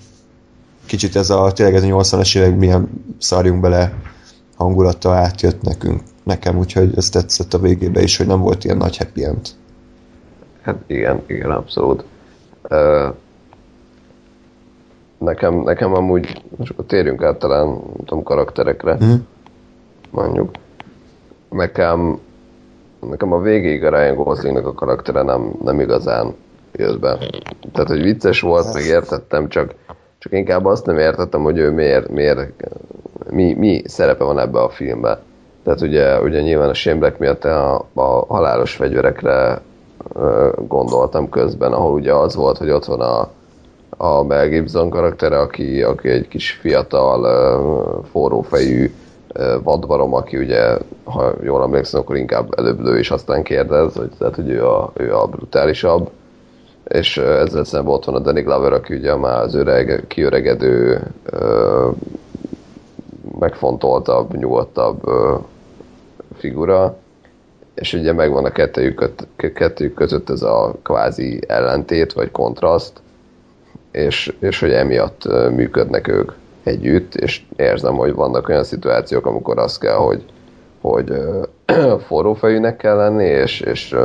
[0.89, 3.93] kicsit ez a, tényleg ez a 80-as évek milyen szarjunk bele
[4.57, 8.97] hangulata átjött nekünk, nekem, úgyhogy ez tetszett a végébe is, hogy nem volt ilyen nagy
[8.97, 9.47] happy end.
[10.61, 12.03] Hát igen, igen, abszolút.
[12.69, 13.13] Uh,
[15.17, 19.13] nekem, nekem amúgy, most akkor térjünk át talán, tudom, karakterekre, mm.
[20.11, 20.51] mondjuk.
[21.49, 22.19] Nekem,
[23.09, 26.35] nekem a végéig a Ryan Goslingnak a karaktere nem, nem igazán
[26.71, 27.17] jött be.
[27.71, 29.75] Tehát, hogy vicces volt, meg értettem, csak,
[30.19, 32.39] csak inkább azt nem értettem, hogy ő miért, miért
[33.29, 35.19] mi, mi szerepe van ebbe a filmbe.
[35.63, 39.61] Tehát ugye, ugye nyilván a Shane miatt a, a halálos fegyverekre
[40.67, 43.29] gondoltam közben, ahol ugye az volt, hogy ott van a,
[43.97, 48.91] a Mel Gibson karaktere, aki, aki egy kis fiatal, forrófejű
[49.63, 54.35] vadbarom, aki ugye, ha jól emlékszem, akkor inkább előbb lő és aztán kérdez, hogy, tehát,
[54.35, 56.09] hogy ő a, ő a brutálisabb
[56.89, 61.01] és ezzel szemben ott van a Danny Glover, aki ugye már az öreg, kiöregedő,
[63.39, 65.01] megfontoltabb, nyugodtabb
[66.37, 66.97] figura,
[67.73, 73.01] és ugye megvan a kettőjük, kettőjük között ez a kvázi ellentét, vagy kontraszt,
[73.91, 75.23] és, és hogy emiatt
[75.55, 76.31] működnek ők
[76.63, 80.23] együtt, és érzem, hogy vannak olyan szituációk, amikor az kell, hogy,
[80.81, 81.13] hogy
[82.07, 83.95] forrófejűnek kell lenni, és, és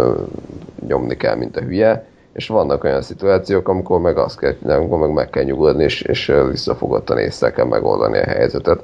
[0.86, 5.12] nyomni kell, mint a hülye, és vannak olyan szituációk, amikor meg azt kell, amikor meg
[5.12, 8.82] meg kell nyugodni, és, és visszafogottan észre kell megoldani a helyzetet.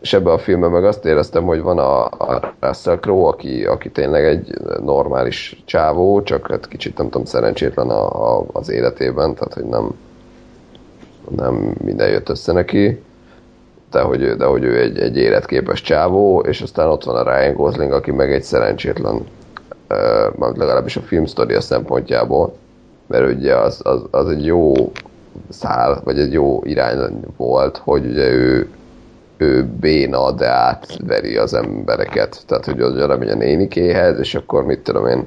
[0.00, 3.90] És ebben a filmben meg azt éreztem, hogy van a, a Russell Crowe, aki, aki
[3.90, 4.54] tényleg egy
[4.84, 9.90] normális csávó, csak hát kicsit nem tudom, szerencsétlen a, a, az életében, tehát hogy nem,
[11.36, 13.02] nem minden jött össze neki,
[13.90, 17.54] de hogy, de hogy ő egy, egy életképes csávó, és aztán ott van a Ryan
[17.54, 19.26] Gosling, aki meg egy szerencsétlen
[20.36, 22.56] legalábbis a filmsztoria szempontjából,
[23.06, 24.92] mert ugye az, az, az egy jó
[25.48, 28.68] szál, vagy egy jó irány volt, hogy ugye ő,
[29.36, 32.42] ő béna, de átveri az embereket.
[32.46, 35.26] Tehát, hogy az oda megy a nénikéhez, és akkor mit tudom én,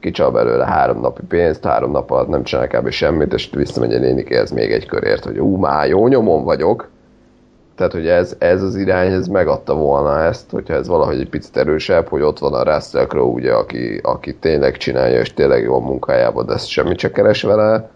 [0.00, 2.90] kicsal belőle három napi pénzt, három nap alatt nem csinál kb.
[2.90, 6.88] semmit, és visszamegy a nénikéhez még egy körért, hogy ú, már jó nyomon vagyok,
[7.80, 11.56] tehát, hogy ez, ez az irány, ez megadta volna ezt, hogyha ez valahogy egy picit
[11.56, 15.74] erősebb, hogy ott van a Russell Crowe, ugye, aki, aki tényleg csinálja, és tényleg jó
[15.74, 17.90] a munkájában, de ezt semmit se keres vele,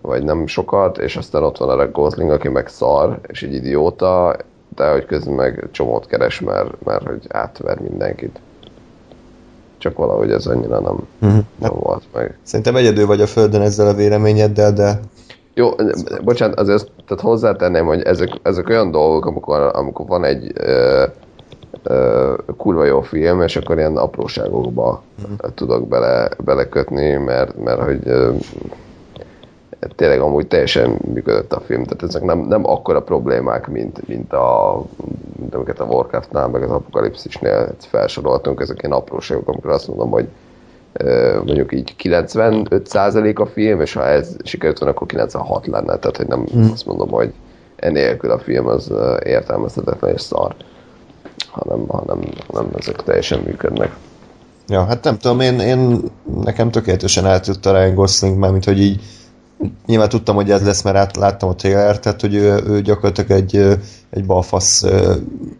[0.00, 4.36] vagy nem sokat, és aztán ott van a Gosling, aki meg szar, és egy idióta,
[4.76, 8.40] de hogy közben meg csomót keres, mert, mert hogy átver mindenkit.
[9.78, 11.44] Csak valahogy ez annyira nem, uh-huh.
[11.58, 12.38] nem volt meg.
[12.42, 15.00] Szerintem egyedül vagy a földön ezzel a véleményeddel, de
[15.54, 15.70] jó,
[16.24, 21.04] bocsánat, azért tehát hozzátenném, hogy ezek, ezek olyan dolgok, amikor, amikor van egy ö,
[21.82, 25.34] ö, kurva jó film, és akkor ilyen apróságokba mm.
[25.54, 28.30] tudok bele, belekötni, mert, mert hogy ö,
[29.96, 34.82] tényleg amúgy teljesen működött a film, tehát ezek nem, nem akkora problémák, mint, mint, a,
[35.38, 40.28] mint amiket a Warcraftnál, meg az Apokalipszisnél felsoroltunk, ezek ilyen apróságok, amikor azt mondom, hogy
[41.44, 46.26] mondjuk így 95% a film, és ha ez sikerült volna, akkor 96 lenne, tehát hogy
[46.26, 46.70] nem hmm.
[46.72, 47.32] azt mondom, hogy
[47.76, 48.92] enélkül a film az
[49.24, 50.54] értelmezhetetlen és szar,
[51.48, 52.20] hanem, hanem,
[52.52, 53.90] hanem ezek teljesen működnek.
[54.68, 56.00] Ja, hát nem tudom, én, én
[56.44, 59.00] nekem tökéletesen átjött a Ryan Gosling, mármint, hogy így
[59.86, 63.30] nyilván tudtam, hogy ez lesz, mert át, láttam a trailer, tehát hogy ő, ő gyakorlatilag
[63.30, 63.78] egy,
[64.10, 64.84] egy balfasz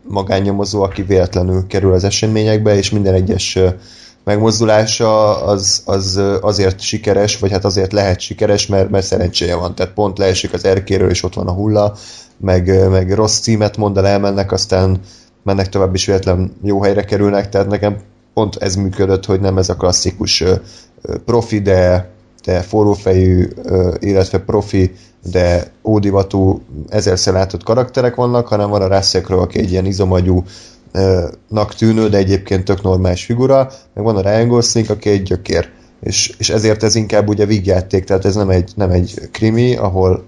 [0.02, 3.59] magánnyomozó, aki véletlenül kerül az eseményekbe, és minden egyes
[4.24, 9.74] megmozdulása az, az azért sikeres, vagy hát azért lehet sikeres, mert, mert szerencséje van.
[9.74, 11.94] Tehát pont leesik az erkéről, és ott van a hulla,
[12.36, 15.00] meg, meg rossz címet mond el, elmennek, aztán
[15.42, 17.96] mennek tovább is véletlen jó helyre kerülnek, tehát nekem
[18.34, 20.44] pont ez működött, hogy nem ez a klasszikus
[21.24, 22.10] profi, de,
[22.44, 23.48] de forrófejű,
[23.98, 24.92] illetve profi,
[25.30, 30.44] de ódivatú, ezerszer látott karakterek vannak, hanem van a Russell aki egy ilyen izomagyú,
[31.48, 35.69] nak tűnő, de egyébként tök normális figura, meg van a Ryan Gosling, aki egy gyökér.
[36.01, 40.24] És, és ezért ez inkább ugye vígjáték, tehát ez nem egy, nem egy krimi, ahol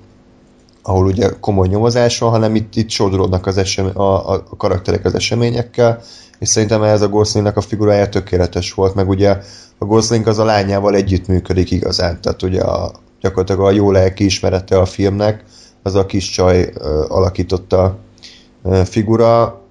[0.86, 5.14] ahol ugye komoly nyomozás van, hanem itt, itt sodródnak az esem, a, a, karakterek az
[5.14, 6.02] eseményekkel,
[6.38, 9.38] és szerintem ez a Goslingnak a figurája tökéletes volt, meg ugye
[9.78, 14.78] a Gosling az a lányával együttműködik igazán, tehát ugye a, gyakorlatilag a jó lelki ismerete
[14.78, 15.44] a filmnek,
[15.82, 17.98] az a kis csaj ö, alakította
[18.62, 19.63] ö, figura,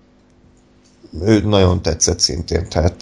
[1.21, 2.95] ő nagyon tetszett szintén, tehát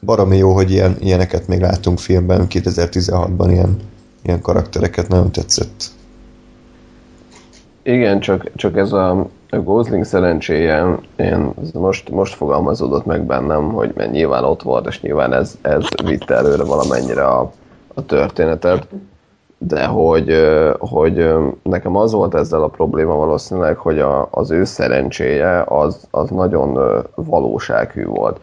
[0.00, 3.76] baromi jó, hogy ilyen, ilyeneket még látunk filmben, 2016-ban ilyen,
[4.22, 5.84] ilyen karaktereket, nagyon tetszett.
[7.82, 9.28] Igen, csak, csak ez a,
[9.60, 15.58] Gosling szerencséje, én most, most fogalmazódott meg bennem, hogy nyilván ott volt, és nyilván ez,
[15.62, 17.52] ez vitte előre valamennyire a,
[17.94, 18.86] a történetet,
[19.66, 20.36] de hogy,
[20.78, 21.32] hogy
[21.62, 27.02] nekem az volt ezzel a probléma valószínűleg, hogy a, az ő szerencséje az, az nagyon
[27.14, 28.40] valósághű volt.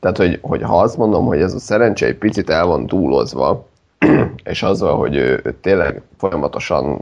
[0.00, 3.66] Tehát, hogy, hogy ha azt mondom, hogy ez a szerencse egy picit el van túlozva,
[4.44, 7.00] és azzal, hogy ő, ő tényleg folyamatosan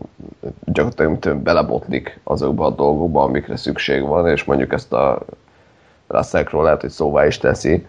[0.64, 5.18] gyakorlatilag belebotlik azokba a dolgokba, amikre szükség van, és mondjuk ezt a
[6.06, 7.86] Russell lehet, hogy szóvá is teszi,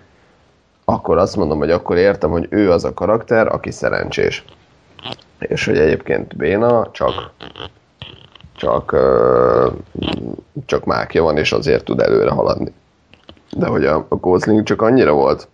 [0.85, 4.45] akkor azt mondom, hogy akkor értem, hogy ő az a karakter, aki szerencsés.
[5.47, 7.33] És hogy egyébként Béna csak
[8.57, 8.95] csak,
[10.65, 12.73] csak mákja van, és azért tud előre haladni.
[13.51, 15.47] De hogy a, a Gosling csak annyira volt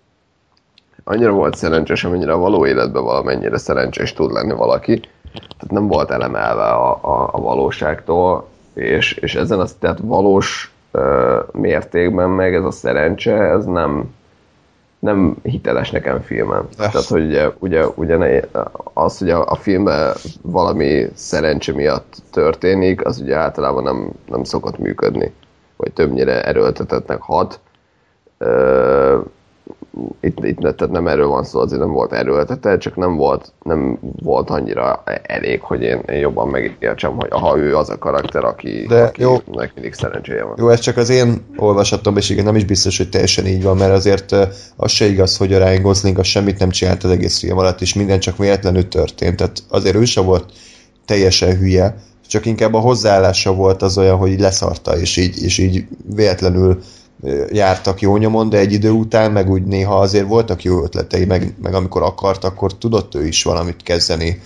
[1.03, 4.99] annyira volt szerencsés, amennyire a való életben valamennyire szerencsés tud lenni valaki.
[5.33, 11.39] Tehát nem volt elemelve a, a, a valóságtól, és, és ezen az, tehát valós ö,
[11.51, 14.13] mértékben meg ez a szerencse, ez nem,
[15.01, 16.63] nem hiteles nekem filmen.
[16.63, 16.75] Yes.
[16.75, 18.39] Tehát, hogy ugye, ugye, ugye ne,
[18.93, 24.77] az, hogy a, a filmben valami szerencse miatt történik, az ugye általában nem, nem szokott
[24.77, 25.33] működni,
[25.77, 27.59] vagy többnyire erőltetetnek hat.
[28.37, 29.19] Ö,
[30.21, 33.99] itt, itt tehát nem erről van szó, azért nem volt erőltetett, csak nem volt, nem
[34.23, 38.85] volt annyira elég, hogy én, én jobban megértsem, hogy aha, ő az a karakter, aki,
[38.87, 39.37] De aki jó.
[39.75, 40.55] mindig szerencséje van.
[40.57, 43.77] Jó, ez csak az én olvasatom, és igen, nem is biztos, hogy teljesen így van,
[43.77, 44.35] mert azért
[44.75, 47.81] az se igaz, hogy a Ryan Gosling az semmit nem csinált az egész film alatt,
[47.81, 49.35] és minden csak véletlenül történt.
[49.35, 50.51] Tehát azért ő sem volt
[51.05, 51.95] teljesen hülye,
[52.27, 55.85] csak inkább a hozzáállása volt az olyan, hogy így leszarta, és így, és így
[56.15, 56.81] véletlenül
[57.51, 61.55] jártak jó nyomon, de egy idő után meg úgy néha azért voltak jó ötletei, meg,
[61.61, 64.41] meg amikor akart, akkor tudott ő is valamit kezdeni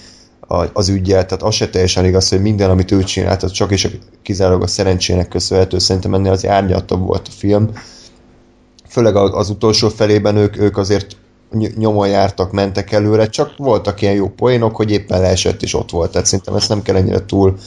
[0.74, 3.98] az ügyel, tehát az se teljesen igaz, hogy minden, amit ő csinált, az csak és
[4.22, 7.70] kizárólag a szerencsének köszönhető, szerintem ennél az árnyaltabb volt a film.
[8.90, 11.18] Főleg az utolsó felében ők, ők azért
[11.76, 16.12] nyomon jártak, mentek előre, csak voltak ilyen jó poénok, hogy éppen leesett és ott volt,
[16.12, 17.58] tehát szerintem ezt nem kell ennyire túl,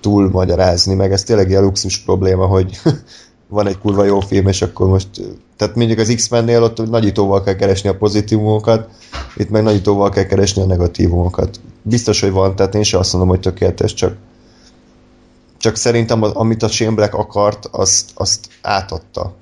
[0.00, 2.80] túl magyarázni, meg ez tényleg egy luxus probléma, hogy
[3.48, 5.08] van egy kurva jó film, és akkor most,
[5.56, 8.88] tehát mondjuk az X-Men-nél ott nagyítóval kell keresni a pozitívumokat,
[9.36, 11.60] itt meg nagyítóval kell keresni a negatívumokat.
[11.82, 14.16] Biztos, hogy van, tehát én sem azt mondom, hogy tökéletes, csak
[15.58, 19.32] csak szerintem az, amit a Shane Black akart, azt, azt átadta.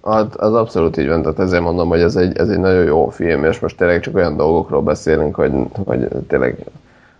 [0.00, 3.08] Az, az abszolút így van, tehát ezért mondom, hogy ez egy, ez egy nagyon jó
[3.08, 5.52] film, és most tényleg csak olyan dolgokról beszélünk, hogy,
[5.84, 6.64] hogy tényleg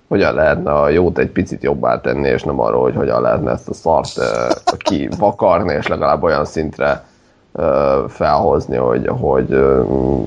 [0.09, 3.69] hogyan lehetne a jót egy picit jobbá tenni, és nem arról, hogy hogyan lehetne ezt
[3.69, 7.05] a szart uh, ki vakarni, és legalább olyan szintre
[7.53, 7.65] uh,
[8.09, 10.27] felhozni, hogy, hogy uh,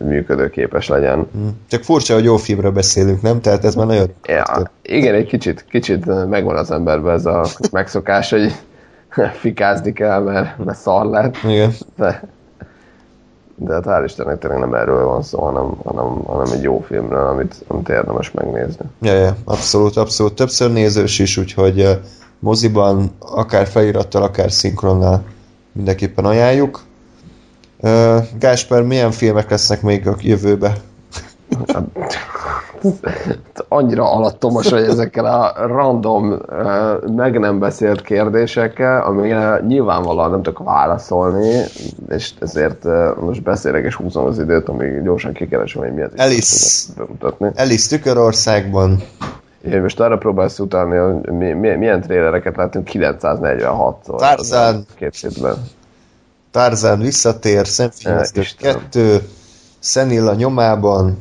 [0.00, 1.26] működőképes legyen.
[1.32, 1.60] Hmm.
[1.68, 3.40] Csak furcsa, hogy jó filmről beszélünk, nem?
[3.40, 4.06] Tehát ez már nagyon...
[4.26, 4.44] Ja,
[4.82, 8.52] igen, egy kicsit, kicsit megvan az emberben ez a megszokás, hogy
[9.40, 11.36] fikázni kell, mert, mert szar lett.
[11.44, 11.72] Igen.
[11.96, 12.22] De,
[13.56, 17.26] de hát hál' Istennek tényleg nem erről van szó, hanem, hanem, hanem egy jó filmről,
[17.26, 18.84] amit, amit érdemes megnézni.
[19.00, 20.34] Ja, ja, abszolút, abszolút.
[20.34, 22.00] Többször nézős is, úgyhogy
[22.38, 25.22] moziban, akár felirattal, akár szinkronnal
[25.72, 26.82] mindenképpen ajánljuk.
[27.80, 30.76] Uh, Gásper, milyen filmek lesznek még a jövőbe?
[33.68, 36.40] Annyira alattomos, hogy ezekkel a random,
[37.16, 41.62] meg nem beszélt kérdésekkel, amire nyilvánvalóan nem tudok válaszolni,
[42.08, 42.84] és ezért
[43.20, 47.50] most beszélek és húzom az időt, amíg gyorsan kikeresem, hogy miért Alice, bemutatni.
[47.56, 49.02] Alice Tükörországban.
[49.72, 54.18] Én most arra próbálsz utalni, hogy mi, mi, milyen trélereket látunk 946-szor.
[54.18, 54.86] Tarzan.
[54.94, 55.54] Két hétben.
[56.50, 59.20] Tarzan visszatér, Szemfényeztő 2,
[59.78, 61.16] Szenilla nyomában,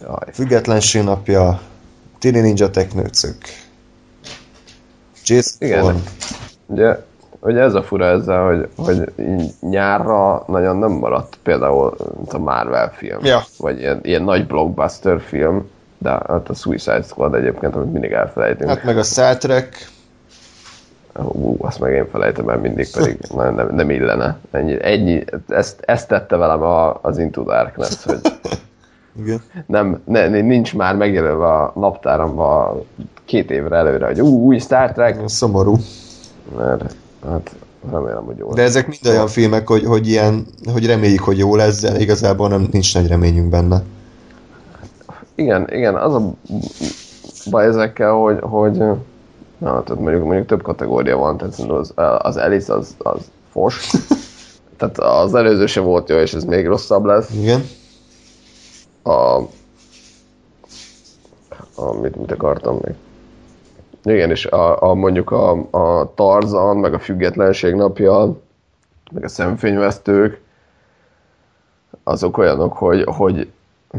[0.00, 0.32] Jaj.
[0.32, 1.60] Függetlenség napja,
[2.18, 3.36] Tini Ninja Teknőcök.
[5.24, 6.02] Jason Igen.
[6.66, 6.98] Ugye,
[7.40, 9.12] ugye ez a fura ezzel, hogy, hogy
[9.60, 11.96] nyárra nagyon nem maradt például
[12.28, 13.42] a Marvel film, ja.
[13.58, 18.70] vagy ilyen, ilyen nagy blockbuster film, de hát a Suicide Squad egyébként, amit mindig elfelejtünk.
[18.70, 19.90] Hát meg a Star Trek.
[21.22, 24.38] Ú, azt meg én felejtem el mindig, pedig nem, nem, nem illene.
[24.50, 28.20] Ennyi, ennyi, ezt, ezt tette velem a, az Into Darkness, hogy
[29.18, 29.42] Igen.
[29.66, 32.84] nem, ne, nincs már megjelölve a naptáramban
[33.24, 35.76] két évre előre, hogy ú, új Star Trek, Szomorú.
[36.56, 36.94] mert
[37.28, 37.54] hát
[37.90, 41.56] remélem, hogy jó De ezek mind olyan filmek, hogy, hogy ilyen, hogy reméljük, hogy jó
[41.56, 43.82] lesz, de igazából nem, nincs nagy reményünk benne.
[45.34, 46.32] Igen, igen, az a
[47.50, 48.76] baj ezekkel, hogy, hogy
[49.58, 53.20] na, tehát mondjuk, mondjuk több kategória van, tehát az, az Alice az, az
[53.52, 53.90] fos.
[54.78, 57.30] tehát az előző se volt jó, és ez még rosszabb lesz.
[57.30, 57.64] Igen.
[59.08, 59.36] A,
[61.74, 62.94] a mit, mit akartam még?
[64.14, 68.36] Igen, és a, a mondjuk a, a Tarzan, meg a Függetlenség napja,
[69.12, 70.40] meg a szemfényvesztők,
[72.02, 73.50] azok olyanok, hogy, hogy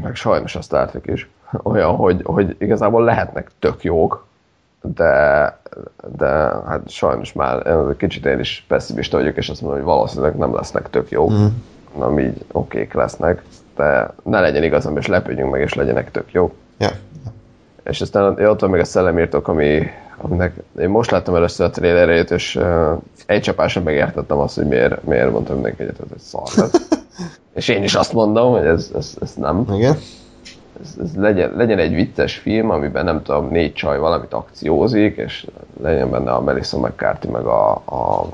[0.02, 1.30] meg sajnos a Star Trek is,
[1.64, 4.26] olyan, hogy, hogy igazából lehetnek tök jók,
[4.81, 5.57] de,
[6.18, 6.27] de
[6.68, 7.65] hát sajnos már
[7.98, 11.45] kicsit én is pessimista vagyok, és azt mondom, hogy valószínűleg nem lesznek tök jók, mm.
[11.98, 13.44] nem így okék lesznek,
[13.80, 16.51] de ne legyen igazam, és lepődjünk meg, és legyenek tök jók.
[16.77, 16.89] Ja.
[17.84, 19.88] És aztán ott van még a szellemírtók, ami,
[20.18, 22.91] aminek én most láttam először a trailerét, és uh,
[23.26, 26.88] egy csapásra megértettem azt, hogy miért, miért mondtam mindenki egyet, hogy szar lesz.
[27.60, 29.65] és én is azt mondom, hogy ez, ez, ez nem.
[29.73, 29.95] Igen.
[30.81, 35.47] Ez, ez legyen, legyen egy vicces film, amiben nem tudom, négy csaj valamit akciózik, és
[35.81, 38.30] legyen benne a Melissa McCarthy meg a, a,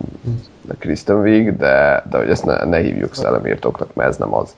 [0.68, 4.56] a Kristen Wiig, de, de hogy ezt ne, ne hívjuk szellemírtóknak, mert ez nem az.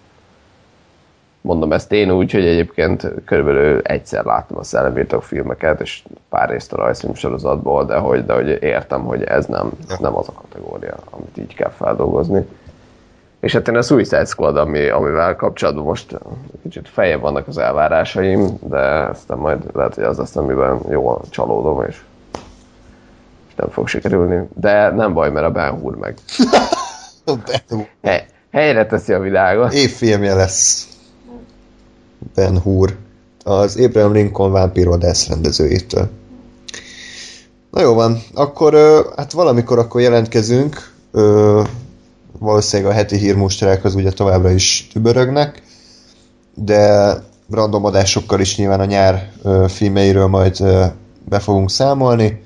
[1.42, 6.74] Mondom ezt én úgy, hogy egyébként körülbelül egyszer láttam a szellemírtók filmeket, és pár részt
[6.74, 10.32] a rajzfilm sorozatból, de hogy, de hogy értem, hogy ez nem, ez nem az a
[10.32, 12.46] kategória, amit így kell feldolgozni.
[13.40, 16.18] És hát én a Suicide Squad, ami, amivel kapcsolatban most
[16.62, 21.84] kicsit feljebb vannak az elvárásaim, de aztán majd lehet, hogy az lesz, amiben jól csalódom,
[21.88, 22.02] és,
[23.48, 24.48] és nem fog sikerülni.
[24.54, 26.16] De nem baj, mert a Ben Hur meg
[28.02, 29.74] Hely, helyre teszi a világot.
[29.74, 30.97] Évfilmje lesz
[32.36, 32.96] Ben Hur,
[33.44, 36.10] az Abraham Lincoln vámpírodász rendezőjétől.
[37.72, 38.74] Na jó van, akkor
[39.16, 40.92] hát valamikor akkor jelentkezünk,
[42.40, 45.62] valószínűleg a heti hírmusterák ugye továbbra is tübörögnek,
[46.54, 47.14] de
[47.52, 49.32] random adásokkal is nyilván a nyár
[49.68, 50.58] filmeiről majd
[51.30, 52.46] be fogunk számolni.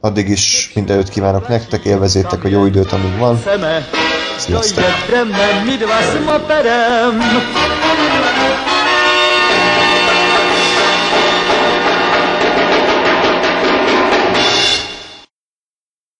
[0.00, 3.40] Addig is mindenütt kívánok nektek, élvezétek a jó időt, amíg van.
[4.38, 4.84] Sziasztok!